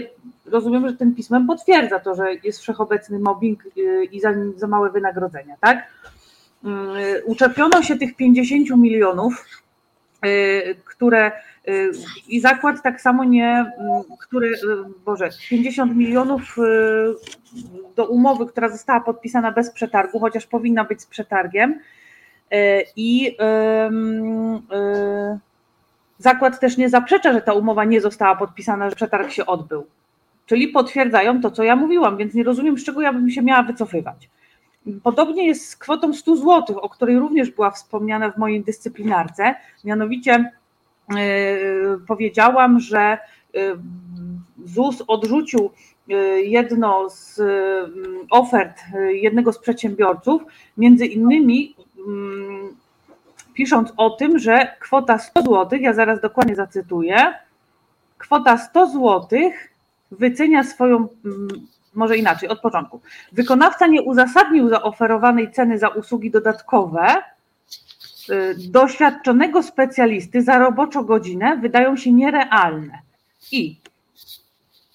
[0.46, 4.90] rozumiem, że tym pismem potwierdza to, że jest wszechobecny mobbing y, i za, za małe
[4.90, 5.88] wynagrodzenia, tak?
[6.64, 9.46] Y, uczepiono się tych 50 milionów
[10.84, 11.32] które
[12.28, 13.72] i zakład tak samo nie,
[14.20, 14.52] który,
[15.04, 16.56] Boże, 50 milionów
[17.96, 21.80] do umowy, która została podpisana bez przetargu, chociaż powinna być z przetargiem.
[22.96, 23.36] I
[26.18, 29.86] zakład też nie zaprzecza, że ta umowa nie została podpisana, że przetarg się odbył.
[30.46, 33.62] Czyli potwierdzają to, co ja mówiłam, więc nie rozumiem, z czego ja bym się miała
[33.62, 34.28] wycofywać.
[35.02, 39.54] Podobnie jest z kwotą 100 zł, o której również była wspomniana w mojej dyscyplinarce.
[39.84, 40.52] Mianowicie
[41.10, 41.16] yy,
[42.06, 43.18] powiedziałam, że
[43.54, 43.78] yy,
[44.64, 45.70] ZUS odrzucił
[46.08, 47.40] yy, jedno z
[48.30, 50.42] ofert jednego z przedsiębiorców,
[50.76, 51.74] między innymi
[52.06, 52.76] mm,
[53.54, 57.34] pisząc o tym, że kwota 100 zł, ja zaraz dokładnie zacytuję,
[58.18, 59.28] kwota 100 zł
[60.10, 61.48] wycenia swoją mm,
[61.94, 63.00] może inaczej, od początku.
[63.32, 67.14] Wykonawca nie uzasadnił zaoferowanej ceny za usługi dodatkowe
[68.30, 72.98] y, doświadczonego specjalisty za roboczą godzinę wydają się nierealne.
[73.52, 73.76] I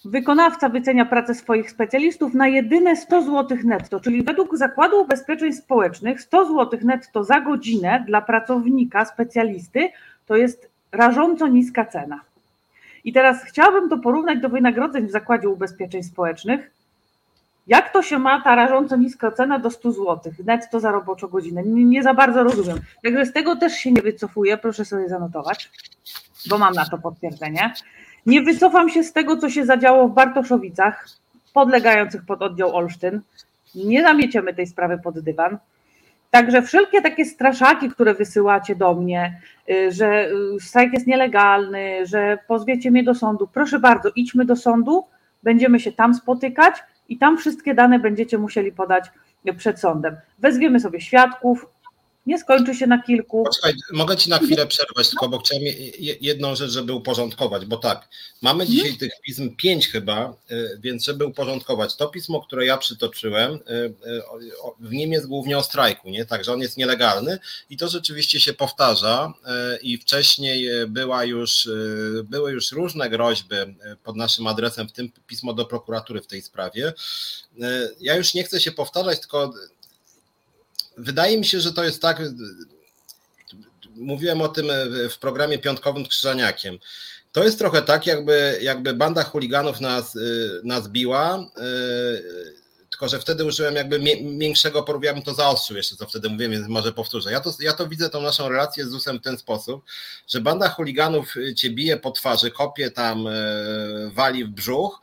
[0.06, 6.22] wykonawca wycenia pracę swoich specjalistów na jedyne 100 zł netto, czyli według Zakładu Ubezpieczeń Społecznych
[6.22, 9.89] 100 zł netto za godzinę dla pracownika, specjalisty
[10.26, 12.22] to jest rażąco niska cena.
[13.04, 16.72] I teraz chciałabym to porównać do wynagrodzeń w Zakładzie Ubezpieczeń Społecznych,
[17.68, 21.63] jak to się ma ta rażąco niska cena do 100 zł netto za roboczą godzinę?
[21.63, 22.80] Nie, nie, za bardzo rozumiem.
[23.03, 25.72] Także z tego też się nie wycofuję, proszę sobie zanotować,
[26.49, 27.74] bo mam na to potwierdzenie.
[28.26, 31.07] Nie wycofam się z tego, co się zadziało w Bartoszowicach,
[31.53, 33.22] podlegających pod oddział Olsztyn.
[33.76, 35.57] Nie zamieciemy tej sprawy pod dywan.
[36.32, 42.38] Także wszelkie takie straszaki, które wysyłacie do mnie, y, że y, strajk jest nielegalny, że
[42.47, 45.05] pozwiecie mnie do sądu, proszę bardzo, idźmy do sądu,
[45.43, 46.76] będziemy się tam spotykać
[47.10, 49.12] i tam wszystkie dane będziecie musieli podać
[49.58, 50.16] przed sądem.
[50.39, 51.68] Wezwiemy sobie świadków,
[52.26, 53.43] nie skończy się na kilku.
[53.43, 55.63] Poczekaj, mogę Ci na chwilę przerwać, tylko bo chciałem
[56.21, 58.07] jedną rzecz, żeby uporządkować, bo tak,
[58.41, 58.71] mamy mhm.
[58.71, 63.57] dzisiaj tych pism pięć chyba, y, więc żeby uporządkować, to pismo, które ja przytoczyłem, y,
[63.57, 63.93] y,
[64.80, 66.26] w nim jest głównie o strajku, nie?
[66.26, 69.34] Także on jest nielegalny i to rzeczywiście się powtarza
[69.82, 71.69] i wcześniej była już,
[72.23, 73.55] były już różne groźby
[74.03, 76.93] pod naszym adresem, w tym pismo do prokuratury w tej sprawie.
[77.99, 79.53] Ja już nie chcę się powtarzać, tylko
[80.98, 82.22] wydaje mi się, że to jest tak.
[83.96, 84.68] Mówiłem o tym
[85.10, 86.78] w programie piątkowym z Krzyżaniakiem.
[87.32, 90.18] To jest trochę tak, jakby, jakby banda chuliganów nas,
[90.64, 91.52] nas biła,
[92.89, 94.00] tylko że wtedy użyłem jakby
[94.38, 97.32] większego porównania, bym to zaostrzył jeszcze, co wtedy mówiłem, więc może powtórzę.
[97.32, 99.84] Ja to, ja to widzę, tą naszą relację z ZUS-em w ten sposób,
[100.28, 103.28] że banda chuliganów cię bije po twarzy, kopie tam,
[104.14, 105.02] wali w brzuch,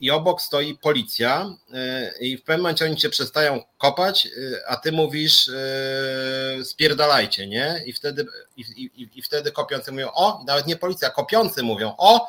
[0.00, 4.30] i obok stoi policja e, i w pewnym momencie oni cię przestają kopać, e,
[4.68, 7.82] a ty mówisz e, spierdalajcie, nie?
[7.86, 12.28] I wtedy, i, i, i wtedy kopiący mówią, o, nawet nie policja, kopiący mówią, o,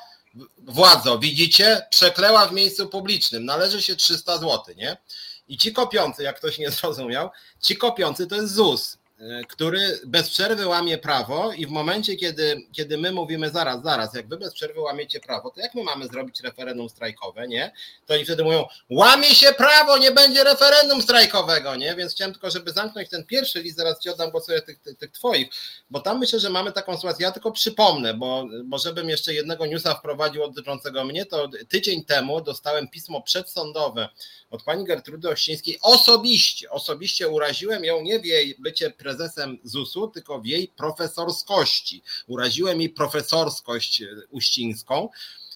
[0.57, 4.97] władzo, widzicie, przekleła w miejscu publicznym, należy się 300 zł, nie?
[5.47, 7.29] I ci kopiący, jak ktoś nie zrozumiał,
[7.61, 8.97] ci kopiący to jest ZUS.
[9.19, 14.13] E, który bez przerwy łamie prawo i w momencie, kiedy, kiedy my mówimy zaraz, zaraz,
[14.13, 17.71] jak wy bez przerwy łamiecie prawo, to jak my mamy zrobić referendum strajkowe, nie?
[18.05, 21.95] To oni wtedy mówią, łamie się prawo, nie będzie referendum strajkowego, nie?
[21.95, 25.11] Więc chciałem tylko, żeby zamknąć ten pierwszy list, zaraz ci oddam głos tych, tych, tych
[25.11, 25.47] twoich,
[25.89, 29.65] bo tam myślę, że mamy taką sytuację, ja tylko przypomnę, bo, bo żebym jeszcze jednego
[29.65, 34.09] newsa wprowadził dotyczącego mnie, to tydzień temu dostałem pismo przedsądowe
[34.49, 40.41] od pani Gertrudy Ościńskiej osobiście, osobiście uraziłem ją nie w jej bycie prezesem ZUS-u, tylko
[40.41, 42.03] w jej profesorskości.
[42.27, 45.09] Uraziłem jej profesorskość uścińską.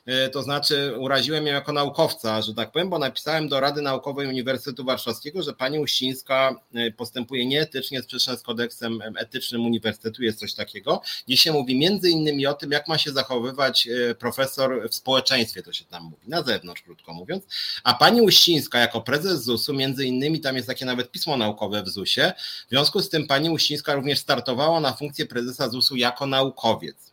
[0.05, 4.27] E, to znaczy uraziłem ją jako naukowca, że tak powiem, bo napisałem do Rady Naukowej
[4.27, 10.53] Uniwersytetu Warszawskiego, że pani Uścińska e, postępuje nieetycznie, sprzeczne z kodeksem etycznym uniwersytetu, jest coś
[10.53, 14.95] takiego, gdzie się mówi między innymi o tym, jak ma się zachowywać e, profesor w
[14.95, 17.43] społeczeństwie, to się tam mówi, na zewnątrz, krótko mówiąc,
[17.83, 21.89] a pani Uścińska jako prezes ZUS-u, między innymi tam jest takie nawet pismo naukowe w
[21.89, 22.33] ZUS-ie,
[22.67, 27.10] w związku z tym pani Uścińska również startowała na funkcję prezesa ZUS-u jako naukowiec.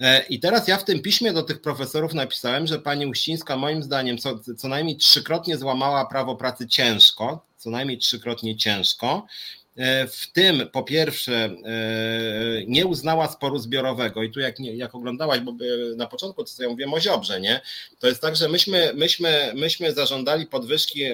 [0.00, 3.82] E, I teraz ja w tym piśmie do tych profesorów napisałem, że pani Uścińska moim
[3.82, 9.26] zdaniem co, co najmniej trzykrotnie złamała prawo pracy ciężko, co najmniej trzykrotnie ciężko.
[9.76, 11.50] E, w tym po pierwsze e,
[12.66, 15.52] nie uznała sporu zbiorowego i tu jak, jak oglądałaś, bo
[15.96, 17.60] na początku to ja mówiłem o Ziobrze, nie?
[17.98, 21.04] To jest tak, że myśmy, myśmy, myśmy zażądali podwyżki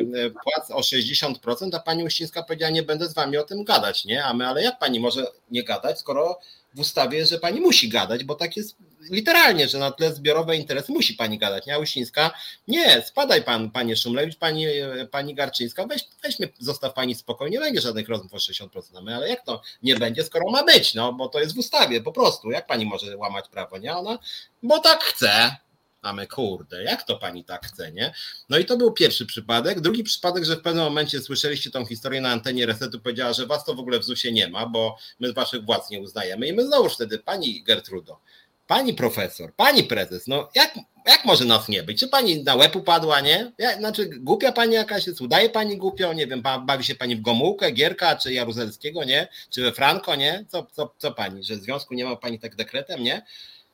[0.43, 1.35] płac o 60%,
[1.73, 4.25] a pani Uścińska powiedziała, nie będę z wami o tym gadać, nie?
[4.25, 6.39] A my, ale jak pani może nie gadać, skoro
[6.75, 8.77] w ustawie, że pani musi gadać, bo tak jest
[9.11, 11.79] literalnie, że na tle zbiorowe interesy musi pani gadać, nie?
[11.79, 12.31] Uścińska,
[12.69, 14.67] nie, spadaj pan, panie Szumlewicz, pani,
[15.11, 19.45] pani Garczyńska, weź, weźmy, zostaw pani spokojnie, nie będzie żadnych rozmów o 60%, ale jak
[19.45, 22.67] to nie będzie, skoro ma być, no, bo to jest w ustawie, po prostu, jak
[22.67, 23.97] pani może łamać prawo, nie?
[23.97, 24.19] Ona,
[24.63, 25.57] bo tak chce,
[26.03, 28.15] a my kurde, jak to pani tak chce, nie?
[28.49, 29.81] No i to był pierwszy przypadek.
[29.81, 33.65] Drugi przypadek, że w pewnym momencie słyszeliście tą historię na antenie Resetu, powiedziała, że was
[33.65, 36.47] to w ogóle w ZUS-ie nie ma, bo my waszych władz nie uznajemy.
[36.47, 38.19] I my znowu wtedy, pani Gertrudo,
[38.67, 42.01] pani profesor, pani prezes, no jak, jak może nas nie być?
[42.01, 43.53] Czy pani na łeb upadła, nie?
[43.59, 47.21] Ja, znaczy głupia pani jakaś jest, udaje pani głupio, nie wiem, bawi się pani w
[47.21, 49.29] Gomułkę, Gierka, czy Jaruzelskiego, nie?
[49.51, 50.45] Czy we Franco, nie?
[50.49, 53.23] Co, co, co pani, że w związku nie ma pani tak dekretem, nie?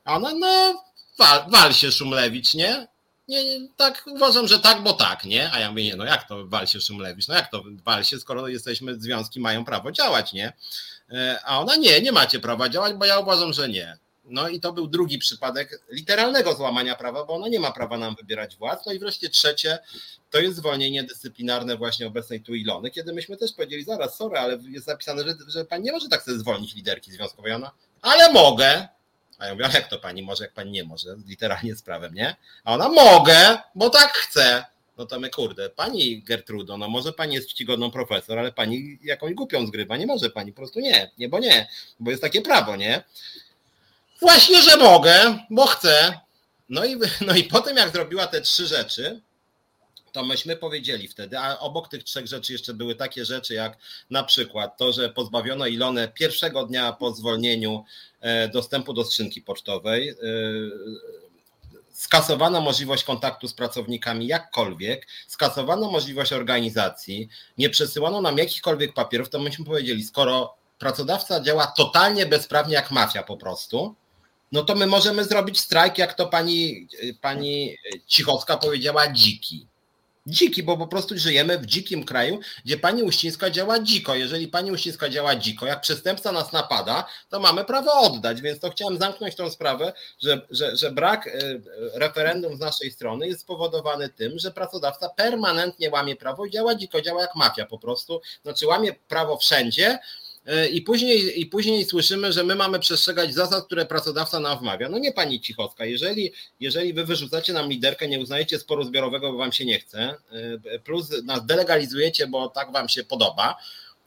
[0.03, 0.83] A ona, no
[1.17, 2.87] wal, wal się Szumlewicz, nie?
[3.27, 3.43] Nie?
[3.77, 5.51] Tak uważam, że tak, bo tak, nie?
[5.51, 7.27] A ja mówię, nie, no jak to wal się Szumlewicz?
[7.27, 10.53] No jak to wal się, skoro jesteśmy, związki mają prawo działać, nie?
[11.11, 13.97] E, a ona nie, nie macie prawa działać, bo ja uważam, że nie.
[14.29, 18.15] No i to był drugi przypadek literalnego złamania prawa, bo ona nie ma prawa nam
[18.15, 18.85] wybierać władz.
[18.85, 19.79] No i wreszcie trzecie,
[20.29, 24.59] to jest zwolnienie dyscyplinarne właśnie obecnej tu Ilony, kiedy myśmy też powiedzieli, zaraz, sorry, ale
[24.69, 27.53] jest zapisane, że, że pani nie może tak sobie zwolnić liderki związkowej.
[27.53, 28.87] Ona, ale mogę.
[29.37, 32.13] A ja mówię, a jak to pani może, jak pani nie może, literalnie z prawem,
[32.13, 32.35] nie?
[32.63, 34.65] A ona, mogę, bo tak chcę.
[34.97, 39.33] No to my, kurde, pani Gertrudo, no może pani jest czcigodną profesor, ale pani jakąś
[39.33, 41.67] głupią zgrywa, nie może pani, po prostu nie, nie, bo nie,
[41.99, 43.03] bo jest takie prawo, nie?
[44.21, 46.19] Właśnie, że mogę, bo chcę.
[46.69, 49.21] No i, no i potem jak zrobiła te trzy rzeczy,
[50.11, 53.77] to myśmy powiedzieli wtedy, a obok tych trzech rzeczy jeszcze były takie rzeczy, jak
[54.09, 57.83] na przykład to, że pozbawiono Ilonę pierwszego dnia po zwolnieniu
[58.19, 60.15] e, dostępu do skrzynki pocztowej, e,
[61.91, 69.39] skasowano możliwość kontaktu z pracownikami jakkolwiek, skasowano możliwość organizacji, nie przesyłano nam jakichkolwiek papierów, to
[69.39, 73.95] myśmy powiedzieli, skoro pracodawca działa totalnie bezprawnie jak mafia po prostu,
[74.51, 76.87] no to my możemy zrobić strajk, jak to pani,
[77.21, 77.77] pani
[78.61, 79.67] powiedziała, dziki
[80.27, 84.15] dziki, bo po prostu żyjemy w dzikim kraju, gdzie pani Uścińska działa dziko.
[84.15, 88.69] Jeżeli pani Uścińska działa dziko, jak przestępca nas napada, to mamy prawo oddać, więc to
[88.69, 91.61] chciałem zamknąć tą sprawę, że, że, że brak y,
[91.93, 97.01] referendum z naszej strony jest spowodowany tym, że pracodawca permanentnie łamie prawo i działa dziko,
[97.01, 99.99] działa jak mafia po prostu, znaczy łamie prawo wszędzie,
[100.71, 104.89] I później, I później słyszymy, że my mamy przestrzegać zasad, które pracodawca nam wmawia.
[104.89, 109.37] No nie pani Cichowska, jeżeli, jeżeli wy wyrzucacie nam liderkę, nie uznajecie sporu zbiorowego, bo
[109.37, 110.15] wam się nie chce,
[110.71, 113.57] e, plus nas delegalizujecie, bo tak wam się podoba,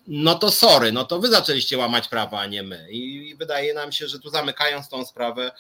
[0.09, 2.87] no to sorry, no to wy zaczęliście łamać prawa, a nie my.
[2.91, 5.51] I wydaje nam się, że tu zamykając tą sprawę,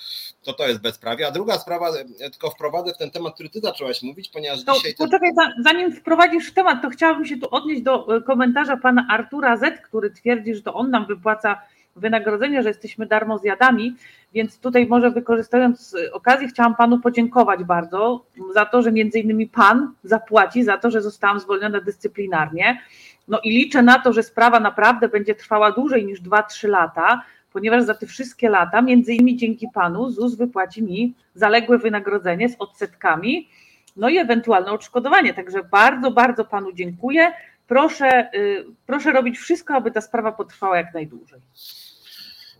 [0.42, 1.26] to to jest bezprawie.
[1.26, 1.88] A druga sprawa,
[2.20, 4.94] e, tylko wprowadzę w ten temat, który ty zaczęłaś mówić, ponieważ to, dzisiaj...
[4.98, 5.30] Poczekaj,
[5.64, 10.10] zanim wprowadzisz temat, to chciałabym się tu odnieść do e, komentarza pana Artura Z, który
[10.10, 11.62] twierdzi, że to on nam wypłaca
[11.96, 13.96] wynagrodzenie, że jesteśmy darmozjadami,
[14.34, 18.24] więc tutaj może wykorzystując okazję chciałam panu podziękować bardzo
[18.54, 22.80] za to, że między innymi pan zapłaci za to, że zostałam zwolniona dyscyplinarnie
[23.28, 27.84] no i liczę na to, że sprawa naprawdę będzie trwała dłużej niż 2-3 lata, ponieważ
[27.84, 33.48] za te wszystkie lata, między innymi dzięki panu, ZUS wypłaci mi zaległe wynagrodzenie z odsetkami,
[33.96, 35.34] no i ewentualne odszkodowanie.
[35.34, 37.32] Także bardzo, bardzo panu dziękuję.
[37.66, 41.40] Proszę, y, proszę robić wszystko, aby ta sprawa potrwała jak najdłużej.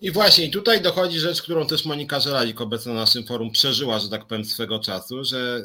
[0.02, 3.98] I właśnie, i tutaj dochodzi rzecz, którą też Monika Żelalik obecna na naszym forum przeżyła,
[3.98, 5.62] że tak powiem, swego czasu, że,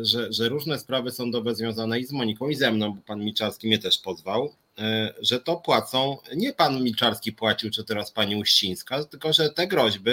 [0.00, 3.20] y, że, że różne sprawy sądowe związane i z Moniką, i ze mną, bo pan
[3.20, 8.36] Miczalski mnie też pozwał, E, że to płacą, nie pan Milczarski płacił, czy teraz pani
[8.36, 10.10] Uścińska, tylko że te groźby,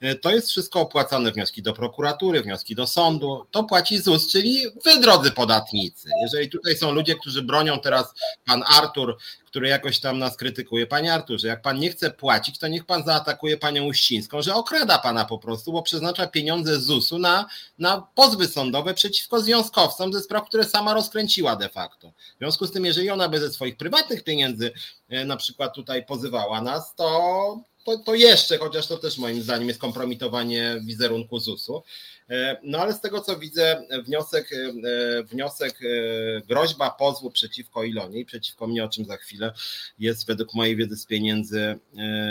[0.00, 4.62] e, to jest wszystko opłacane, wnioski do prokuratury, wnioski do sądu, to płaci ZUS, czyli
[4.84, 6.08] wy, drodzy podatnicy.
[6.22, 8.14] Jeżeli tutaj są ludzie, którzy bronią teraz
[8.44, 9.16] pan Artur,
[9.48, 10.86] który jakoś tam nas krytykuje.
[10.86, 14.98] Panie Arturze, jak pan nie chce płacić, to niech pan zaatakuje panią Uścińską, że okrada
[14.98, 17.46] pana po prostu, bo przeznacza pieniądze ZUS-u na,
[17.78, 22.12] na pozwy sądowe przeciwko związkowcom ze spraw, które sama rozkręciła de facto.
[22.36, 24.72] W związku z tym, jeżeli ona by ze swoich prywatnych pieniędzy
[25.08, 29.68] e, na przykład tutaj pozywała nas, to, to, to jeszcze, chociaż to też moim zdaniem
[29.68, 31.82] jest kompromitowanie wizerunku ZUS-u.
[32.30, 38.20] E, no ale z tego co widzę, wniosek, e, wniosek, e, groźba pozwu przeciwko Ilonie
[38.20, 39.52] i przeciwko mnie, o czym za chwilę,
[39.98, 41.78] jest według mojej wiedzy z pieniędzy,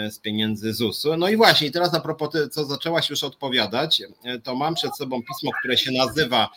[0.10, 1.18] z pieniędzy ZUS-u.
[1.18, 4.02] No i właśnie, teraz a propos, co zaczęłaś już odpowiadać,
[4.44, 6.50] to mam przed sobą pismo, które się nazywa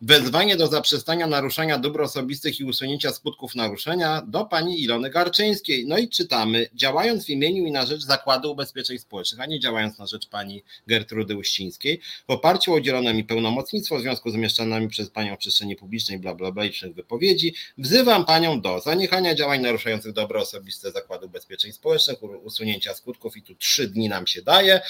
[0.00, 5.86] Wezwanie do zaprzestania naruszania dóbr osobistych i usunięcia skutków naruszenia do pani Ilony Garczyńskiej.
[5.86, 9.98] No i czytamy, działając w imieniu i na rzecz zakładu Ubezpieczeń Społecznych, a nie działając
[9.98, 14.88] na rzecz pani Gertrudy Uścińskiej, w oparciu o udzielone mi pełnomocnictwo w związku z umieszczanymi
[14.88, 20.12] przez panią w przestrzeni publicznej bla bla bla wypowiedzi, wzywam panią do zaniechania działań naruszających
[20.12, 24.80] dobro osobiste Zakładu Ubezpieczeń Społecznych, usunięcia skutków i tu trzy dni nam się daje.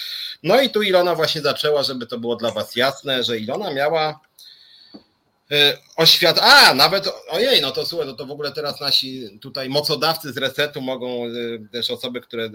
[0.42, 4.20] No i tu Ilona właśnie zaczęła, żeby to było dla was jasne, że Ilona miała
[5.96, 6.38] oświat.
[6.42, 10.36] A, nawet, ojej, no to słuchaj, no to w ogóle teraz nasi tutaj mocodawcy z
[10.36, 11.30] resetu mogą, e,
[11.72, 12.50] też osoby, które e,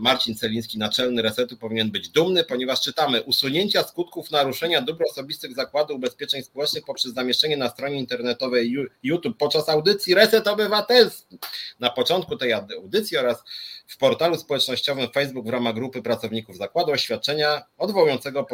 [0.00, 5.94] Marcin Celiński, naczelny resetu, powinien być dumny, ponieważ czytamy usunięcia skutków naruszenia dóbr osobistych Zakładu
[5.94, 11.38] Ubezpieczeń Społecznych poprzez zamieszczenie na stronie internetowej YouTube podczas audycji Reset Obywatelski.
[11.80, 13.42] Na początku tej audycji oraz
[13.86, 18.46] w portalu społecznościowym Facebook w ramach grupy pracowników zakładu oświadczenia odwołującego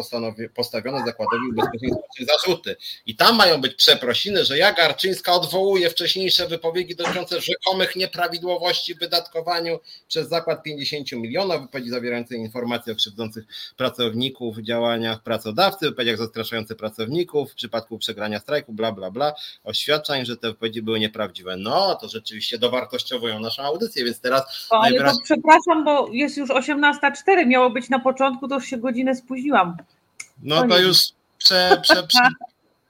[0.54, 2.76] postawione zakładowi ubezpieczeń społecznych zarzuty.
[3.06, 8.98] I tam mają być przeprosiny, że ja Garczyńska odwołuje wcześniejsze wypowiedzi dotyczące rzekomych nieprawidłowości w
[8.98, 13.44] wydatkowaniu przez zakład 50 milionów, wypowiedzi zawierające informacje o krzywdzących
[13.76, 19.32] pracowników, działaniach pracodawcy, wypowiedziach zastraszających pracowników w przypadku przegrania strajku, bla, bla, bla,
[19.64, 21.56] oświadczeń, że te wypowiedzi były nieprawdziwe.
[21.56, 27.46] No, to rzeczywiście dowartościowują naszą audycję, więc teraz o, najwyraźniej przepraszam, bo jest już 18.04,
[27.46, 29.76] miało być na początku, to już się godzinę spóźniłam.
[30.42, 30.98] No to już
[31.38, 32.28] prze, prze, prze,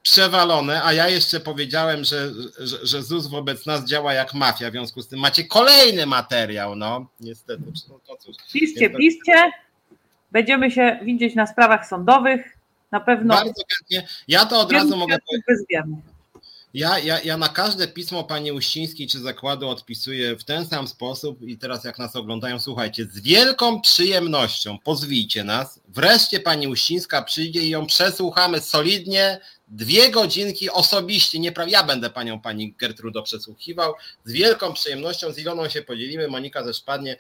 [0.03, 4.73] przewalone, a ja jeszcze powiedziałem, że, że, że ZUS wobec nas działa jak mafia, w
[4.73, 7.63] związku z tym macie kolejny materiał, no niestety.
[7.89, 8.37] No to cóż.
[8.53, 9.51] Piszcie, piszcie,
[10.33, 12.59] będziemy się widzieć na sprawach sądowych,
[12.91, 13.35] na pewno.
[13.35, 14.09] Bardzo chętnie.
[14.29, 15.67] Ja to od razu mogę powiedzieć.
[16.75, 21.43] Ja, ja, ja na każde pismo pani Uścińskiej czy zakładu odpisuję w ten sam sposób
[21.43, 25.81] i teraz jak nas oglądają, słuchajcie, z wielką przyjemnością pozwijcie nas.
[25.89, 29.41] Wreszcie pani Uścińska przyjdzie i ją przesłuchamy solidnie,
[29.73, 33.95] dwie godzinki osobiście, nie ja będę panią pani Gertrudo przesłuchiwał,
[34.25, 37.17] z wielką przyjemnością, z Iloną się podzielimy, Monika też padnie,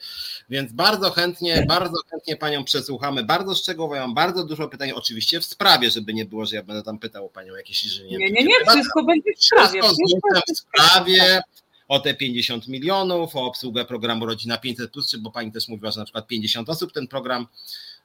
[0.50, 5.40] więc bardzo chętnie, bardzo chętnie panią przesłuchamy, bardzo szczegółowo, ja mam bardzo dużo pytań, oczywiście
[5.40, 8.18] w sprawie, żeby nie było, że ja będę tam pytał o panią jakieś inżynierie.
[8.18, 9.80] Nie, nie, nie, wszystko będzie w sprawie.
[9.82, 11.42] Wszystko w sprawie,
[11.88, 16.04] o te 50 milionów, o obsługę programu Rodzina 500+, bo pani też mówiła, że na
[16.04, 17.46] przykład 50 osób ten program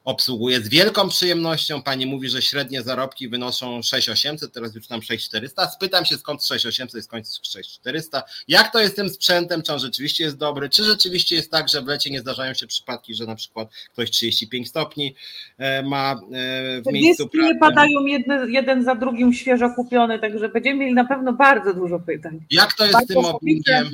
[0.04, 1.82] obsługuje z wielką przyjemnością.
[1.82, 5.70] Pani mówi, że średnie zarobki wynoszą 6800, teraz już tam 6400.
[5.70, 8.22] Spytam się skąd 6800 i skąd 6400.
[8.48, 9.62] Jak to jest z tym sprzętem?
[9.62, 10.68] Czy on rzeczywiście jest dobry?
[10.68, 14.10] Czy rzeczywiście jest tak, że w lecie nie zdarzają się przypadki, że na przykład ktoś
[14.10, 15.14] 35 stopni
[15.58, 17.54] e, ma e, w miejscu pracy?
[17.54, 22.00] nie padają jedne, jeden za drugim świeżo kupione, także będziemy mieli na pewno bardzo dużo
[22.00, 22.40] pytań.
[22.50, 23.88] Jak to jest z tym mobbingiem?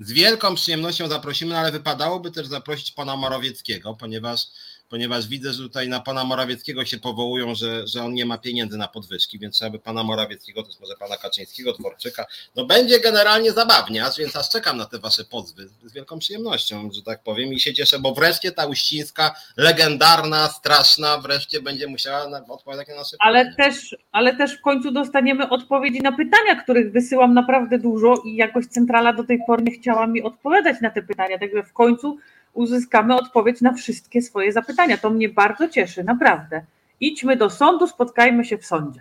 [0.00, 4.40] Z wielką przyjemnością zaprosimy, ale wypadałoby też zaprosić pana Morawieckiego, ponieważ
[4.88, 8.78] ponieważ widzę, że tutaj na pana Morawieckiego się powołują, że, że on nie ma pieniędzy
[8.78, 12.26] na podwyżki, więc trzeba by pana Morawieckiego, też może pana Kaczyńskiego, Dworczyka.
[12.56, 16.90] No będzie generalnie zabawnie, aż więc aż czekam na te wasze pozwy z wielką przyjemnością,
[16.92, 22.40] że tak powiem i się cieszę, bo wreszcie ta Uścińska, legendarna, straszna, wreszcie będzie musiała
[22.48, 23.70] odpowiadać na nasze ale pytania.
[23.70, 28.66] Też, ale też w końcu dostaniemy odpowiedzi na pytania, których wysyłam naprawdę dużo i jakoś
[28.66, 32.18] centrala do tej pory nie chciała mi odpowiadać na te pytania, także w końcu
[32.56, 34.98] uzyskamy odpowiedź na wszystkie swoje zapytania.
[34.98, 36.64] To mnie bardzo cieszy, naprawdę.
[37.00, 39.00] Idźmy do sądu, spotkajmy się w sądzie.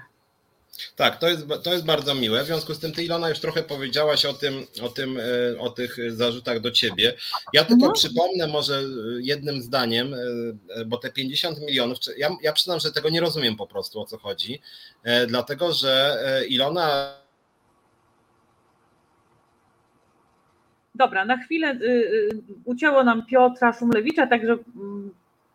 [0.96, 2.44] Tak, to jest, to jest bardzo miłe.
[2.44, 5.70] W związku z tym, ty Ilona już trochę powiedziałaś o tym, o tym, e, o
[5.70, 7.14] tych zarzutach do ciebie.
[7.54, 7.92] Ja tylko no.
[7.92, 8.84] przypomnę może
[9.20, 13.68] jednym zdaniem, e, bo te 50 milionów, ja, ja przyznam, że tego nie rozumiem po
[13.68, 14.62] prostu o co chodzi,
[15.04, 17.16] e, dlatego że Ilona
[20.96, 22.30] Dobra, na chwilę y, y,
[22.66, 25.12] ucięło nam Piotra Szumlewicza, także mm,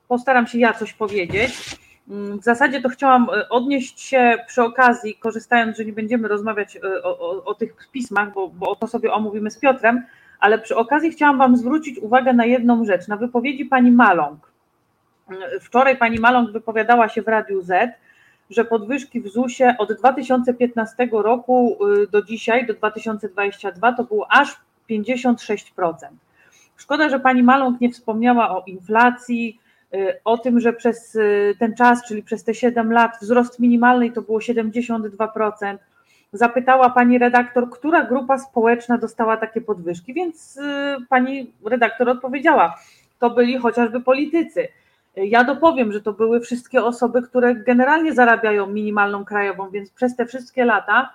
[0.09, 1.76] postaram się ja coś powiedzieć.
[2.11, 6.78] Mm, w zasadzie to chciałam y, odnieść się przy okazji, korzystając, że nie będziemy rozmawiać
[7.05, 10.03] o, o, o tych pismach, bo, bo to sobie omówimy z Piotrem,
[10.41, 14.51] ale przy okazji chciałam Wam zwrócić uwagę na jedną rzecz, na wypowiedzi pani Maląg.
[15.61, 17.99] Wczoraj pani Maląg wypowiadała się w Radiu Z,
[18.51, 21.78] że podwyżki w ZUS-ie od 2015 roku
[22.11, 24.57] do dzisiaj, do 2022, to było aż
[24.91, 25.95] 56%.
[26.76, 29.61] Szkoda, że pani Maląg nie wspomniała o inflacji,
[29.95, 34.11] y, o tym, że przez y, ten czas, czyli przez te 7 lat, wzrost minimalny
[34.11, 35.78] to było 72%.
[36.32, 40.61] Zapytała pani redaktor, która grupa społeczna dostała takie podwyżki, więc y,
[41.09, 42.78] pani redaktor odpowiedziała,
[43.18, 44.68] to byli chociażby politycy.
[45.16, 50.26] Ja dopowiem, że to były wszystkie osoby, które generalnie zarabiają minimalną krajową, więc przez te
[50.26, 51.11] wszystkie lata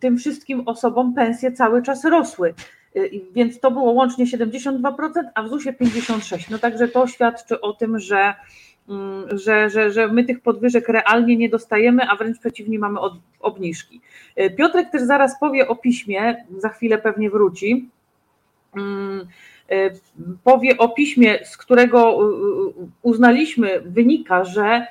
[0.00, 2.54] tym wszystkim osobom pensje cały czas rosły.
[2.96, 6.50] Y, więc to było łącznie 72%, a w ZUS-ie 56%.
[6.50, 8.34] No także to świadczy o tym, że,
[8.88, 13.14] mm, że, że, że my tych podwyżek realnie nie dostajemy, a wręcz przeciwnie mamy od,
[13.40, 14.00] obniżki.
[14.56, 17.88] Piotrek też zaraz powie o piśmie, za chwilę pewnie wróci.
[18.76, 19.26] Mm,
[20.44, 22.18] powie o piśmie, z którego
[23.02, 24.86] uznaliśmy, wynika, że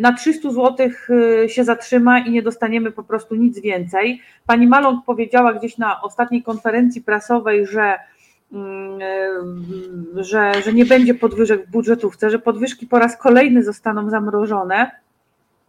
[0.00, 0.90] na 300 zł
[1.48, 4.22] się zatrzyma i nie dostaniemy po prostu nic więcej.
[4.46, 7.98] Pani Maląg powiedziała gdzieś na ostatniej konferencji prasowej, że
[8.52, 14.10] Mm, e, że, że nie będzie podwyżek w budżetówce, że podwyżki po raz kolejny zostaną
[14.10, 14.90] zamrożone.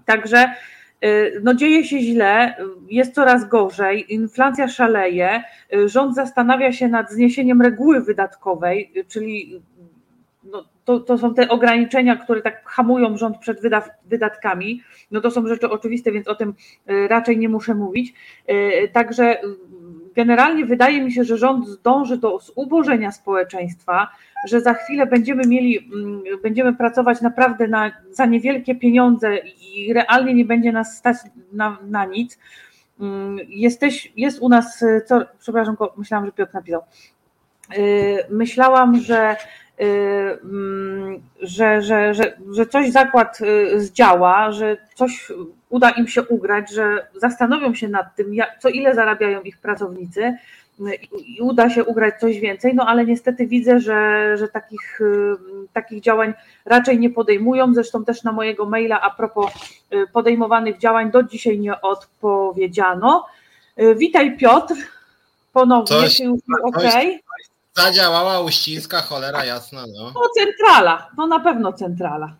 [0.05, 0.53] Także
[1.43, 2.55] no dzieje się źle,
[2.89, 5.43] jest coraz gorzej, inflacja szaleje,
[5.85, 9.61] rząd zastanawia się nad zniesieniem reguły wydatkowej, czyli
[10.43, 13.61] no, to, to są te ograniczenia, które tak hamują rząd przed
[14.05, 14.81] wydatkami.
[15.11, 16.53] No to są rzeczy oczywiste, więc o tym
[17.09, 18.13] raczej nie muszę mówić.
[18.93, 19.37] Także
[20.15, 24.07] generalnie wydaje mi się, że rząd zdąży do zubożenia społeczeństwa,
[24.47, 30.33] że za chwilę będziemy mieli, mm, będziemy pracować naprawdę na, za niewielkie pieniądze i realnie
[30.33, 31.17] nie będzie nas stać
[31.51, 32.39] na, na nic.
[32.99, 36.81] Mm, jesteś, jest u nas, co, przepraszam, myślałam, że Piotr napisał.
[37.77, 39.35] Y, myślałam, że
[39.81, 39.85] y,
[40.43, 45.31] mm, że, że, że, że coś zakład y, zdziała, że coś
[45.69, 50.37] uda im się ugrać, że zastanowią się nad tym, co ile zarabiają ich pracownicy
[51.27, 54.99] i, uda się ugrać coś więcej, no ale niestety widzę, że, że takich,
[55.73, 56.33] takich działań
[56.65, 57.73] raczej nie podejmują.
[57.73, 59.51] Zresztą też na mojego maila a propos
[60.13, 63.25] podejmowanych działań do dzisiaj nie odpowiedziano.
[63.95, 64.73] Witaj Piotr,
[65.53, 66.83] ponownie, coś, czy już ok?
[67.81, 69.83] Zadziałała uścińska, cholera jasna.
[69.97, 70.11] No.
[70.15, 72.35] no centrala, no na pewno centrala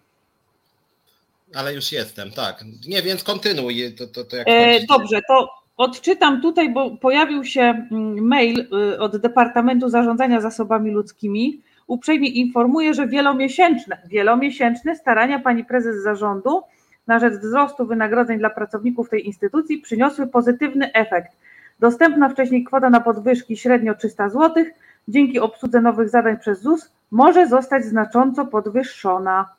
[1.56, 2.64] ale już jestem, tak.
[2.88, 3.96] Nie, więc kontynuuj.
[3.98, 8.60] To, to, to e, dobrze, to odczytam tutaj, bo pojawił się mm, mail
[8.94, 11.62] y, od Departamentu Zarządzania Zasobami Ludzkimi.
[11.88, 16.62] Uprzejmie informuję, że wielomiesięczne, wielomiesięczne starania pani prezes zarządu
[17.08, 21.32] na rzecz wzrostu wynagrodzeń dla pracowników tej instytucji przyniosły pozytywny efekt.
[21.80, 24.66] Dostępna wcześniej kwota na podwyżki średnio 300 zł
[25.10, 29.50] dzięki obsłudze nowych zadań przez ZUS może zostać znacząco podwyższona.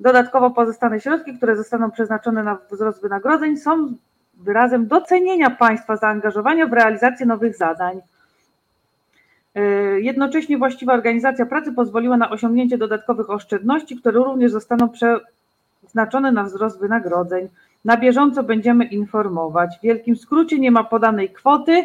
[0.00, 3.94] Dodatkowo pozostane środki, które zostaną przeznaczone na wzrost wynagrodzeń, są
[4.34, 8.00] wyrazem docenienia państwa zaangażowania w realizację nowych zadań.
[9.54, 16.44] Yy, jednocześnie właściwa organizacja pracy pozwoliła na osiągnięcie dodatkowych oszczędności, które również zostaną przeznaczone na
[16.44, 17.48] wzrost wynagrodzeń.
[17.84, 19.78] Na bieżąco będziemy informować.
[19.78, 21.84] W wielkim skrócie nie ma podanej kwoty.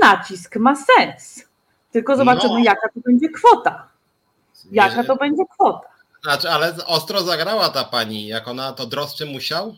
[0.00, 1.48] Nacisk ma sens.
[1.92, 2.58] Tylko zobaczymy, no.
[2.58, 3.88] jaka to będzie kwota.
[4.70, 5.88] Jaka to będzie kwota.
[6.22, 9.74] Znaczy, ale ostro zagrała ta pani, jak ona to Droszczy musiał?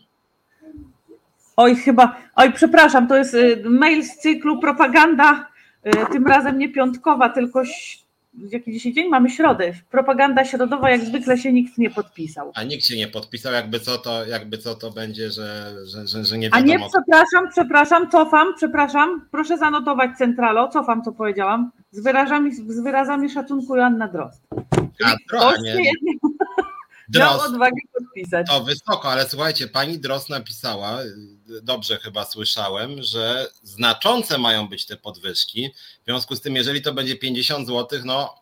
[1.57, 5.47] Oj, chyba, oj, przepraszam, to jest y, mail z cyklu propaganda,
[5.85, 7.61] y, tym razem nie piątkowa, tylko
[8.33, 9.09] jaki dzisiaj dzień?
[9.09, 9.73] Mamy środę.
[9.91, 12.51] Propaganda środowa, jak zwykle się nikt nie podpisał.
[12.55, 16.25] A nikt się nie podpisał, jakby co to, jakby co to będzie, że, że, że,
[16.25, 16.63] że nie wiadomo.
[16.63, 22.79] A nie, przepraszam, przepraszam, cofam, przepraszam, proszę zanotować centralo, cofam, co powiedziałam, z wyrazami, z
[22.79, 24.43] wyrazami szacunku Joanna Drozd.
[25.05, 25.91] A, trochę, nie.
[27.15, 28.47] Miał odwagę podpisać.
[28.47, 30.99] To wysoko, ale słuchajcie, pani Dros napisała,
[31.61, 35.69] dobrze chyba słyszałem, że znaczące mają być te podwyżki.
[36.01, 38.35] W związku z tym, jeżeli to będzie 50 zł, no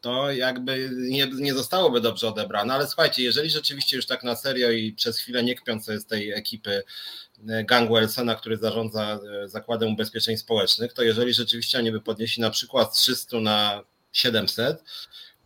[0.00, 2.74] to jakby nie, nie zostałoby dobrze odebrane.
[2.74, 6.06] Ale słuchajcie, jeżeli rzeczywiście już tak na serio i przez chwilę nie kpiąc sobie z
[6.06, 6.82] tej ekipy
[7.48, 12.40] e, gangu Elsena, który zarządza e, Zakładem Ubezpieczeń Społecznych, to jeżeli rzeczywiście oni by podnieśli
[12.40, 14.82] na przykład z 300 na 700,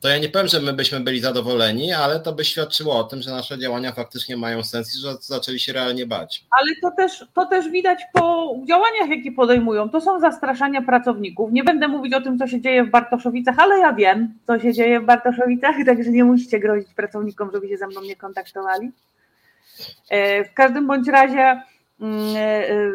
[0.05, 3.23] to ja nie powiem, że my byśmy byli zadowoleni, ale to by świadczyło o tym,
[3.23, 6.45] że nasze działania faktycznie mają sens i że zaczęli się realnie bać.
[6.61, 9.91] Ale to też, to też widać po działaniach, jakie podejmują.
[9.91, 11.53] To są zastraszania pracowników.
[11.53, 14.73] Nie będę mówić o tym, co się dzieje w Bartoszowicach, ale ja wiem, co się
[14.73, 18.93] dzieje w Bartoszowicach, także nie musicie grozić pracownikom, żeby się ze mną nie kontaktowali.
[20.11, 21.63] E, w każdym bądź razie
[22.01, 22.91] mm, e, e,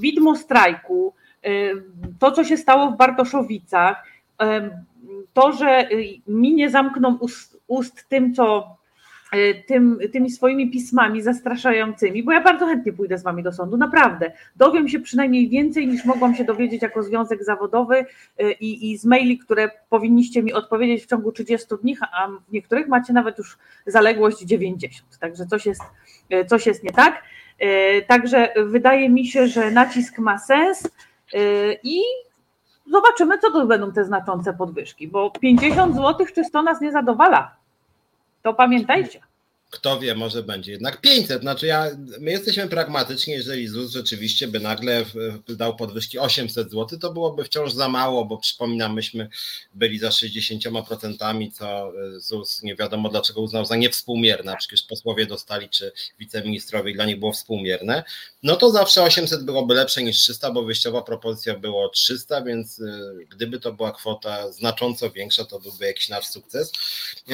[0.00, 1.14] widmo strajku,
[2.18, 4.04] to, co się stało w Bartoszowicach,
[5.34, 8.76] to, że y, mi nie zamkną ust, ust tym, co
[9.34, 13.76] y, tym, tymi swoimi pismami zastraszającymi, bo ja bardzo chętnie pójdę z wami do sądu,
[13.76, 14.32] naprawdę.
[14.56, 19.04] Dowiem się przynajmniej więcej niż mogłam się dowiedzieć jako związek zawodowy y, i, i z
[19.04, 23.58] maili, które powinniście mi odpowiedzieć w ciągu 30 dni, a w niektórych macie nawet już
[23.86, 25.82] zaległość 90, także coś jest,
[26.46, 27.22] coś jest nie tak.
[28.06, 30.88] Także wydaje mi się, że nacisk ma sens
[31.82, 32.00] i
[32.90, 37.56] zobaczymy, co to będą te znaczące podwyżki, bo 50 zł czysto nas nie zadowala.
[38.42, 39.20] To pamiętajcie.
[39.70, 41.40] kto wie, może będzie jednak 500.
[41.42, 41.86] Znaczy ja,
[42.20, 45.04] my jesteśmy pragmatyczni, jeżeli ZUS rzeczywiście by nagle
[45.48, 49.28] dał podwyżki 800 zł, to byłoby wciąż za mało, bo przypominam, myśmy
[49.74, 55.92] byli za 60%, co ZUS nie wiadomo dlaczego uznał za niewspółmierne, przecież posłowie dostali, czy
[56.18, 58.04] wiceministrowie dla nich było współmierne,
[58.44, 63.26] no to zawsze 800 byłoby lepsze niż 300, bo wyjściowa propozycja było 300, więc y,
[63.30, 66.72] gdyby to była kwota znacząco większa, to byłby jakiś nasz sukces.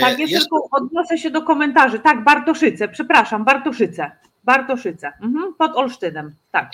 [0.00, 0.48] Tak, jeszcze, jeszcze...
[0.72, 1.98] odniosę się do komentarzy.
[1.98, 4.11] Tak, Bartoszyce, przepraszam, Bartoszyce.
[4.44, 6.72] Bartoszyce, mhm, pod Olsztynem, tak.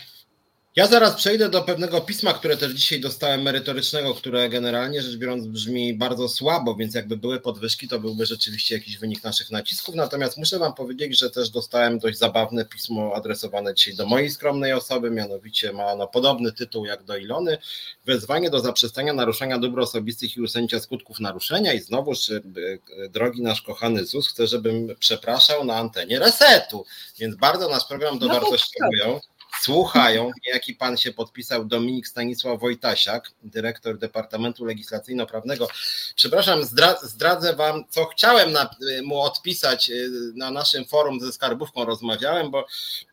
[0.77, 5.47] Ja zaraz przejdę do pewnego pisma, które też dzisiaj dostałem merytorycznego, które generalnie rzecz biorąc
[5.47, 9.95] brzmi bardzo słabo, więc jakby były podwyżki, to byłby rzeczywiście jakiś wynik naszych nacisków.
[9.95, 14.73] Natomiast muszę Wam powiedzieć, że też dostałem dość zabawne pismo adresowane dzisiaj do mojej skromnej
[14.73, 17.59] osoby, mianowicie ma ono podobny tytuł jak do Ilony.
[18.07, 21.73] Wezwanie do zaprzestania naruszania dóbr osobistych i usunięcia skutków naruszenia.
[21.73, 22.41] I znowuż, e,
[23.09, 26.85] drogi nasz kochany ZUS, chcę, żebym przepraszał na antenie resetu.
[27.19, 29.07] Więc bardzo nasz program dowartościowują.
[29.07, 30.31] No słuchają.
[30.47, 31.65] Jaki pan się podpisał?
[31.65, 35.67] Dominik Stanisław Wojtasiak, dyrektor Departamentu Legislacyjno-Prawnego.
[36.15, 36.61] Przepraszam,
[37.03, 38.71] zdradzę wam, co chciałem na,
[39.03, 42.67] mu odpisać y, na naszym forum ze Skarbówką rozmawiałem, bo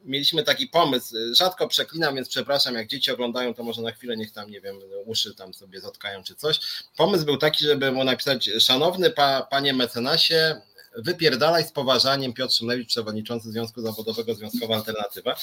[0.03, 1.15] mieliśmy taki pomysł.
[1.31, 4.79] Rzadko przeklinam, więc przepraszam, jak dzieci oglądają, to może na chwilę niech tam, nie wiem,
[5.05, 6.59] uszy tam sobie zatkają czy coś.
[6.97, 10.61] Pomysł był taki, żeby mu napisać, szanowny pa, panie mecenasie,
[10.95, 15.35] wypierdalaj z poważaniem Piotr Szymlewicz, przewodniczący Związku Zawodowego Związkowa Alternatywa.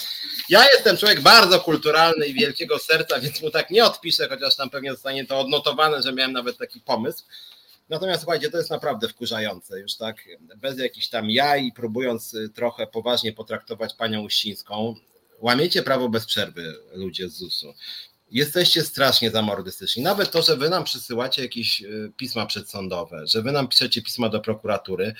[0.48, 4.70] Ja jestem człowiek bardzo kulturalny i wielkiego serca, więc mu tak nie odpiszę, chociaż tam
[4.70, 7.24] pewnie zostanie to odnotowane, że miałem nawet taki pomysł.
[7.88, 10.16] Natomiast słuchajcie, to jest naprawdę wkurzające, już tak
[10.56, 14.94] bez jakichś tam jaj, próbując y, trochę poważnie potraktować panią Uścińską,
[15.40, 17.74] łamiecie prawo bez przerwy ludzie z ZUS-u
[18.30, 20.02] jesteście strasznie zamordystyczni.
[20.02, 24.28] Nawet to, że wy nam przysyłacie jakieś y, pisma przedsądowe, że wy nam piszecie pisma
[24.28, 25.14] do prokuratury,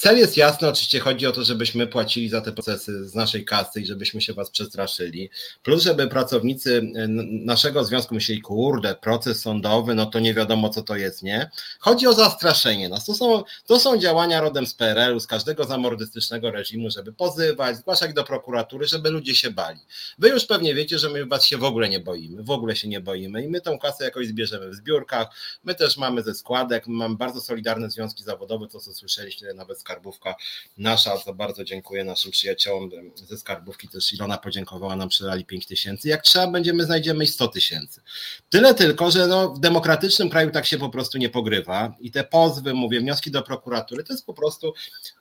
[0.00, 3.80] Cel jest jasny, oczywiście chodzi o to, żebyśmy płacili za te procesy z naszej kasy
[3.80, 5.30] i żebyśmy się was przestraszyli.
[5.62, 7.08] Plus, żeby pracownicy e,
[7.44, 11.50] naszego związku myśleli, kurde, proces sądowy, no to nie wiadomo, co to jest, nie?
[11.78, 13.04] Chodzi o zastraszenie nas.
[13.04, 18.12] To są, to są działania rodem z PRL-u, z każdego zamordystycznego reżimu, żeby pozywać, zgłaszać
[18.12, 19.80] do prokuratury, żeby ludzie się bali.
[20.18, 22.88] Wy już pewnie wiecie, że my was się w ogóle nie boimy, w ogóle się
[22.88, 25.28] nie boimy i my tą kasę jakoś zbierzemy w zbiórkach.
[25.64, 29.89] My też mamy ze składek, mamy bardzo solidarne związki zawodowe, to co słyszeliście nawet z
[29.90, 30.34] Skarbówka
[30.78, 36.08] nasza, za bardzo dziękuję naszym przyjaciołom ze Skarbówki, też Ilona podziękowała, nam przydali 5 tysięcy,
[36.08, 38.00] jak trzeba będziemy, znajdziemy 100 tysięcy.
[38.48, 42.24] Tyle tylko, że no, w demokratycznym kraju tak się po prostu nie pogrywa i te
[42.24, 44.74] pozwy, mówię, wnioski do prokuratury, to jest po prostu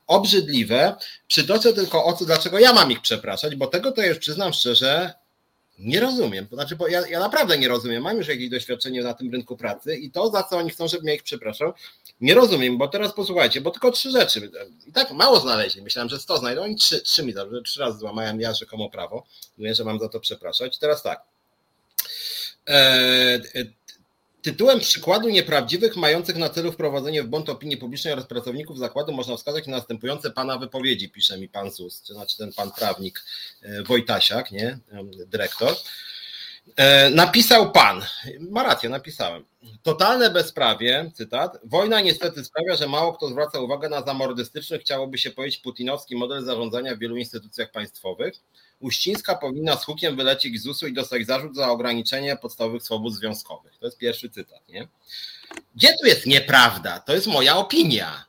[0.07, 0.95] obrzydliwe.
[1.27, 5.13] Przytoczę tylko o co, dlaczego ja mam ich przepraszać, bo tego to już przyznam szczerze,
[5.79, 6.47] nie rozumiem.
[6.47, 8.03] To znaczy, ja, ja naprawdę nie rozumiem.
[8.03, 11.07] Mam już jakieś doświadczenie na tym rynku pracy i to, za co oni chcą, żebym
[11.07, 11.73] ja ich przepraszał,
[12.21, 14.51] nie rozumiem, bo teraz posłuchajcie, bo tylko trzy rzeczy.
[14.87, 15.81] I tak mało znaleźli.
[15.81, 16.61] Myślałem, że sto znajdą.
[16.61, 19.25] Oni trzy, trzy mi że trzy razy złamałem ja rzekomo prawo.
[19.57, 20.77] Mówię, że mam za to przepraszać.
[20.77, 21.21] Teraz tak.
[24.41, 29.37] Tytułem przykładu nieprawdziwych, mających na celu wprowadzenie w błąd opinii publicznej oraz pracowników zakładu można
[29.37, 33.23] wskazać na następujące pana wypowiedzi, pisze mi pan ZUS, to znaczy ten pan prawnik
[33.61, 34.79] e, Wojtasiak, nie,
[35.27, 35.75] dyrektor.
[36.75, 38.01] E, napisał pan,
[38.39, 39.45] ma rację, napisałem.
[39.83, 41.57] Totalne bezprawie, cytat.
[41.63, 46.45] Wojna niestety sprawia, że mało kto zwraca uwagę na zamordystyczny, chciałoby się powiedzieć, putinowski model
[46.45, 48.33] zarządzania w wielu instytucjach państwowych.
[48.79, 53.77] Uścińska powinna z hukiem wylecieć z ZUS-u i dostać zarzut za ograniczenie podstawowych swobód związkowych.
[53.79, 54.87] To jest pierwszy cytat, nie?
[55.75, 56.99] Gdzie tu jest nieprawda?
[56.99, 58.25] To jest moja opinia.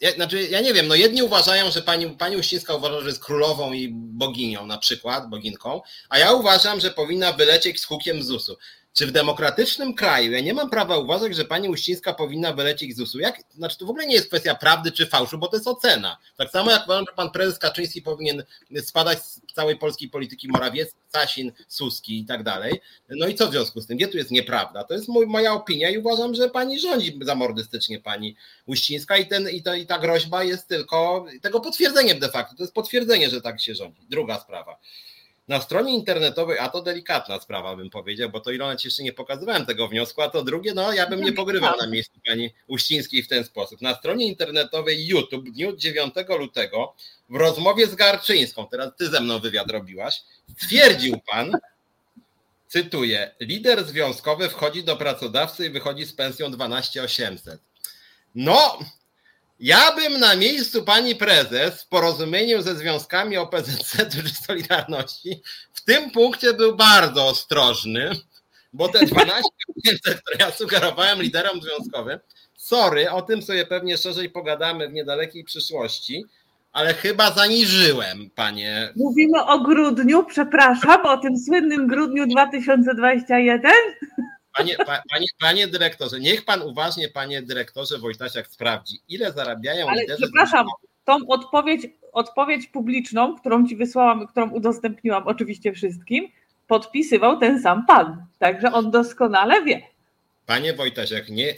[0.00, 3.24] Ja, znaczy, ja nie wiem, no jedni uważają, że pani, pani Uścińska uważa, że jest
[3.24, 8.26] królową i boginią na przykład, boginką, a ja uważam, że powinna wylecieć z hukiem z
[8.26, 8.56] ZUS-u.
[8.96, 12.96] Czy w demokratycznym kraju ja nie mam prawa uważać, że pani Uścińska powinna wylecieć z
[12.96, 13.18] ZUS-u?
[13.18, 16.16] Jak, znaczy to w ogóle nie jest kwestia prawdy czy fałszu, bo to jest ocena.
[16.36, 18.44] Tak samo jak uważam, że pan prezes Kaczyński powinien
[18.80, 22.80] spadać z całej polskiej polityki Morawiecki, Sasin, Suski i tak dalej.
[23.08, 23.96] No i co w związku z tym?
[23.96, 24.84] Gdzie tu jest nieprawda?
[24.84, 28.36] To jest mój, moja opinia i uważam, że pani rządzi zamordystycznie pani
[28.66, 32.56] Uścińska i, ten, i, ta, i ta groźba jest tylko tego potwierdzeniem de facto.
[32.56, 34.06] To jest potwierdzenie, że tak się rządzi.
[34.10, 34.78] Druga sprawa.
[35.48, 39.12] Na stronie internetowej, a to delikatna sprawa bym powiedział, bo to Ilona ci jeszcze nie
[39.12, 43.22] pokazywałem tego wniosku, a to drugie, no ja bym nie pogrywał na miejscu pani Uścińskiej
[43.22, 43.82] w ten sposób.
[43.82, 46.94] Na stronie internetowej YouTube w dniu 9 lutego
[47.28, 50.22] w rozmowie z Garczyńską, teraz ty ze mną wywiad robiłaś,
[50.58, 51.52] stwierdził pan,
[52.68, 57.60] cytuję, lider związkowy wchodzi do pracodawcy i wychodzi z pensją 12 800.
[58.34, 58.78] No,
[59.60, 65.42] ja bym na miejscu pani prezes w porozumieniu ze związkami OPZZ czy Solidarności
[65.72, 68.10] w tym punkcie był bardzo ostrożny,
[68.72, 69.42] bo te 12
[69.74, 72.18] tysięcy, które ja sugerowałem liderom związkowym,
[72.56, 76.24] sorry, o tym sobie pewnie szerzej pogadamy w niedalekiej przyszłości,
[76.72, 78.92] ale chyba zaniżyłem, panie.
[78.96, 83.72] Mówimy o grudniu, przepraszam, o tym słynnym grudniu 2021.
[84.56, 90.00] Panie, pa, panie, panie dyrektorze, niech pan uważnie, panie dyrektorze Wojtasiak sprawdzi, ile zarabiają Ale
[90.00, 90.22] liderzy.
[90.22, 90.66] przepraszam,
[91.04, 96.28] tą odpowiedź, odpowiedź publiczną, którą ci wysłałam, którą udostępniłam oczywiście wszystkim,
[96.66, 98.26] podpisywał ten sam pan.
[98.38, 99.82] Także on doskonale wie.
[100.46, 101.54] Panie Wojtasiak, nie,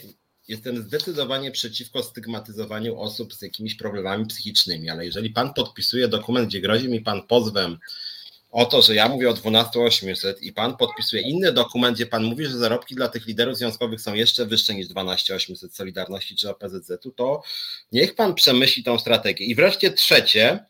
[0.47, 6.61] jestem zdecydowanie przeciwko stygmatyzowaniu osób z jakimiś problemami psychicznymi, ale jeżeli pan podpisuje dokument, gdzie
[6.61, 7.77] grozi mi pan pozwem
[8.49, 12.45] o to, że ja mówię o 12800 i pan podpisuje inny dokument, gdzie pan mówi,
[12.45, 17.41] że zarobki dla tych liderów związkowych są jeszcze wyższe niż 12800 Solidarności czy OPZZ-u, to
[17.91, 19.45] niech pan przemyśli tą strategię.
[19.45, 20.65] I wreszcie trzecie,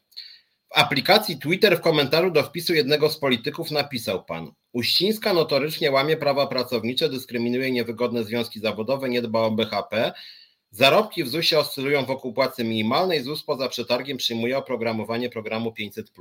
[0.70, 6.18] w aplikacji Twitter w komentarzu do wpisu jednego z polityków napisał pan Uścińska notorycznie łamie
[6.18, 10.12] prawa pracownicze, dyskryminuje niewygodne związki zawodowe, nie dba o BHP.
[10.72, 13.24] Zarobki w ZUS-ie oscylują wokół płacy minimalnej.
[13.24, 16.12] ZUS poza przetargiem przyjmuje oprogramowanie programu 500.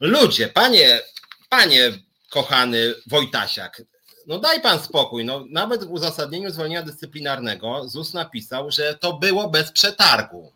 [0.00, 1.00] Ludzie, panie,
[1.48, 1.92] panie
[2.30, 3.82] kochany Wojtasiak,
[4.26, 5.24] no daj pan spokój.
[5.24, 10.52] No, nawet w uzasadnieniu zwolnienia dyscyplinarnego ZUS napisał, że to było bez przetargu.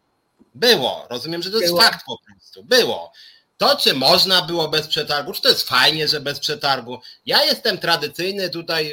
[0.55, 1.07] Było.
[1.11, 2.65] Rozumiem, że to jest fakt po prostu.
[2.65, 3.13] Było.
[3.57, 6.99] To, czy można było bez przetargu, czy to jest fajnie, że bez przetargu.
[7.27, 8.93] Ja jestem tradycyjny, tutaj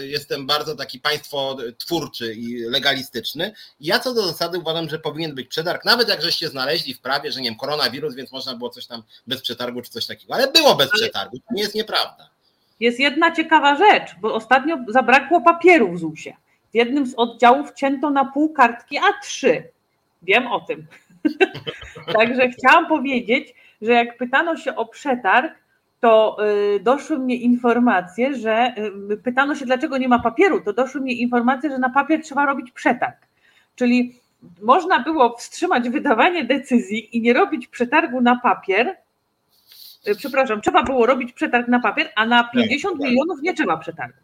[0.00, 3.52] y, jestem bardzo taki państwo twórczy i legalistyczny.
[3.80, 7.00] I ja co do zasady uważam, że powinien być przetarg, nawet jak żeście znaleźli w
[7.00, 10.34] prawie, że nie wiem, koronawirus, więc można było coś tam bez przetargu, czy coś takiego.
[10.34, 12.30] Ale było bez przetargu, to nie jest nieprawda.
[12.80, 16.36] Jest jedna ciekawa rzecz, bo ostatnio zabrakło papieru w ZUS-ie.
[16.72, 19.62] W jednym z oddziałów cięto na pół kartki A3.
[20.22, 20.86] Wiem o tym.
[22.18, 25.54] Także chciałam powiedzieć, że jak pytano się o przetarg,
[26.00, 26.36] to
[26.76, 28.74] y, doszły mnie informacje, że
[29.12, 32.46] y, pytano się, dlaczego nie ma papieru, to doszły mnie informacje, że na papier trzeba
[32.46, 33.16] robić przetarg.
[33.76, 34.20] Czyli
[34.62, 38.96] można było wstrzymać wydawanie decyzji i nie robić przetargu na papier.
[40.08, 43.10] Y, przepraszam, trzeba było robić przetarg na papier, a na 50 tak, tak.
[43.10, 44.18] milionów nie trzeba przetargu.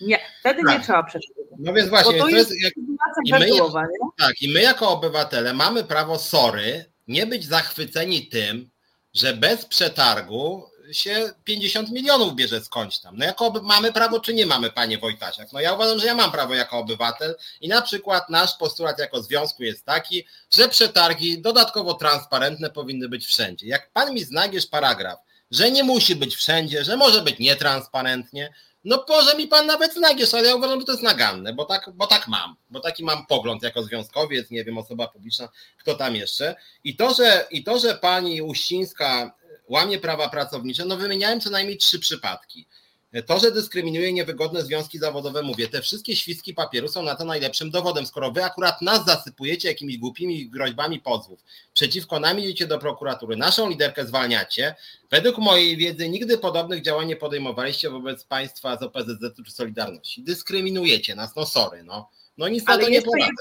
[0.00, 0.78] Nie, wtedy tak.
[0.78, 1.56] nie trzeba przetargu.
[1.58, 3.46] No więc właśnie, to, to jest, jest jak, i my,
[4.18, 8.70] tak, i my jako obywatele mamy prawo, sorry, nie być zachwyceni tym,
[9.14, 13.16] że bez przetargu się 50 milionów bierze skądś tam.
[13.16, 15.52] No jako mamy prawo, czy nie mamy, panie Wojtasiak?
[15.52, 19.22] No ja uważam, że ja mam prawo jako obywatel i na przykład nasz postulat jako
[19.22, 23.66] związku jest taki, że przetargi dodatkowo transparentne powinny być wszędzie.
[23.66, 25.18] Jak pan mi znajdziesz paragraf,
[25.50, 28.52] że nie musi być wszędzie, że może być nietransparentnie,
[28.84, 31.90] no może mi pan nawet znajdziesz, ale ja uważam, że to jest naganne, bo tak,
[31.94, 35.48] bo tak mam, bo taki mam pogląd jako związkowiec, nie wiem, osoba publiczna,
[35.78, 36.56] kto tam jeszcze.
[36.84, 39.34] I to, że, i to, że pani Uścińska
[39.68, 42.66] łamie prawa pracownicze, no wymieniałem co najmniej trzy przypadki.
[43.26, 47.70] To, że dyskryminuje niewygodne związki zawodowe, mówię, te wszystkie świstki papieru są na to najlepszym
[47.70, 48.06] dowodem.
[48.06, 51.44] Skoro wy akurat nas zasypujecie jakimiś głupimi groźbami pozwów,
[51.74, 54.74] przeciwko nam idziecie do prokuratury, naszą liderkę zwalniacie,
[55.10, 60.22] według mojej wiedzy nigdy podobnych działań nie podejmowaliście wobec państwa z OPZZ czy Solidarności.
[60.22, 62.10] Dyskryminujecie nas, no sorry, no.
[62.38, 63.32] No nic Ale na to nie poradzę.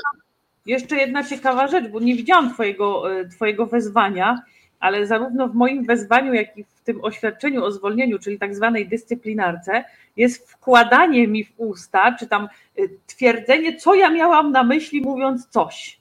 [0.65, 4.41] Jeszcze jedna ciekawa rzecz, bo nie widziałam twojego, e, twojego wezwania,
[4.81, 8.87] ale zarówno w moim wezwaniu, jak i w tym oświadczeniu o zwolnieniu, czyli tak zwanej
[8.87, 9.83] dyscyplinarce,
[10.17, 12.47] jest wkładanie mi w usta, czy tam
[12.79, 15.99] y, twierdzenie, co ja miałam na myśli, mówiąc coś.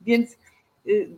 [0.00, 0.38] Więc
[0.86, 1.08] y,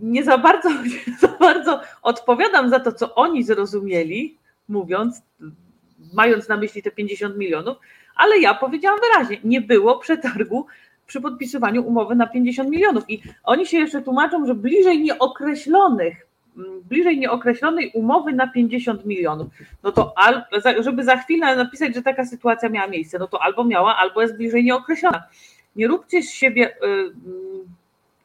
[0.00, 0.70] nie za bardzo,
[1.08, 4.36] nie za bardzo odpowiadam za to, co oni zrozumieli,
[4.68, 5.22] mówiąc,
[6.14, 7.76] mając na myśli te 50 milionów,
[8.16, 10.66] ale ja powiedziałam wyraźnie, nie było przetargu
[11.06, 13.04] przy podpisywaniu umowy na 50 milionów.
[13.08, 16.25] I oni się jeszcze tłumaczą, że bliżej nieokreślonych
[16.84, 19.48] bliżej nieokreślonej umowy na 50 milionów,
[19.82, 20.44] no to al,
[20.80, 24.36] żeby za chwilę napisać, że taka sytuacja miała miejsce, no to albo miała, albo jest
[24.36, 25.22] bliżej nieokreślona.
[25.76, 27.12] Nie róbcie z siebie, y,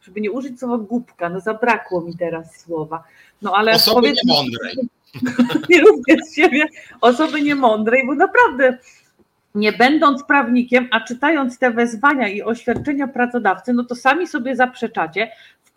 [0.02, 3.04] żeby nie użyć słowa głupka, no zabrakło mi teraz słowa.
[3.42, 4.76] No ale osoby powiedz, niemądrej.
[5.70, 6.66] Nie róbcie z siebie
[7.02, 8.78] osoby niemądrej, bo naprawdę
[9.56, 15.32] nie będąc prawnikiem, a czytając te wezwania i oświadczenia pracodawcy, no to sami sobie zaprzeczacie,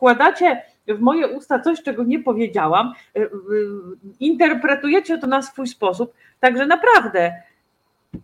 [0.04, 3.28] wkładacie w moje usta coś, czego nie powiedziałam, y, y,
[4.20, 6.14] interpretujecie to na swój sposób.
[6.40, 7.42] Także naprawdę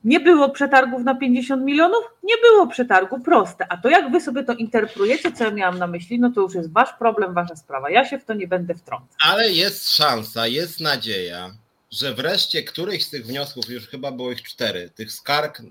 [0.04, 2.04] nie było przetargów na 50 milionów?
[2.22, 3.66] Nie było przetargu, proste.
[3.72, 6.54] A to jak wy sobie to interpretujecie, co ja miałam na myśli, no to już
[6.54, 7.90] jest wasz problem, wasza sprawa.
[7.90, 9.16] Ja się w to nie będę wtrącać.
[9.28, 11.50] Ale jest szansa, jest nadzieja,
[11.90, 15.64] że wreszcie któryś z tych wniosków, już chyba było ich cztery, tych skarg, e,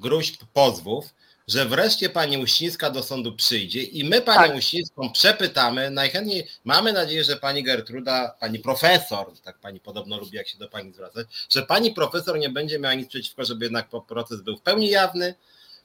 [0.00, 1.14] gruźb, pozwów,
[1.48, 4.56] że wreszcie pani Uścińska do sądu przyjdzie i my panią tak.
[4.56, 5.90] Uścińską przepytamy.
[5.90, 10.68] Najchętniej mamy nadzieję, że pani Gertruda, pani profesor, tak pani podobno lubi, jak się do
[10.68, 14.62] pani zwracać, że pani profesor nie będzie miała nic przeciwko, żeby jednak proces był w
[14.62, 15.34] pełni jawny.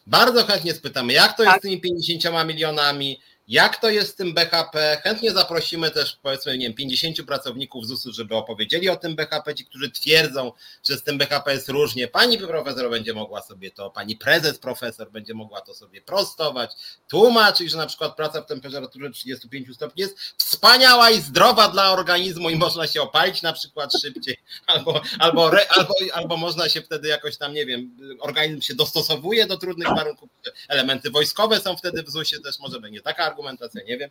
[0.07, 1.45] Bardzo chętnie spytamy, jak to tak.
[1.45, 3.19] jest z tymi 50 milionami,
[3.51, 5.01] jak to jest z tym BHP.
[5.03, 9.65] Chętnie zaprosimy też powiedzmy, nie wiem, 50 pracowników ZUS-u, żeby opowiedzieli o tym BHP, ci,
[9.65, 10.51] którzy twierdzą,
[10.89, 12.07] że z tym BHP jest różnie.
[12.07, 16.71] Pani profesor będzie mogła sobie to, pani prezes profesor będzie mogła to sobie prostować,
[17.07, 22.49] tłumaczyć, że na przykład praca w temperaturze 35 stopni jest wspaniała i zdrowa dla organizmu
[22.49, 24.37] i można się opalić na przykład szybciej,
[24.67, 29.57] albo, albo, albo, albo można się wtedy jakoś tam, nie wiem, organizm się dostosowuje do
[29.57, 30.29] trudnych warunków.
[30.67, 33.40] Elementy wojskowe są wtedy w ZUS-ie też może będzie taka argumentacja,
[33.87, 34.09] nie wiem.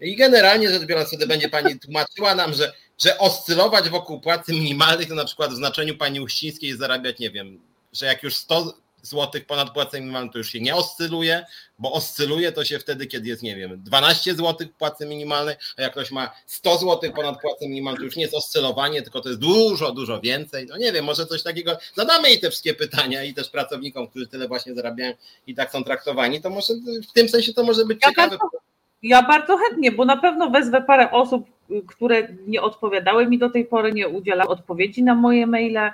[0.00, 5.06] I generalnie rzecz biorąc, wtedy będzie pani tłumaczyła nam, że, że oscylować wokół płacy minimalnej,
[5.06, 7.60] to na przykład w znaczeniu pani Uścińskiej zarabiać, nie wiem,
[7.92, 11.46] że jak już 100 złotych ponad płacę minimalną, to już się nie oscyluje,
[11.78, 15.92] bo oscyluje to się wtedy, kiedy jest, nie wiem, 12 złotych płacy minimalnej, a jak
[15.92, 19.40] ktoś ma 100 złotych ponad płacę minimalną, to już nie jest oscylowanie, tylko to jest
[19.40, 20.66] dużo, dużo więcej.
[20.66, 24.26] No nie wiem, może coś takiego, zadamy jej te wszystkie pytania i też pracownikom, którzy
[24.26, 25.14] tyle właśnie zarabiają
[25.46, 26.74] i tak są traktowani, to może
[27.10, 28.38] w tym sensie to może być ja ciekawe.
[28.38, 28.71] Bardzo,
[29.02, 31.46] ja bardzo chętnie, bo na pewno wezwę parę osób,
[31.86, 35.90] które nie odpowiadały mi do tej pory, nie udzielały odpowiedzi na moje maile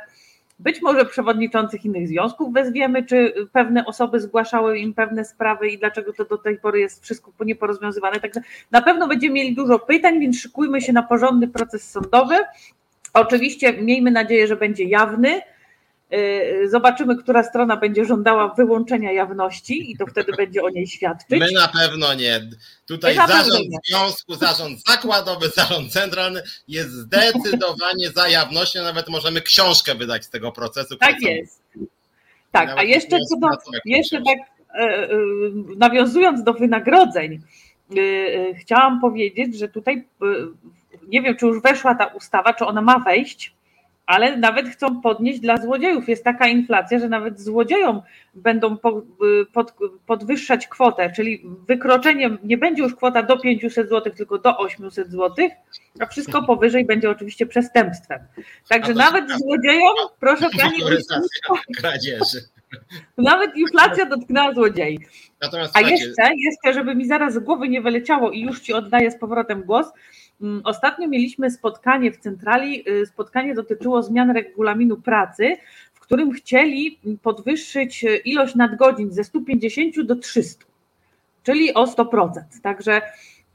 [0.58, 6.12] być może przewodniczących innych związków wezwiemy, czy pewne osoby zgłaszały im pewne sprawy i dlaczego
[6.12, 8.20] to do tej pory jest wszystko nieporozwiązywane.
[8.20, 8.40] Także
[8.70, 12.34] na pewno będziemy mieli dużo pytań, więc szykujmy się na porządny proces sądowy.
[13.14, 15.40] Oczywiście miejmy nadzieję, że będzie jawny
[16.66, 21.40] zobaczymy, która strona będzie żądała wyłączenia jawności i to wtedy będzie o niej świadczyć.
[21.40, 22.40] My na pewno nie.
[22.86, 28.82] Tutaj zarząd związku, zarząd zakładowy, zarząd centralny jest zdecydowanie za jawnością.
[28.82, 30.96] Nawet możemy książkę wydać z tego procesu.
[30.96, 31.62] Tak jest.
[32.52, 33.48] Tak, a jeszcze, co do,
[33.84, 34.38] jeszcze tak
[34.74, 35.08] e, e,
[35.76, 37.42] nawiązując do wynagrodzeń,
[37.96, 40.08] e, chciałam powiedzieć, że tutaj
[41.08, 43.57] nie wiem, czy już weszła ta ustawa, czy ona ma wejść
[44.08, 46.08] ale nawet chcą podnieść dla złodziejów.
[46.08, 48.02] Jest taka inflacja, że nawet złodziejom
[48.34, 48.76] będą
[49.52, 49.74] pod,
[50.06, 55.48] podwyższać kwotę, czyli wykroczeniem nie będzie już kwota do 500 zł, tylko do 800 zł,
[56.00, 58.20] a wszystko powyżej będzie oczywiście przestępstwem.
[58.68, 60.78] Także nawet złodziejom, proszę pani,
[61.76, 62.40] kradzieży.
[63.18, 64.98] Nawet inflacja dotknęła złodziei.
[65.74, 69.18] A jeszcze, jeszcze, żeby mi zaraz z głowy nie wyleciało i już ci oddaję z
[69.18, 69.86] powrotem głos,
[70.64, 72.90] ostatnio mieliśmy spotkanie w centrali.
[72.90, 75.56] Y, spotkanie dotyczyło zmian regulaminu pracy,
[75.94, 80.64] w którym chcieli podwyższyć y, ilość nadgodzin ze 150 do 300,
[81.42, 82.28] czyli o 100%.
[82.62, 83.02] Także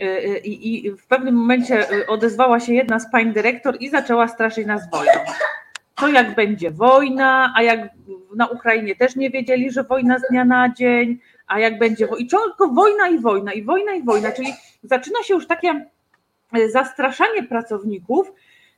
[0.02, 4.66] y, i, i w pewnym momencie odezwała się jedna z pań dyrektor i zaczęła straszyć
[4.66, 5.12] nas wojną.
[5.96, 7.90] To jak będzie wojna, a jak
[8.36, 12.26] na Ukrainie też nie wiedzieli, że wojna z dnia na dzień, a jak będzie wojna.
[12.26, 14.54] I tylko wojna i wojna, i wojna i wojna, czyli
[14.84, 15.86] zaczyna się już takie
[16.72, 18.34] zastraszanie pracowników,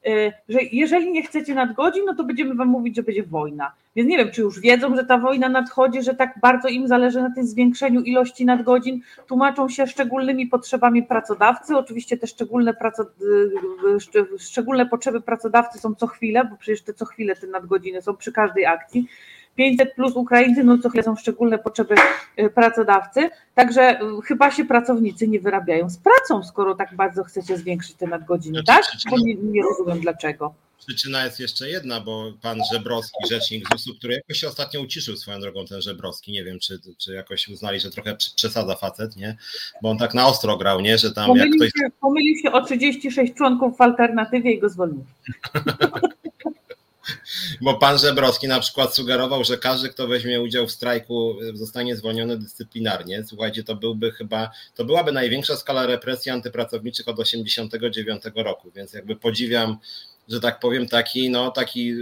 [0.06, 3.72] e, że jeżeli nie chcecie nadgodzin, no to będziemy wam mówić, że będzie wojna.
[3.96, 7.22] Więc nie wiem, czy już wiedzą, że ta wojna nadchodzi, że tak bardzo im zależy
[7.22, 11.78] na tym zwiększeniu ilości nadgodzin, tłumaczą się szczególnymi potrzebami pracodawcy.
[11.78, 17.06] Oczywiście te szczególne, praco, e, szczególne potrzeby pracodawcy są co chwilę, bo przecież te co
[17.06, 19.08] chwilę te nadgodziny są przy każdej akcji.
[19.56, 21.96] 500 plus Ukraińcy, no co chwilę są szczególne potrzeby
[22.40, 27.58] y, pracodawcy, także y, chyba się pracownicy nie wyrabiają z pracą, skoro tak bardzo chcecie
[27.58, 29.12] zwiększyć te nadgodziny, znaczy, tak?
[29.12, 30.54] Bo nie, nie rozumiem dlaczego.
[30.88, 35.40] Przyczyna jest jeszcze jedna, bo pan Żebrowski, rzecznik ZUS-u, który jakoś się ostatnio uciszył swoją
[35.40, 39.38] drogą, ten Żebrowski, nie wiem, czy, czy jakoś uznali, że trochę przesadza facet, nie?
[39.82, 40.98] Bo on tak na ostro grał, nie?
[40.98, 41.82] Że tam pomylił jak ktoś...
[41.82, 45.06] Się, pomylił się o 36 członków w alternatywie i go zwolnił.
[47.62, 52.38] Bo pan Żebrowski na przykład sugerował, że każdy, kto weźmie udział w strajku, zostanie zwolniony
[52.38, 53.24] dyscyplinarnie.
[53.24, 59.16] Słuchajcie, to byłby chyba, to byłaby największa skala represji antypracowniczych od 1989 roku, więc jakby
[59.16, 59.78] podziwiam
[60.28, 61.96] że tak powiem, taki, no, taki e,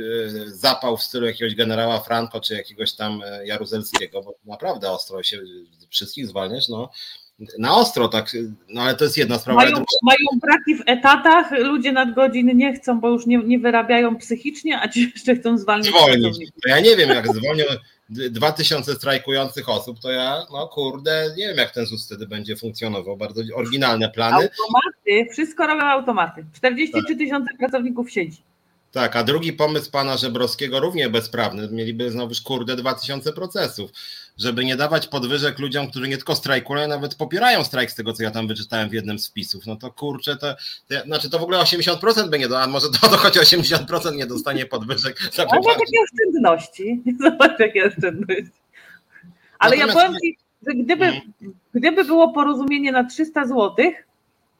[0.47, 5.39] zapał w stylu jakiegoś generała Franco czy jakiegoś tam e, Jaruzelskiego, bo naprawdę ostro się
[5.89, 6.89] wszystkich zwalniać, no,
[7.59, 8.31] na ostro, tak,
[8.69, 9.61] no ale to jest jedna sprawa.
[9.61, 14.79] Mają, mają braki w etatach, ludzie nadgodzin nie chcą, bo już nie, nie wyrabiają psychicznie,
[14.81, 15.87] a ci jeszcze chcą zwalniać.
[15.87, 16.51] Zwolnić.
[16.63, 17.63] To ja nie wiem, jak zwolnią
[18.09, 23.17] 2000 strajkujących osób, to ja, no kurde, nie wiem, jak ten ZUS wtedy będzie funkcjonował.
[23.17, 24.35] Bardzo oryginalne plany.
[24.35, 26.45] Automaty, wszystko robią automaty.
[26.53, 27.57] 43 tysiące tak.
[27.57, 28.41] pracowników siedzi.
[28.91, 31.67] Tak, a drugi pomysł pana Żebrowskiego równie bezprawny.
[31.71, 33.91] Mieliby znowu kurde 2000 procesów
[34.37, 38.13] żeby nie dawać podwyżek ludziom, którzy nie tylko strajkują, ale nawet popierają strajk z tego,
[38.13, 39.65] co ja tam wyczytałem w jednym z wpisów.
[39.65, 40.55] No to kurczę, to,
[40.87, 44.15] to znaczy to w ogóle 80% by nie do, a może to, to choć 80%
[44.15, 45.19] nie dostanie podwyżek.
[45.33, 47.01] Zobacz jakie oszczędności.
[47.23, 48.51] Zobacz jakie oszczędności.
[49.59, 49.99] Ale Natomiast...
[49.99, 50.37] ja powiem Ci,
[50.67, 51.21] że gdyby, hmm.
[51.73, 54.07] gdyby było porozumienie na 300 złotych,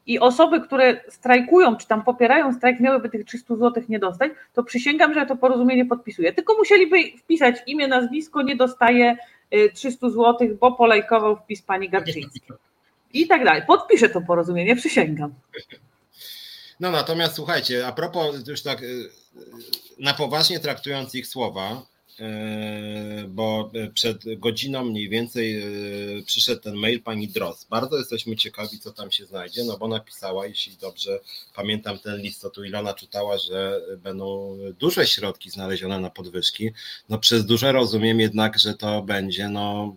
[0.06, 4.62] i osoby, które strajkują, czy tam popierają strajk, miałyby tych 300 zł nie dostać, to
[4.62, 6.32] przysięgam, że ja to porozumienie podpisuję.
[6.32, 9.16] Tylko musieliby wpisać imię, nazwisko, nie dostaje
[9.74, 12.42] 300 y, zł, bo polajkował wpis pani Garczyńskiej.
[13.12, 13.62] i tak dalej.
[13.66, 15.34] Podpiszę to porozumienie, przysięgam.
[16.80, 19.08] No natomiast słuchajcie, a propos już tak y,
[19.98, 21.82] na poważnie traktując ich słowa,
[23.28, 27.64] bo przed godziną mniej więcej e, przyszedł ten mail pani Dros.
[27.64, 31.20] Bardzo jesteśmy ciekawi, co tam się znajdzie, no bo napisała, jeśli dobrze
[31.54, 36.70] pamiętam ten list, co tu Ilona czytała, że będą duże środki znalezione na podwyżki.
[37.08, 39.94] No przez duże rozumiem jednak, że to będzie no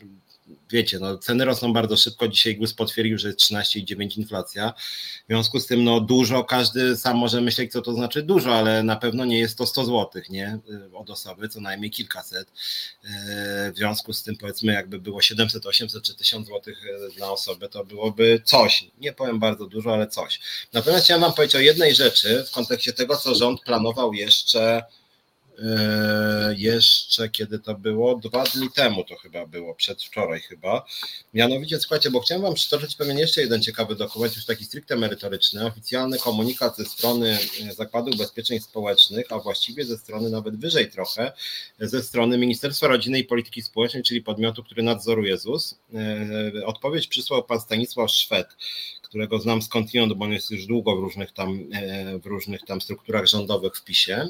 [0.69, 2.27] wiecie, no, ceny rosną bardzo szybko.
[2.27, 4.73] Dzisiaj GUS potwierdził, że jest 13,9 inflacja.
[5.23, 8.83] W związku z tym, no dużo, każdy sam może myśleć, co to znaczy dużo, ale
[8.83, 10.59] na pewno nie jest to 100 zł, nie?
[10.93, 12.51] Od osoby, co najmniej kilkaset.
[13.73, 16.73] W związku z tym, powiedzmy, jakby było 700, 800 czy 1000 zł
[17.19, 18.85] na osobę, to byłoby coś.
[18.97, 20.39] Nie powiem bardzo dużo, ale coś.
[20.73, 24.83] Natomiast chciałem Wam powiedzieć o jednej rzeczy w kontekście tego, co rząd planował jeszcze
[26.55, 30.85] jeszcze kiedy to było, dwa dni temu to chyba było, przedwczoraj chyba.
[31.33, 35.65] Mianowicie, słuchajcie, bo chciałem Wam przytoczyć pewien jeszcze jeden ciekawy dokument, już taki stricte merytoryczny,
[35.65, 37.37] oficjalny komunikat ze strony
[37.69, 41.31] e, Zakładu Ubezpieczeń Społecznych, a właściwie ze strony nawet wyżej trochę,
[41.79, 45.75] ze strony Ministerstwa Rodziny i Polityki Społecznej, czyli podmiotu, który nadzoruje ZUS.
[45.93, 48.47] E, odpowiedź przysłał pan Stanisław Szwed,
[49.07, 51.59] którego znam skądinąd, bo on jest już długo w różnych tam,
[52.23, 54.27] w różnych tam strukturach rządowych w PiSie.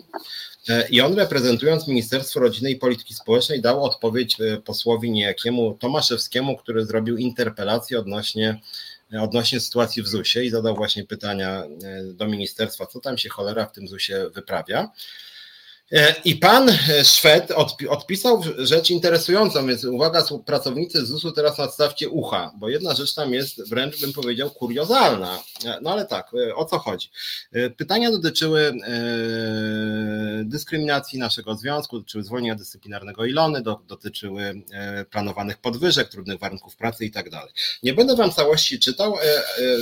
[0.89, 6.85] I on reprezentując Ministerstwo Rodziny i Polityki Społecznej dał odpowiedź e, posłowi niejakiemu Tomaszewskiemu, który
[6.85, 8.61] zrobił interpelację odnośnie,
[9.13, 13.29] e, odnośnie sytuacji w ZUS-ie i zadał właśnie pytania e, do ministerstwa, co tam się
[13.29, 14.91] cholera w tym ZUS-ie wyprawia.
[15.91, 17.51] E, I pan e, Szwed
[17.89, 23.69] odpisał rzecz interesującą, więc uwaga, pracownicy ZUS-u teraz nadstawcie ucha, bo jedna rzecz tam jest
[23.69, 25.43] wręcz bym powiedział kuriozalna.
[25.65, 27.09] E, no ale tak, o co chodzi?
[27.77, 28.73] Pytania dotyczyły
[30.43, 34.61] dyskryminacji naszego związku, dotyczyły zwolnienia dyscyplinarnego Ilony, dotyczyły
[35.11, 37.53] planowanych podwyżek, trudnych warunków pracy i tak dalej.
[37.83, 39.15] Nie będę wam całości czytał,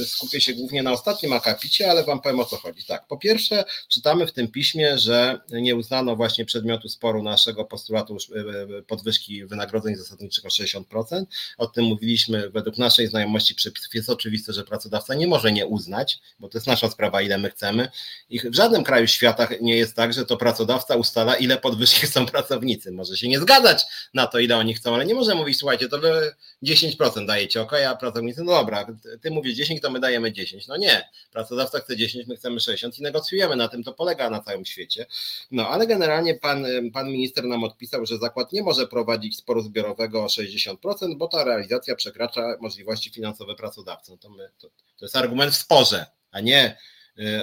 [0.06, 2.86] skupię się głównie na ostatnim akapicie, ale wam powiem o co chodzi.
[2.86, 7.66] Tak, po pierwsze czytamy w tym piśmie, że nie uznano uznano właśnie przedmiotu sporu naszego
[7.66, 8.40] postulatu e,
[8.78, 11.26] e, podwyżki wynagrodzeń zasadniczych o 60%.
[11.58, 16.20] O tym mówiliśmy, według naszej znajomości przepisów jest oczywiste, że pracodawca nie może nie uznać,
[16.40, 17.88] bo to jest nasza sprawa, ile my chcemy.
[18.30, 22.26] I w żadnym kraju świata nie jest tak, że to pracodawca ustala, ile podwyżki chcą
[22.26, 22.92] pracownicy.
[22.92, 26.00] Może się nie zgadzać na to, ile oni chcą, ale nie może mówić, słuchajcie, to
[26.00, 28.88] wy 10% dajecie, ok, a pracownicy, no dobra,
[29.22, 30.68] ty mówisz 10, to my dajemy 10.
[30.68, 34.40] No nie, pracodawca chce 10, my chcemy 60 i negocjujemy, na tym to polega na
[34.40, 35.06] całym świecie.
[35.52, 40.24] No ale generalnie pan, pan minister nam odpisał, że zakład nie może prowadzić sporu zbiorowego
[40.24, 40.76] o 60%,
[41.18, 44.12] bo ta realizacja przekracza możliwości finansowe pracodawcy.
[44.12, 46.78] No to, my, to, to jest argument w sporze, a nie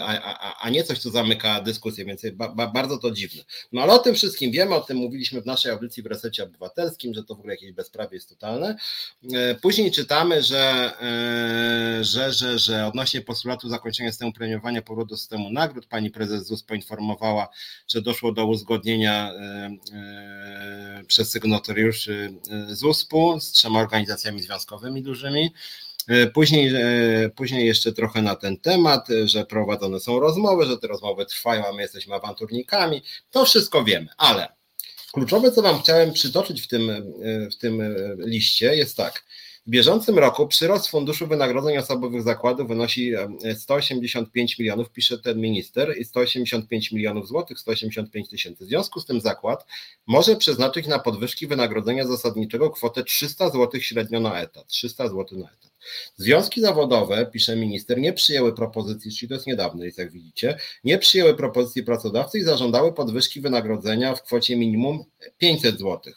[0.03, 3.43] a, a, a nie coś, co zamyka dyskusję, więc ba, ba, bardzo to dziwne.
[3.73, 7.15] No ale o tym wszystkim wiemy, o tym mówiliśmy w naszej audycji w Resecie Obywatelskim,
[7.15, 8.77] że to w ogóle jakieś bezprawie jest totalne.
[9.33, 15.17] E, później czytamy, że, e, że, że, że odnośnie postulatu zakończenia systemu premiowania powrotu do
[15.17, 17.49] systemu nagród, pani prezes ZUS poinformowała,
[17.89, 22.35] że doszło do uzgodnienia e, przez sygnatariuszy
[22.69, 25.53] ZUS-u z trzema organizacjami związkowymi dużymi.
[26.09, 30.79] E, później, e, później jeszcze trochę na ten temat, e, że prowadzone są rozmowy, że
[30.79, 33.03] te rozmowy trwają, a my jesteśmy awanturnikami.
[33.31, 34.49] To wszystko wiemy, ale
[35.13, 37.13] kluczowe, co Wam chciałem przytoczyć w tym,
[37.53, 39.25] w tym liście, jest tak.
[39.67, 43.13] W bieżącym roku przyrost funduszu wynagrodzeń osobowych zakładów wynosi
[43.59, 48.65] 185 milionów, pisze ten minister, i 185 milionów złotych, 185 tysięcy.
[48.65, 49.67] W związku z tym zakład
[50.07, 54.67] może przeznaczyć na podwyżki wynagrodzenia zasadniczego kwotę 300 zł średnio na etat.
[54.67, 55.73] 300 zł na etat.
[56.17, 60.99] Związki zawodowe, pisze minister, nie przyjęły propozycji, czyli to jest niedawno, jest jak widzicie, nie
[60.99, 65.05] przyjęły propozycji pracodawcy i zażądały podwyżki wynagrodzenia w kwocie minimum
[65.39, 66.13] 500 zł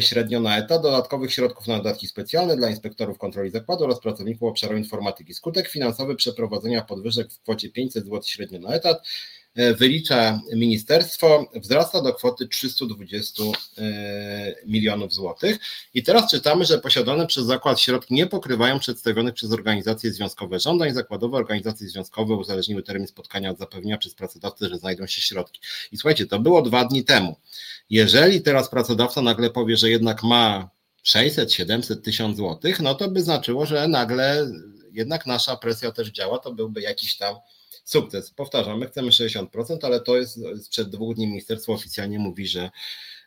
[0.00, 4.76] średnio na etat, dodatkowych środków na dodatki specjalne dla inspektorów kontroli zakładu oraz pracowników obszaru
[4.76, 5.34] informatyki.
[5.34, 12.02] Skutek finansowy przeprowadzenia podwyżek w kwocie 500 zł średnio na etat E, wylicza ministerstwo, wzrasta
[12.02, 13.42] do kwoty 320
[13.78, 15.58] e, milionów złotych.
[15.94, 20.94] I teraz czytamy, że posiadane przez zakład środki nie pokrywają przedstawionych przez organizacje związkowe żądań
[20.94, 21.36] zakładowe.
[21.36, 25.60] Organizacje związkowe uzależniły termin spotkania od zapewnienia przez pracodawcę, że znajdą się środki.
[25.92, 27.36] I słuchajcie, to było dwa dni temu.
[27.90, 30.70] Jeżeli teraz pracodawca nagle powie, że jednak ma
[31.02, 34.50] 600, 700, 1000 złotych, no to by znaczyło, że nagle
[34.92, 37.36] jednak nasza presja też działa, to byłby jakiś tam
[37.92, 38.30] sukces.
[38.30, 42.70] Powtarzam, my chcemy 60%, ale to jest sprzed dwóch dni ministerstwo oficjalnie mówi, że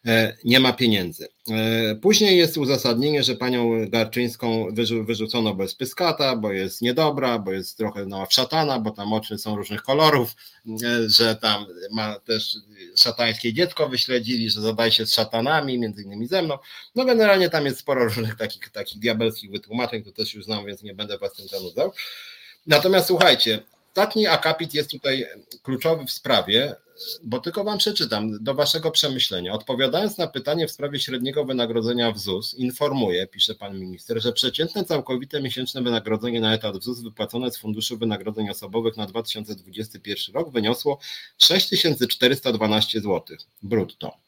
[0.06, 1.28] e, nie ma pieniędzy.
[1.52, 4.68] E, później jest uzasadnienie, że panią Garczyńską
[5.06, 9.56] wyrzucono bez pyskata, bo jest niedobra, bo jest trochę no, szatana, bo tam oczy są
[9.56, 10.36] różnych kolorów,
[11.08, 12.58] że tam ma też
[12.98, 16.58] szatańskie dziecko wyśledzili, że zadaje się z szatanami, między innymi ze mną.
[16.96, 20.84] No generalnie tam jest sporo różnych takich, takich diabelskich wytłumaczeń, to też już znam, więc
[20.84, 21.94] nie będę was tym zanudzał.
[22.68, 23.64] Natomiast słuchajcie,
[23.96, 25.26] ostatni akapit jest tutaj
[25.64, 26.76] kluczowy w sprawie,
[27.24, 29.54] bo tylko Wam przeczytam do Waszego przemyślenia.
[29.54, 34.86] Odpowiadając na pytanie w sprawie średniego wynagrodzenia w ZUS, informuję, pisze Pan Minister, że przeciętne
[34.86, 40.52] całkowite miesięczne wynagrodzenie na etat w ZUS wypłacone z Funduszu Wynagrodzeń Osobowych na 2021 rok
[40.52, 41.00] wyniosło
[41.38, 44.24] 6412 zł brutto.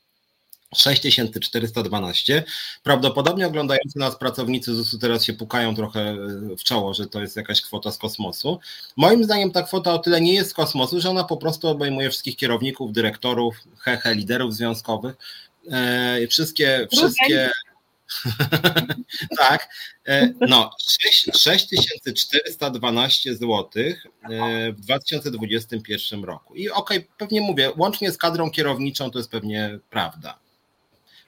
[0.75, 2.43] 6412.
[2.83, 6.15] Prawdopodobnie oglądający nas pracownicy ZUS-u teraz się pukają trochę e,
[6.57, 8.59] w czoło, że to jest jakaś kwota z kosmosu.
[8.97, 12.09] Moim zdaniem ta kwota o tyle nie jest z kosmosu, że ona po prostu obejmuje
[12.09, 15.15] wszystkich kierowników, dyrektorów, hehe, liderów związkowych.
[15.71, 17.51] E, wszystkie, wszystkie.
[19.39, 19.69] tak,
[20.05, 20.71] e, no
[21.33, 23.69] 6412 zł
[24.75, 26.55] w 2021 roku.
[26.55, 30.46] I okej, okay, pewnie mówię, łącznie z kadrą kierowniczą to jest pewnie prawda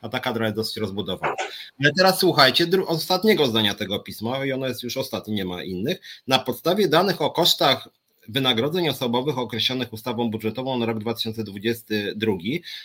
[0.01, 1.35] a ta kadra jest dosyć rozbudowana.
[1.84, 6.01] Ale teraz słuchajcie ostatniego zdania tego pisma, i ono jest już ostatnie, nie ma innych.
[6.27, 7.89] Na podstawie danych o kosztach
[8.30, 12.34] wynagrodzeń osobowych określonych ustawą budżetową na rok 2022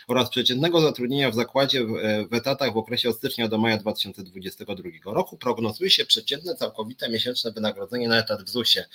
[0.08, 1.84] oraz przeciętnego zatrudnienia w zakładzie
[2.30, 7.52] w etatach w okresie od stycznia do maja 2022 roku prognozuje się przeciętne całkowite miesięczne
[7.52, 8.86] wynagrodzenie na etat w ZUS-ie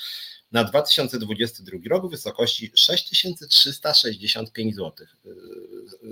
[0.52, 5.08] na 2022 rok w wysokości 6365 zł.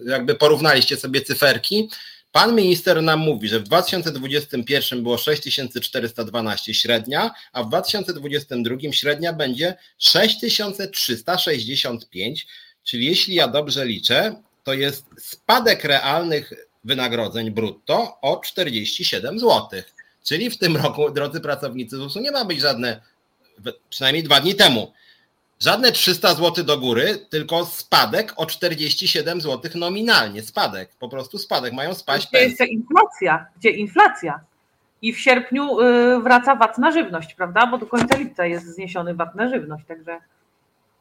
[0.05, 1.89] Jakby porównaliście sobie cyferki,
[2.31, 9.75] Pan minister nam mówi, że w 2021 było 6412 średnia, a w 2022 średnia będzie
[9.97, 12.47] 6365,
[12.83, 16.53] czyli jeśli ja dobrze liczę, to jest spadek realnych
[16.83, 19.81] wynagrodzeń brutto o 47 zł.
[20.23, 23.01] Czyli w tym roku, drodzy pracownicy ZUS-u, nie ma być żadne
[23.89, 24.93] przynajmniej dwa dni temu.
[25.59, 30.41] Żadne 300 zł do góry, tylko spadek o 47 zł nominalnie.
[30.41, 31.73] Spadek, po prostu spadek.
[31.73, 33.45] Mają spaść Gdzie jest inflacja?
[33.57, 34.39] Gdzie inflacja?
[35.01, 37.67] I w sierpniu y, wraca VAT na żywność, prawda?
[37.67, 40.19] Bo do końca lipca jest zniesiony VAT na żywność, także.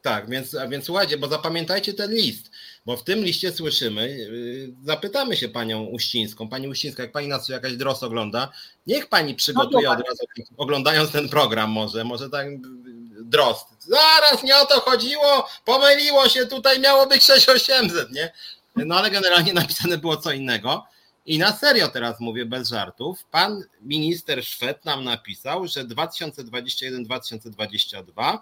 [0.07, 2.51] Tak, więc, a więc słuchajcie, bo zapamiętajcie ten list,
[2.87, 6.49] bo w tym liście słyszymy, yy, zapytamy się panią Uścińską.
[6.49, 8.53] Pani Uścińska, jak pani nas jakaś dros ogląda,
[8.87, 10.25] niech pani przygotuje no od razu,
[10.57, 12.47] oglądając ten program może, może tak
[13.21, 13.67] drost.
[13.81, 18.33] Zaraz nie o to chodziło, pomyliło się, tutaj miało być 6800, nie?
[18.77, 20.85] No ale generalnie napisane było co innego.
[21.27, 23.25] I na serio teraz mówię, bez żartów.
[23.25, 28.39] Pan minister Szwed nam napisał, że 2021-2022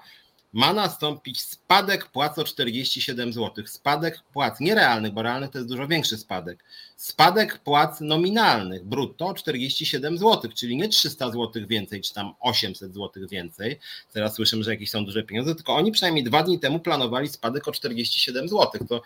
[0.55, 3.67] ma nastąpić spadek płac o 47 zł.
[3.67, 6.65] Spadek płac nierealnych, bo realnych to jest dużo większy spadek.
[6.97, 12.95] Spadek płac nominalnych brutto o 47 zł, czyli nie 300 zł więcej, czy tam 800
[12.95, 13.79] zł więcej.
[14.13, 17.69] Teraz słyszymy, że jakieś są duże pieniądze, tylko oni przynajmniej dwa dni temu planowali spadek
[17.69, 18.87] o 47 zł.
[18.89, 19.03] To,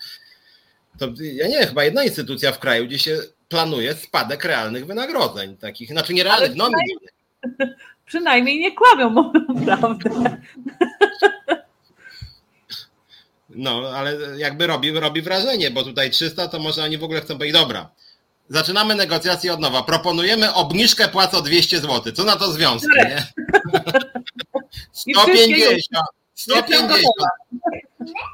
[0.98, 3.18] to ja nie wiem, chyba jedna instytucja w kraju, gdzie się
[3.48, 7.12] planuje spadek realnych wynagrodzeń, takich, znaczy nie realnych, nominalnych.
[8.08, 9.10] Przynajmniej nie kłamią,
[9.48, 10.40] mówią prawdę.
[13.58, 17.34] No, ale jakby robi, robi wrażenie, bo tutaj 300 to może oni w ogóle chcą
[17.34, 17.90] powiedzieć, dobra,
[18.48, 22.12] zaczynamy negocjacje od nowa, proponujemy obniżkę płac o 200 zł.
[22.12, 23.26] Co na to związki, nie?
[24.92, 27.02] 150, 150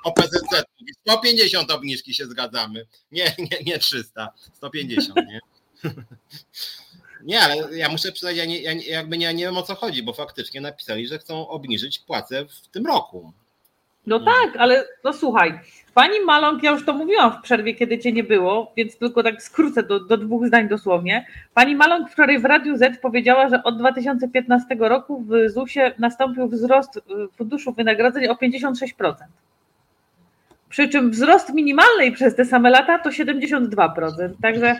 [0.04, 0.64] OPZZ,
[1.00, 2.86] 150 obniżki się zgadzamy.
[3.12, 5.40] Nie, nie, nie 300, 150, nie?
[7.22, 10.02] Nie, ale ja muszę przyznać, ja, nie, ja jakby nie, nie wiem o co chodzi,
[10.02, 13.32] bo faktycznie napisali, że chcą obniżyć płacę w tym roku.
[14.06, 15.58] No tak, ale no słuchaj,
[15.94, 19.42] pani Maląg, ja już to mówiłam w przerwie, kiedy cię nie było, więc tylko tak
[19.42, 21.26] skrócę do, do dwóch zdań dosłownie.
[21.54, 26.96] Pani Maląg wczoraj w Radiu Z powiedziała, że od 2015 roku w ZUS-ie nastąpił wzrost
[26.96, 27.00] y,
[27.36, 29.14] funduszu wynagrodzeń o 56%.
[30.68, 34.30] Przy czym wzrost minimalnej przez te same lata to 72%.
[34.42, 34.76] Także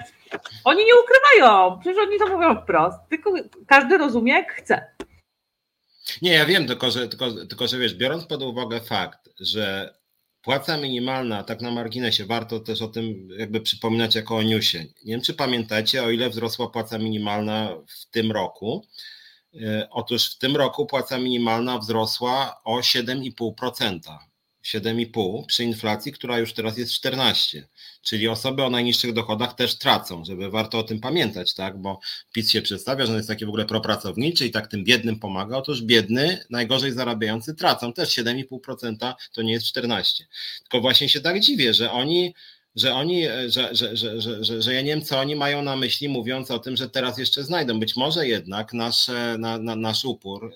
[0.64, 3.32] oni nie ukrywają, przecież oni to mówią wprost, tylko
[3.66, 4.84] każdy rozumie jak chce.
[6.22, 9.94] Nie, ja wiem, tylko że, tylko, tylko że wiesz, biorąc pod uwagę fakt, że
[10.42, 14.78] płaca minimalna, tak na marginesie, warto też o tym jakby przypominać jako o newsie.
[14.78, 18.86] Nie wiem, czy pamiętacie, o ile wzrosła płaca minimalna w tym roku.
[19.62, 24.18] E, otóż w tym roku płaca minimalna wzrosła o 7,5%.
[24.64, 27.68] 7,5 przy inflacji, która już teraz jest 14.
[28.02, 31.78] Czyli osoby o najniższych dochodach też tracą, żeby warto o tym pamiętać, tak?
[31.78, 32.00] Bo
[32.32, 35.56] PiS się przedstawia, że on jest taki w ogóle propracowniczy i tak tym biednym pomaga.
[35.56, 40.26] Otóż biedny, najgorzej zarabiający tracą też 7,5% to nie jest 14.
[40.62, 42.34] Tylko właśnie się tak dziwię, że oni
[42.76, 46.08] że oni, że, że, że, że, że ja nie wiem, co oni mają na myśli,
[46.08, 47.80] mówiąc o tym, że teraz jeszcze znajdą.
[47.80, 50.52] Być może jednak nasze, na, na, nasz upór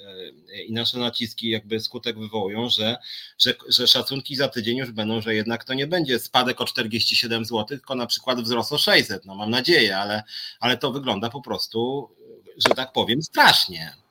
[0.53, 2.97] e, i nasze naciski jakby skutek wywołują, że,
[3.39, 7.45] że, że szacunki za tydzień już będą, że jednak to nie będzie spadek o 47
[7.45, 9.24] zł, tylko na przykład wzrost o 600.
[9.24, 10.23] No mam nadzieję, ale,
[10.61, 12.11] ale to wygląda po prostu,
[12.69, 14.07] że tak powiem, strasznie.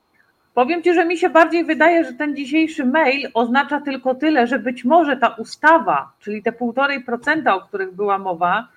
[0.57, 4.59] Powiem Ci, że mi się bardziej wydaje, że ten dzisiejszy mail oznacza tylko tyle, że
[4.59, 8.67] być może ta ustawa, czyli te 1,5%, o których była mowa,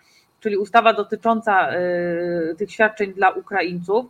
[0.40, 4.06] czyli ustawa dotycząca y, tych świadczeń dla Ukraińców,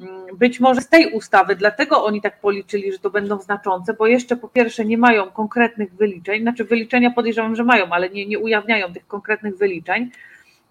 [0.00, 4.06] mm, być może z tej ustawy, dlatego oni tak policzyli, że to będą znaczące, bo
[4.06, 8.38] jeszcze po pierwsze nie mają konkretnych wyliczeń, znaczy wyliczenia podejrzewam, że mają, ale nie, nie
[8.38, 10.10] ujawniają tych konkretnych wyliczeń,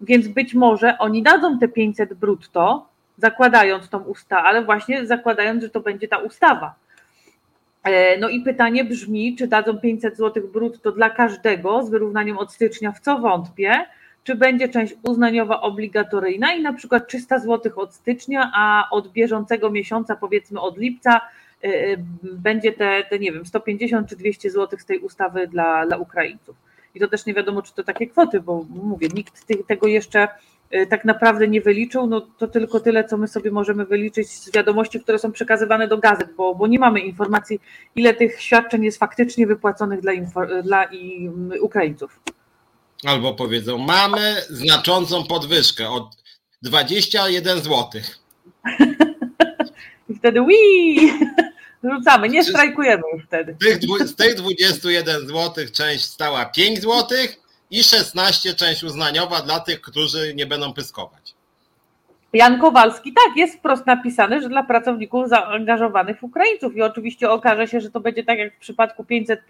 [0.00, 2.86] więc być może oni dadzą te 500 brutto,
[3.18, 6.74] zakładając tą ustawę, ale właśnie zakładając, że to będzie ta ustawa.
[7.84, 12.52] E, no i pytanie brzmi, czy dadzą 500 zł brutto dla każdego z wyrównaniem od
[12.52, 13.86] stycznia, w co wątpię,
[14.24, 19.70] czy będzie część uznaniowa obligatoryjna i na przykład 300 zł od stycznia, a od bieżącego
[19.70, 21.20] miesiąca, powiedzmy od lipca,
[21.64, 25.86] e, e, będzie te, te nie wiem, 150 czy 200 zł z tej ustawy dla,
[25.86, 26.56] dla Ukraińców.
[26.94, 30.28] I to też nie wiadomo, czy to takie kwoty, bo mówię, nikt tego jeszcze
[30.90, 35.00] tak naprawdę nie wyliczył, no to tylko tyle, co my sobie możemy wyliczyć z wiadomości,
[35.00, 37.60] które są przekazywane do gazet, bo, bo nie mamy informacji,
[37.96, 40.12] ile tych świadczeń jest faktycznie wypłaconych dla,
[40.62, 42.20] dla i, mm, Ukraińców.
[43.04, 46.16] Albo powiedzą, mamy znaczącą podwyżkę od
[46.62, 47.88] 21 zł.
[50.08, 51.12] I wtedy ui,
[51.84, 53.56] rzucamy, nie strajkujemy już wtedy.
[54.06, 60.34] Z tych 21 zł część stała 5 złotych, i 16 część uznaniowa dla tych, którzy
[60.34, 61.38] nie będą pyskować.
[62.32, 67.80] Jan Kowalski, tak, jest wprost napisane, że dla pracowników zaangażowanych Ukraińców i oczywiście okaże się,
[67.80, 69.40] że to będzie tak jak w przypadku 500,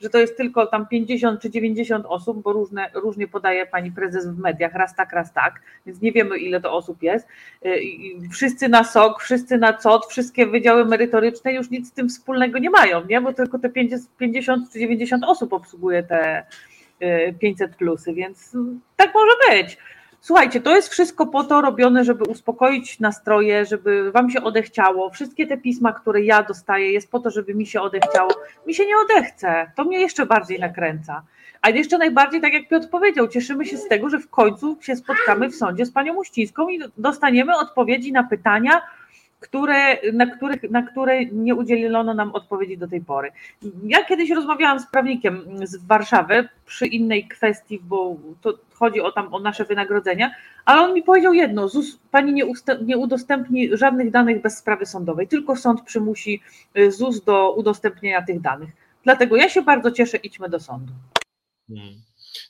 [0.00, 4.28] że to jest tylko tam 50 czy 90 osób, bo różne, różnie podaje pani prezes
[4.28, 7.28] w mediach, raz tak, raz tak, więc nie wiemy ile to osób jest.
[7.66, 7.80] Y,
[8.32, 12.70] wszyscy na SOK, wszyscy na COT, wszystkie wydziały merytoryczne już nic z tym wspólnego nie
[12.70, 13.20] mają, nie?
[13.20, 13.70] bo tylko te
[14.18, 16.46] 50 czy 90 osób obsługuje te
[17.40, 18.56] 500 plusy, więc
[18.96, 19.78] tak może być.
[20.20, 25.10] Słuchajcie, to jest wszystko po to robione, żeby uspokoić nastroje, żeby wam się odechciało.
[25.10, 28.30] Wszystkie te pisma, które ja dostaję, jest po to, żeby mi się odechciało.
[28.66, 29.70] Mi się nie odechce.
[29.76, 31.22] To mnie jeszcze bardziej nakręca.
[31.62, 34.96] A jeszcze najbardziej, tak jak Piotr powiedział, cieszymy się z tego, że w końcu się
[34.96, 38.82] spotkamy w sądzie z panią Uścińską i dostaniemy odpowiedzi na pytania,
[39.44, 43.30] które, na, których, na które nie udzielono nam odpowiedzi do tej pory.
[43.84, 49.34] Ja kiedyś rozmawiałam z prawnikiem z Warszawy przy innej kwestii, bo to chodzi o tam
[49.34, 50.30] o nasze wynagrodzenia,
[50.64, 52.44] ale on mi powiedział jedno, ZUS, pani nie,
[52.84, 56.40] nie udostępni żadnych danych bez sprawy sądowej, tylko sąd przymusi
[56.78, 58.70] y, ZUS do udostępnienia tych danych.
[59.04, 60.92] Dlatego ja się bardzo cieszę, idźmy do sądu.
[61.68, 61.94] Hmm.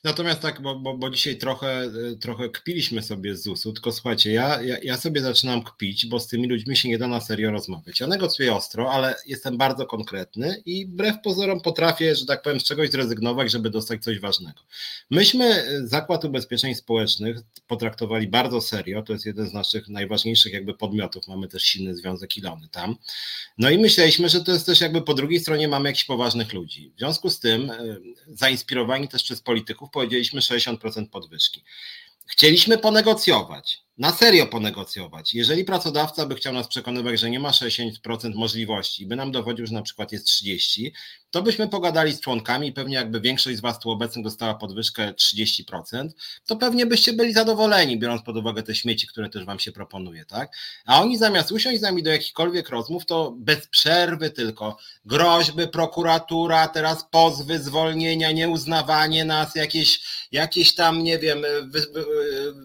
[0.03, 4.31] Natomiast tak, bo, bo, bo dzisiaj trochę, y, trochę kpiliśmy sobie z ZUS-u, tylko słuchajcie,
[4.31, 7.51] ja, ja, ja sobie zaczynam kpić, bo z tymi ludźmi się nie da na serio
[7.51, 7.99] rozmawiać.
[7.99, 12.63] Ja negocjuję ostro, ale jestem bardzo konkretny i wbrew pozorom potrafię, że tak powiem, z
[12.63, 14.59] czegoś zrezygnować, żeby dostać coś ważnego.
[15.09, 17.37] Myśmy y, Zakład Ubezpieczeń Społecznych
[17.67, 22.37] potraktowali bardzo serio, to jest jeden z naszych najważniejszych jakby podmiotów, mamy też silny związek
[22.37, 22.95] Ilony tam.
[23.57, 26.91] No i myśleliśmy, że to jest też jakby po drugiej stronie mamy jakichś poważnych ludzi.
[26.95, 31.63] W związku z tym, y, zainspirowani też przez polityków, powiedzieliśmy 60% podwyżki.
[32.27, 35.33] Chcieliśmy ponegocjować na serio ponegocjować.
[35.33, 39.73] Jeżeli pracodawca by chciał nas przekonywać, że nie ma 60% możliwości, by nam dowodził, że
[39.73, 40.91] na przykład jest 30%,
[41.31, 45.13] to byśmy pogadali z członkami i pewnie jakby większość z Was tu obecnych dostała podwyżkę
[45.13, 46.09] 30%,
[46.45, 50.25] to pewnie byście byli zadowoleni, biorąc pod uwagę te śmieci, które też Wam się proponuje,
[50.25, 50.51] tak?
[50.85, 56.67] A oni zamiast usiąść z nami do jakichkolwiek rozmów, to bez przerwy tylko groźby, prokuratura,
[56.67, 60.01] teraz pozwy, zwolnienia, nieuznawanie nas, jakieś,
[60.31, 61.43] jakieś tam, nie wiem,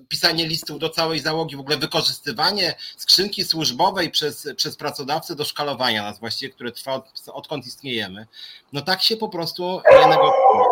[0.08, 6.02] pisanie listów do całej załogi, w ogóle wykorzystywanie skrzynki służbowej przez, przez pracodawcę do szkalowania
[6.02, 8.26] nas właściwie, które trwa od, odkąd istniejemy,
[8.72, 10.64] no tak się po prostu nie negocjuje.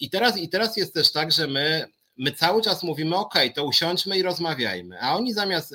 [0.00, 1.88] I teraz, I teraz jest też tak, że my
[2.20, 5.74] my cały czas mówimy, OK, to usiądźmy i rozmawiajmy, a oni zamiast,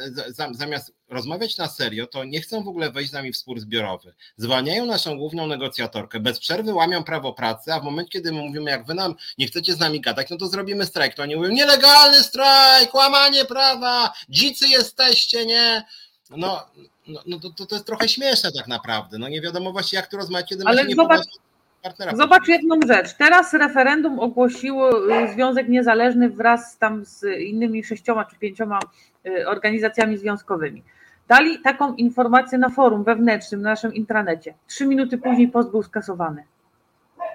[0.51, 4.13] zamiast rozmawiać na serio, to nie chcą w ogóle wejść z nami w spór zbiorowy.
[4.37, 8.71] Zwalniają naszą główną negocjatorkę, bez przerwy łamią prawo pracy, a w momencie, kiedy my mówimy,
[8.71, 11.13] jak wy nam nie chcecie z nami gadać, no to zrobimy strajk.
[11.13, 15.85] To oni mówią, nielegalny strajk, łamanie prawa, dzicy jesteście, nie?
[16.29, 16.65] No,
[17.07, 19.17] no, no to, to jest trochę śmieszne tak naprawdę.
[19.17, 21.21] No nie wiadomo właśnie, jak tu rozmawiać, kiedy Ale nie zobacz,
[21.83, 22.15] partnera.
[22.15, 23.13] Zobacz jedną rzecz.
[23.13, 28.79] Teraz referendum ogłosił y, Związek Niezależny wraz tam z innymi sześcioma czy pięcioma
[29.25, 30.83] y, organizacjami związkowymi.
[31.27, 34.53] Dali taką informację na forum wewnętrznym, na naszym intranecie.
[34.67, 36.43] Trzy minuty później post był skasowany.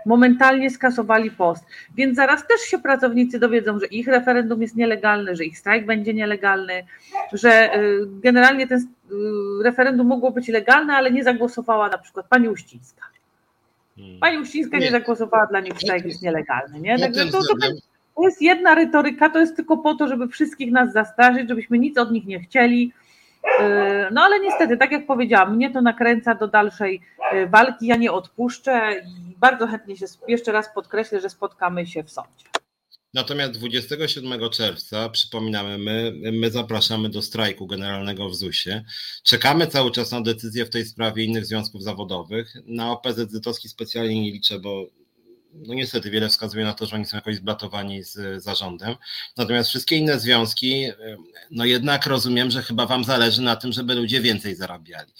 [0.07, 1.65] momentalnie skasowali post.
[1.97, 6.15] Więc zaraz też się pracownicy dowiedzą, że ich referendum jest nielegalne, że ich strajk będzie
[6.15, 6.85] nielegalny,
[7.33, 8.85] że y, generalnie ten y,
[9.65, 13.03] referendum mogło być legalne, ale nie zagłosowała na przykład pani Uścińska.
[13.97, 14.21] Hmm.
[14.21, 16.81] Pani Uścińska nie, nie zagłosowała, dla nich strajk jest nielegalny.
[16.81, 16.99] Nie?
[16.99, 17.55] Także to, to,
[18.17, 21.99] to jest jedna retoryka, to jest tylko po to, żeby wszystkich nas zastraszyć, żebyśmy nic
[21.99, 22.93] od nich nie chcieli.
[23.45, 27.01] Y, no ale niestety, tak jak powiedziałam, mnie to nakręca do dalszej
[27.49, 27.87] walki.
[27.87, 32.45] Ja nie odpuszczę i bardzo chętnie się jeszcze raz podkreślę, że spotkamy się w sądzie.
[33.15, 38.85] Natomiast 27 czerwca, przypominamy, my, my zapraszamy do strajku generalnego w ZUS-ie.
[39.25, 42.55] Czekamy cały czas na decyzję w tej sprawie innych związków zawodowych.
[42.67, 44.87] Na OPZZ-owski specjalnie nie liczę, bo
[45.55, 48.95] no niestety wiele wskazuje na to, że oni są jakoś zblatowani z zarządem.
[49.37, 50.87] Natomiast wszystkie inne związki,
[51.51, 55.13] no jednak rozumiem, że chyba Wam zależy na tym, żeby ludzie więcej zarabiali.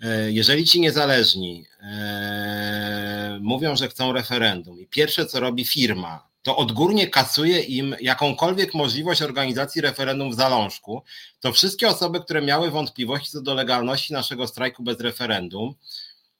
[0.00, 6.56] E, jeżeli ci niezależni e, mówią, że chcą referendum i pierwsze co robi firma, to
[6.56, 11.02] odgórnie kasuje im jakąkolwiek możliwość organizacji referendum w zalążku,
[11.40, 15.74] to wszystkie osoby, które miały wątpliwości co do legalności naszego strajku bez referendum,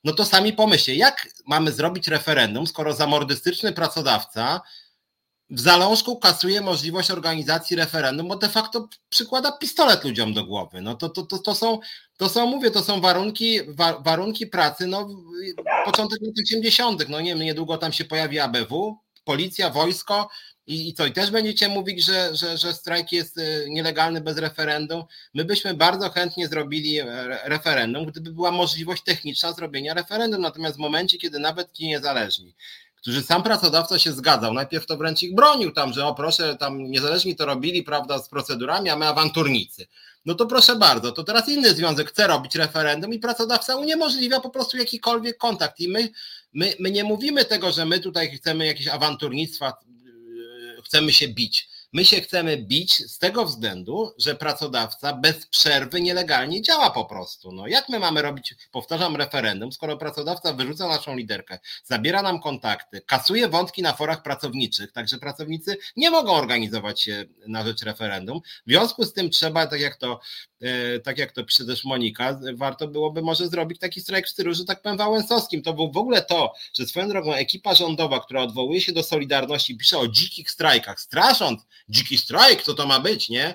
[0.07, 4.61] no to sami pomyślcie, jak mamy zrobić referendum, skoro zamordystyczny pracodawca
[5.51, 10.81] w zalążku kasuje możliwość organizacji referendum, bo de facto przykłada pistolet ludziom do głowy.
[10.81, 11.79] No to, to, to, to są,
[12.17, 15.09] to są, mówię, to są warunki, wa, warunki pracy, no
[15.85, 20.29] początek lat 80., no nie wiem, niedługo tam się pojawi ABW, policja, wojsko
[20.67, 24.39] i, i co, i też będziecie mówić, że, że, że strajk jest y, nielegalny bez
[24.39, 25.05] referendum.
[25.35, 27.07] My byśmy bardzo chętnie zrobili e,
[27.45, 32.55] referendum, gdyby była możliwość techniczna zrobienia referendum, natomiast w momencie, kiedy nawet ci niezależni,
[32.97, 36.91] którzy sam pracodawca się zgadzał, najpierw to wręcz ich bronił tam, że o proszę, tam
[36.91, 39.87] niezależni to robili, prawda, z procedurami, a my awanturnicy.
[40.25, 44.51] No to proszę bardzo, to teraz inny związek chce robić referendum i pracodawca uniemożliwia po
[44.51, 45.81] prostu jakikolwiek kontakt.
[45.81, 46.09] I my,
[46.53, 49.73] my, my nie mówimy tego, że my tutaj chcemy jakieś awanturnictwa,
[50.97, 51.69] chcemy się bić.
[51.93, 57.53] My się chcemy bić z tego względu, że pracodawca bez przerwy nielegalnie działa po prostu.
[57.53, 63.01] No, jak my mamy robić, powtarzam, referendum, skoro pracodawca wyrzuca naszą liderkę, zabiera nam kontakty,
[63.01, 68.41] kasuje wątki na forach pracowniczych, także pracownicy nie mogą organizować się na rzecz referendum.
[68.67, 70.21] W związku z tym trzeba, tak jak to
[70.61, 74.55] E, tak jak to pisze też Monika, warto byłoby może zrobić taki strajk w stylu,
[74.55, 75.63] że tak powiem, wałęsowskim.
[75.63, 79.77] To był w ogóle to, że swoją drogą ekipa rządowa, która odwołuje się do Solidarności,
[79.77, 83.55] pisze o dzikich strajkach, strasząc, dziki strajk, co to ma być, nie?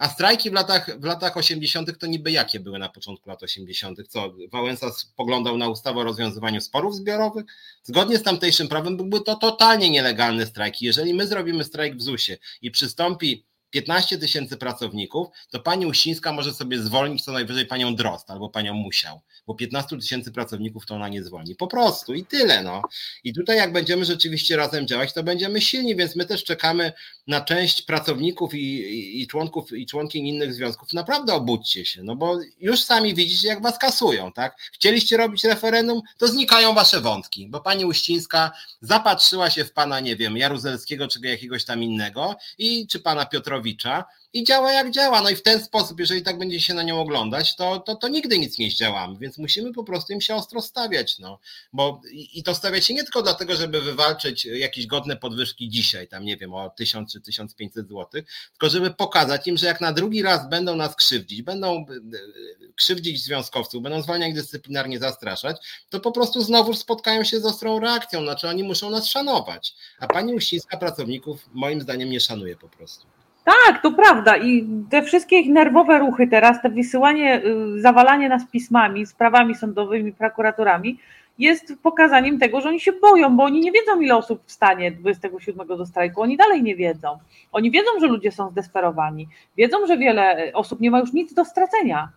[0.00, 1.98] A strajki w latach, w latach 80.
[1.98, 3.98] to niby jakie były na początku lat 80.?
[4.08, 7.44] Co, Wałęsa spoglądał na ustawę o rozwiązywaniu sporów zbiorowych?
[7.82, 10.82] Zgodnie z tamtejszym prawem byłby to totalnie nielegalny strajk.
[10.82, 16.54] Jeżeli my zrobimy strajk w ZUS-ie i przystąpi 15 tysięcy pracowników, to pani Uścińska może
[16.54, 21.08] sobie zwolnić co najwyżej panią Drost albo panią Musiał, bo 15 tysięcy pracowników to ona
[21.08, 21.56] nie zwolni.
[21.56, 22.62] Po prostu i tyle.
[22.62, 22.82] No.
[23.24, 26.92] I tutaj jak będziemy rzeczywiście razem działać, to będziemy silni, więc my też czekamy
[27.30, 30.92] na część pracowników i, i, i członków i członkiń innych związków.
[30.92, 34.56] Naprawdę obudźcie się, no bo już sami widzicie, jak was kasują, tak?
[34.72, 38.50] Chcieliście robić referendum, to znikają wasze wątki, bo pani Uścińska
[38.80, 44.04] zapatrzyła się w pana, nie wiem, Jaruzelskiego czy jakiegoś tam innego i czy pana Piotrowicza
[44.32, 45.22] i działa jak działa.
[45.22, 48.08] No i w ten sposób, jeżeli tak będzie się na nią oglądać, to, to, to
[48.08, 51.18] nigdy nic nie zdziałamy, więc musimy po prostu im się ostro stawiać.
[51.18, 51.38] No.
[51.72, 56.24] Bo, I to stawiać się nie tylko dlatego, żeby wywalczyć jakieś godne podwyżki dzisiaj, tam
[56.24, 58.06] nie wiem, o 1000 czy 1500 zł,
[58.50, 62.72] tylko żeby pokazać im, że jak na drugi raz będą nas krzywdzić, będą e, e,
[62.76, 65.56] krzywdzić związkowców, będą zwalniać dyscyplinarnie, zastraszać,
[65.90, 69.74] to po prostu znowu spotkają się z ostrą reakcją, znaczy oni muszą nas szanować.
[69.98, 73.19] A pani Uścińska pracowników moim zdaniem nie szanuje po prostu.
[73.44, 74.36] Tak, to prawda.
[74.36, 80.12] I te wszystkie ich nerwowe ruchy teraz, te wysyłanie, y, zawalanie nas pismami, sprawami sądowymi,
[80.12, 80.98] prokuratorami,
[81.38, 85.66] jest pokazaniem tego, że oni się boją, bo oni nie wiedzą, ile osób wstanie 27
[85.66, 86.22] do strajku.
[86.22, 87.18] Oni dalej nie wiedzą.
[87.52, 89.28] Oni wiedzą, że ludzie są zdesperowani.
[89.56, 92.08] Wiedzą, że wiele osób nie ma już nic do stracenia.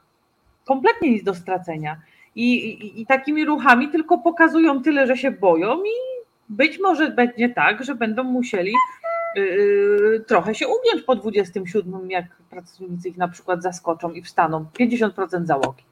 [0.65, 1.97] Kompletnie nic do stracenia.
[2.35, 7.49] I, i, i takimi ruchami tylko pokazują tyle, że się boją, i być może będzie
[7.49, 8.71] tak, że będą musieli
[10.27, 15.83] trochę się ugiąć po 27, jak pracownicy ich na przykład zaskoczą i wstaną 50% załogi.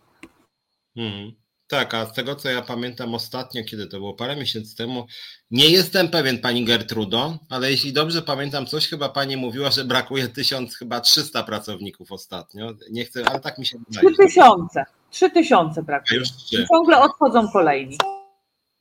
[0.96, 1.32] Hmm.
[1.68, 5.06] Tak, a z tego co ja pamiętam ostatnio, kiedy to było parę miesięcy temu,
[5.52, 10.28] nie jestem pewien pani Gertrudo, ale jeśli dobrze pamiętam, coś chyba pani mówiła, że brakuje
[10.28, 12.74] 1000, chyba 300 pracowników ostatnio.
[12.92, 14.14] Nie chcę, ale tak mi się wydaje.
[14.16, 16.20] 3000, 3000 brakuje.
[16.20, 16.30] Już
[16.72, 17.98] Ciągle odchodzą kolejni.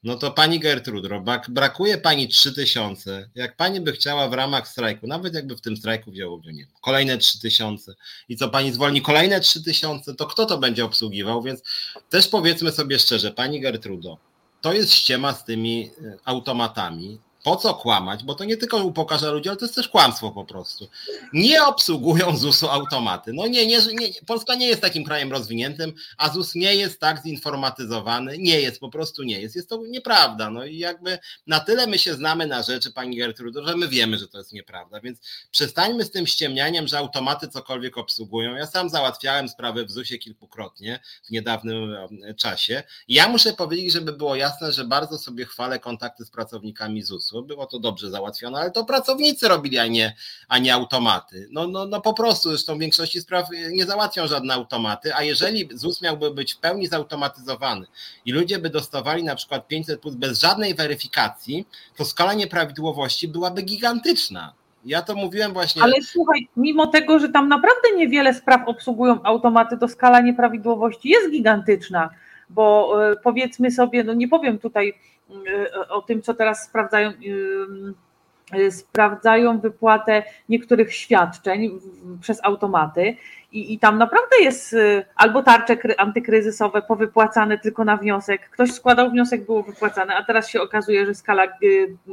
[0.02, 3.30] No to pani Gertrudro, brakuje pani 3000.
[3.34, 6.66] Jak pani by chciała w ramach strajku, nawet jakby w tym strajku wzięło udział, nie
[6.80, 7.94] kolejne 3000
[8.28, 11.42] i co pani zwolni kolejne 3000, to kto to będzie obsługiwał?
[11.42, 11.62] Więc
[12.08, 14.18] też powiedzmy sobie szczerze, pani Gertrudo,
[14.60, 15.90] to jest ściema z tymi
[16.24, 18.24] automatami po co kłamać?
[18.24, 20.88] Bo to nie tylko upokarza ludzi, ale to jest też kłamstwo po prostu.
[21.32, 23.32] Nie obsługują ZUS-u automaty.
[23.32, 27.22] No nie, nie, nie, Polska nie jest takim krajem rozwiniętym, a ZUS nie jest tak
[27.22, 28.38] zinformatyzowany.
[28.38, 29.56] Nie jest, po prostu nie jest.
[29.56, 30.50] Jest to nieprawda.
[30.50, 34.18] No i jakby na tyle my się znamy na rzeczy, pani Gertrudo, że my wiemy,
[34.18, 35.00] że to jest nieprawda.
[35.00, 35.18] Więc
[35.50, 38.54] przestańmy z tym ściemnianiem, że automaty cokolwiek obsługują.
[38.54, 42.82] Ja sam załatwiałem sprawę w ZUS-ie kilkukrotnie w niedawnym e, czasie.
[43.08, 47.66] Ja muszę powiedzieć, żeby było jasne, że bardzo sobie chwalę kontakty z pracownikami ZUS-u było
[47.66, 50.14] to dobrze załatwione, ale to pracownicy robili, a nie,
[50.48, 51.48] a nie automaty.
[51.50, 55.68] No, no, no po prostu, zresztą w większości spraw nie załatwią żadne automaty, a jeżeli
[55.74, 57.86] ZUS miałby być w pełni zautomatyzowany
[58.24, 61.66] i ludzie by dostawali na przykład 500 plus bez żadnej weryfikacji,
[61.96, 64.52] to skala nieprawidłowości byłaby gigantyczna.
[64.84, 65.82] Ja to mówiłem właśnie.
[65.82, 71.30] Ale słuchaj, mimo tego, że tam naprawdę niewiele spraw obsługują automaty, to skala nieprawidłowości jest
[71.30, 72.10] gigantyczna,
[72.50, 74.94] bo e, powiedzmy sobie, no nie powiem tutaj
[75.30, 81.80] Y, o tym, co teraz sprawdzają y, sprawdzają wypłatę niektórych świadczeń
[82.20, 83.16] przez automaty
[83.52, 84.76] i, i tam naprawdę jest
[85.16, 88.50] albo tarcze antykryzysowe powypłacane tylko na wniosek.
[88.50, 91.46] Ktoś składał wniosek, było wypłacane, a teraz się okazuje, że skala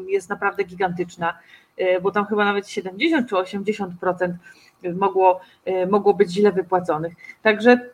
[0.07, 1.37] jest naprawdę gigantyczna,
[2.01, 3.87] bo tam chyba nawet 70 czy 80%
[4.95, 5.41] mogło,
[5.89, 7.13] mogło być źle wypłaconych.
[7.41, 7.89] Także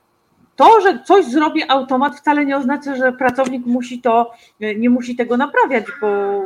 [0.55, 4.31] to, że coś zrobi automat, wcale nie oznacza, że pracownik musi to,
[4.77, 6.41] nie musi tego naprawiać, bo,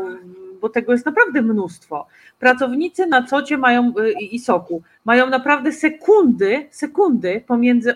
[0.68, 2.08] bo tego jest naprawdę mnóstwo.
[2.40, 7.94] Pracownicy na cocie mają y, i soku mają naprawdę sekundy, sekundy pomiędzy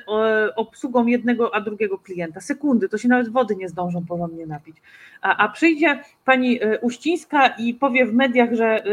[0.55, 2.39] obsługą jednego a drugiego klienta.
[2.41, 4.77] Sekundy, to się nawet wody nie zdążą porządnie napić.
[5.21, 8.89] A, a przyjdzie pani e, Uścińska i powie w mediach, że, e,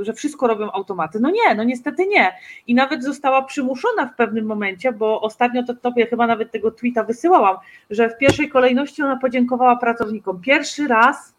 [0.00, 1.20] że wszystko robią automaty.
[1.20, 2.32] No nie, no niestety nie.
[2.66, 7.04] I nawet została przymuszona w pewnym momencie, bo ostatnio to tobie chyba nawet tego tweeta
[7.04, 7.56] wysyłałam,
[7.90, 10.40] że w pierwszej kolejności ona podziękowała pracownikom.
[10.40, 11.35] Pierwszy raz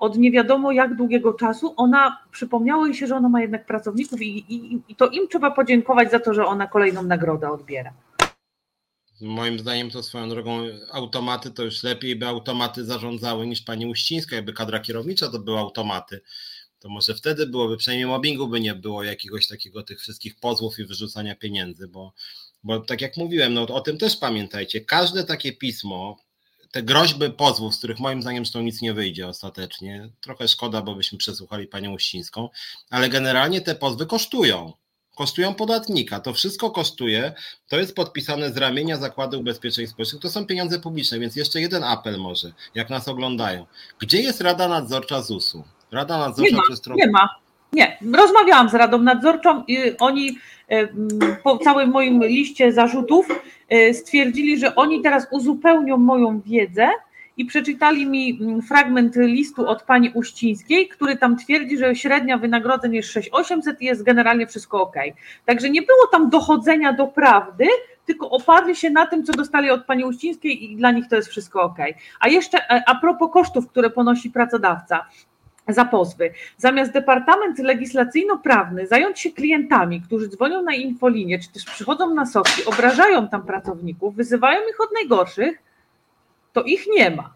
[0.00, 4.22] od nie wiadomo jak długiego czasu, ona przypomniało jej się, że ona ma jednak pracowników
[4.22, 7.92] i, i, i to im trzeba podziękować za to, że ona kolejną nagrodę odbiera.
[9.20, 10.62] Moim zdaniem to swoją drogą
[10.92, 15.58] automaty to już lepiej by automaty zarządzały niż pani Uścińska, jakby kadra kierownicza to były
[15.58, 16.20] automaty.
[16.78, 20.84] To może wtedy byłoby, przynajmniej mobbingu by nie było jakiegoś takiego tych wszystkich pozwów i
[20.84, 22.12] wyrzucania pieniędzy, bo,
[22.62, 26.16] bo tak jak mówiłem, no o tym też pamiętajcie, każde takie pismo,
[26.72, 30.94] te groźby pozwów, z których moim zdaniem zresztą nic nie wyjdzie ostatecznie, trochę szkoda, bo
[30.94, 32.48] byśmy przesłuchali panią Uścińską,
[32.90, 34.72] ale generalnie te pozwy kosztują.
[35.16, 36.20] Kosztują podatnika.
[36.20, 37.32] To wszystko kosztuje.
[37.68, 40.22] To jest podpisane z ramienia Zakładu Ubezpieczeń Społecznych.
[40.22, 43.66] To są pieniądze publiczne, więc jeszcze jeden apel może, jak nas oglądają.
[43.98, 45.64] Gdzie jest Rada Nadzorcza ZUS-u?
[45.92, 47.00] Rada Nadzorcza nie ma, przez trochę...
[47.00, 47.28] Nie ma.
[47.72, 50.38] Nie, rozmawiałam z Radą Nadzorczą i oni
[50.68, 50.88] e,
[51.42, 53.26] po całym moim liście zarzutów
[53.68, 56.88] e, stwierdzili, że oni teraz uzupełnią moją wiedzę
[57.36, 58.38] i przeczytali mi
[58.68, 64.02] fragment listu od pani Uścińskiej, który tam twierdzi, że średnia wynagrodzeń jest 6800 i jest
[64.02, 64.96] generalnie wszystko ok.
[65.46, 67.66] Także nie było tam dochodzenia do prawdy,
[68.06, 71.28] tylko oparli się na tym, co dostali od pani Uścińskiej i dla nich to jest
[71.28, 71.78] wszystko ok.
[72.20, 75.06] A jeszcze e, a propos kosztów, które ponosi pracodawca
[75.72, 76.30] za pozwy.
[76.56, 82.64] Zamiast Departament Legislacyjno-Prawny zająć się klientami, którzy dzwonią na infolinię, czy też przychodzą na soki,
[82.66, 85.62] obrażają tam pracowników, wyzywają ich od najgorszych,
[86.52, 87.34] to ich nie ma.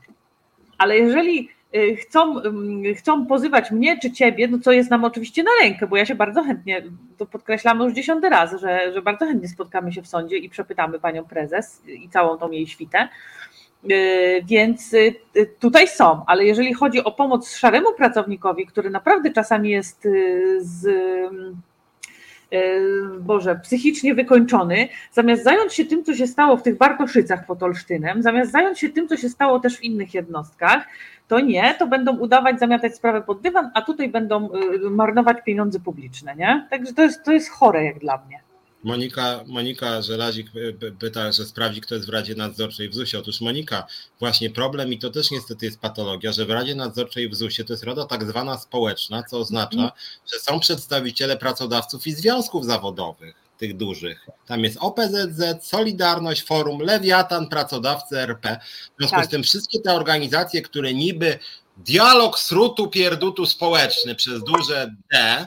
[0.79, 5.43] Ale jeżeli y, chcą, mm, chcą pozywać mnie czy ciebie, no co jest nam oczywiście
[5.43, 6.83] na rękę, bo ja się bardzo chętnie,
[7.19, 10.99] to podkreślamy już dziesiąty raz, że, że bardzo chętnie spotkamy się w sądzie i przepytamy
[10.99, 13.09] panią prezes i całą tą jej świtę,
[14.45, 20.07] więc e, tutaj są, ale jeżeli chodzi o pomoc szaremu pracownikowi, który naprawdę czasami jest
[20.07, 20.11] e,
[20.59, 20.87] z
[23.21, 28.23] Boże, psychicznie wykończony, zamiast zająć się tym, co się stało w tych Bartoszycach pod Olsztynem,
[28.23, 30.87] zamiast zająć się tym, co się stało też w innych jednostkach,
[31.29, 34.49] to nie, to będą udawać, zamiatać sprawę pod dywan, a tutaj będą
[34.91, 36.67] marnować pieniądze publiczne, nie?
[36.71, 38.44] Także to jest, to jest chore jak dla mnie.
[38.85, 40.47] Monika, Monika Żelazik
[40.99, 43.21] pyta, że sprawdzi, kto jest w Radzie Nadzorczej w ZUS-ie.
[43.21, 43.87] Otóż Monika,
[44.21, 47.73] właśnie problem i to też niestety jest patologia, że w Radzie Nadzorczej w ZUS-ie to
[47.73, 49.93] jest rada tak zwana społeczna, co oznacza, mhm.
[50.33, 54.27] że są przedstawiciele pracodawców i związków zawodowych tych dużych.
[54.47, 58.61] Tam jest OPZZ, Solidarność, Forum, Lewiatan, Pracodawcy RP.
[58.95, 59.27] W związku tak.
[59.27, 61.39] z tym wszystkie te organizacje, które niby
[61.77, 65.47] dialog srutu pierdutu społeczny przez duże D,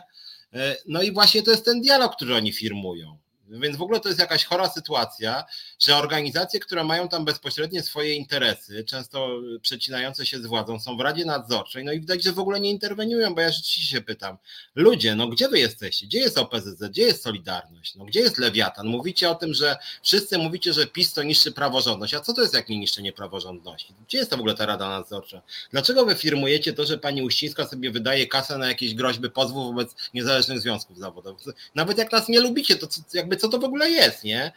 [0.53, 3.18] e, no i właśnie to jest ten dialog, który oni firmują.
[3.49, 5.45] Więc w ogóle to jest jakaś chora sytuacja,
[5.80, 11.02] że organizacje, które mają tam bezpośrednie swoje interesy, często przecinające się z władzą, są w
[11.02, 14.38] Radzie Nadzorczej, no i widać, że w ogóle nie interweniują, bo ja rzeczywiście się pytam,
[14.76, 16.06] ludzie, no gdzie wy jesteście?
[16.06, 16.84] Gdzie jest OPZZ?
[16.90, 17.95] Gdzie jest Solidarność?
[17.95, 18.88] No gdzie jest Lewiatan?
[18.88, 22.53] Mówicie o tym, że wszyscy mówicie, że PiS to niszczy praworządność, a co to jest
[22.53, 23.94] jak nie niszczenie praworządności?
[24.07, 25.41] Gdzie jest to w ogóle ta Rada Nadzorcza?
[25.72, 29.95] Dlaczego wy firmujecie to, że pani Uścińska sobie wydaje kasę na jakieś groźby pozwów wobec
[30.14, 31.56] niezależnych związków zawodowych?
[31.76, 34.51] Nawet jak nas nie lubicie, to jakby co to w ogóle jest, nie?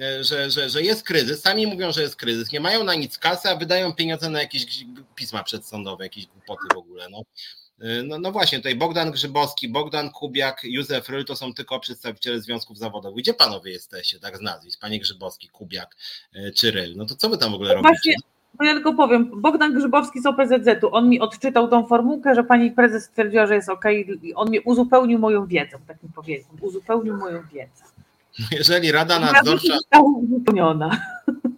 [0.00, 3.18] E, że, że, że jest kryzys, sami mówią, że jest kryzys, nie mają na nic
[3.18, 4.84] kasy, a wydają pieniądze na jakieś
[5.14, 7.08] pisma przedsądowe, jakieś głupoty w ogóle.
[7.10, 7.22] No.
[7.80, 12.40] E, no, no właśnie, tutaj Bogdan Grzybowski, Bogdan Kubiak, Józef Ryl to są tylko przedstawiciele
[12.40, 13.18] związków zawodowych.
[13.18, 14.80] Gdzie panowie jesteście, tak z nazwisk?
[14.80, 15.96] Panie Grzybowski, Kubiak
[16.34, 16.94] e, czy Ryl?
[16.96, 17.88] No to co wy tam w ogóle robicie?
[17.88, 18.14] Właśnie,
[18.58, 22.70] no ja tylko powiem, Bogdan Grzybowski z OPZZ-u, on mi odczytał tą formułkę, że pani
[22.70, 23.84] prezes stwierdziła, że jest ok,
[24.34, 27.84] on mi uzupełnił moją wiedzę, tak mi powiedział, uzupełnił moją wiedzę.
[28.50, 29.78] Jeżeli Rada Nadzorcza.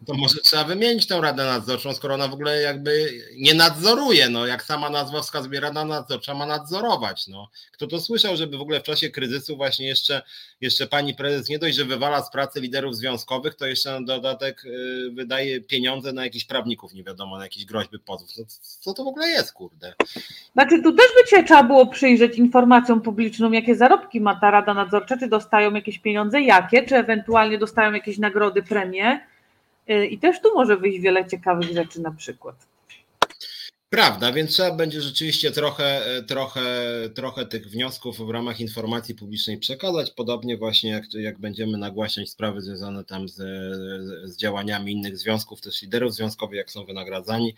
[0.07, 4.29] To może trzeba wymienić tę Radę Nadzorczą, skoro ona w ogóle jakby nie nadzoruje.
[4.29, 7.29] No, jak sama nazwa wskazuje, Rada Nadzorcza ma nadzorować.
[7.29, 7.51] No.
[7.73, 10.23] Kto to słyszał, żeby w ogóle w czasie kryzysu właśnie jeszcze,
[10.61, 14.65] jeszcze pani prezes nie dość, że wywala z pracy liderów związkowych, to jeszcze na dodatek
[14.65, 18.31] y, wydaje pieniądze na jakichś prawników, nie wiadomo, na jakieś groźby pozwów.
[18.39, 18.45] No,
[18.81, 19.95] co to w ogóle jest, kurde?
[20.53, 24.75] Znaczy tu też by się trzeba było przyjrzeć informacjom publicznym, jakie zarobki ma ta Rada
[24.75, 29.32] Nadzorcza, czy dostają jakieś pieniądze, jakie, czy ewentualnie dostają jakieś nagrody, premie
[29.87, 32.72] I też tu może wyjść wiele ciekawych rzeczy na przykład.
[33.93, 36.63] Prawda, więc trzeba będzie rzeczywiście trochę, trochę,
[37.15, 42.61] trochę tych wniosków w ramach informacji publicznej przekazać, podobnie właśnie jak, jak będziemy nagłaśniać sprawy
[42.61, 43.35] związane tam z,
[44.25, 47.55] z działaniami innych związków, też liderów związkowych, jak są wynagradzani.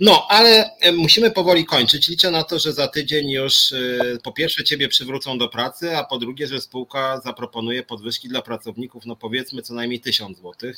[0.00, 2.08] No, ale musimy powoli kończyć.
[2.08, 6.04] Liczę na to, że za tydzień już y, po pierwsze Ciebie przywrócą do pracy, a
[6.04, 10.72] po drugie, że spółka zaproponuje podwyżki dla pracowników, no powiedzmy co najmniej 1000 zł.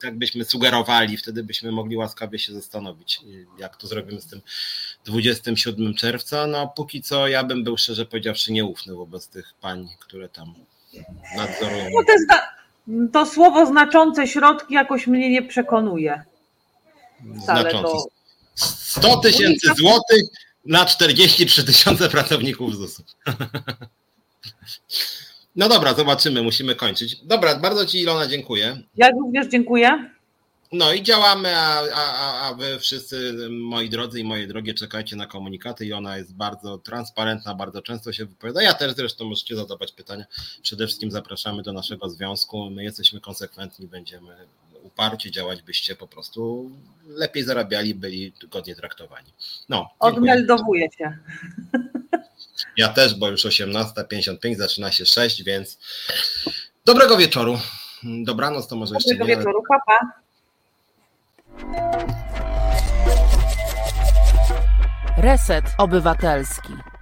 [0.00, 3.20] Tak byśmy sugerowali, wtedy byśmy mogli łaskawie się zastanowić,
[3.58, 4.40] jak to zrobić zrobimy z tym
[5.04, 6.46] 27 czerwca.
[6.46, 10.54] No póki co ja bym był szczerze powiedziawszy nieufny wobec tych pań, które tam
[11.36, 11.84] nadzorują.
[11.92, 12.34] No to,
[13.12, 16.22] to słowo znaczące środki jakoś mnie nie przekonuje.
[17.44, 17.82] Znaczące.
[17.82, 18.04] Do...
[18.54, 20.22] 100 tysięcy złotych
[20.66, 23.02] na 43 tysiące pracowników ZUS-u.
[25.56, 27.16] No dobra, zobaczymy, musimy kończyć.
[27.24, 28.78] Dobra, bardzo Ci Ilona dziękuję.
[28.96, 30.10] Ja również dziękuję.
[30.72, 35.26] No i działamy, a, a, a wy wszyscy, moi drodzy i moje drogie, czekajcie na
[35.26, 38.62] komunikaty i ona jest bardzo transparentna, bardzo często się wypowiada.
[38.62, 40.24] Ja też zresztą możecie zadawać pytania.
[40.62, 42.70] Przede wszystkim zapraszamy do naszego związku.
[42.70, 44.36] My jesteśmy konsekwentni, będziemy
[44.82, 46.70] uparcie działać, byście po prostu
[47.06, 49.32] lepiej zarabiali, byli godnie traktowani.
[49.68, 51.18] No, Odmeldowuję się.
[52.76, 55.78] Ja też, bo już 18.55, zaczyna się 6, więc
[56.84, 57.58] dobrego wieczoru.
[58.02, 60.27] Dobranoc to może Dobrego jeszcze Dobrego wieczoru, papa.
[65.18, 66.97] Reset Obywatelski.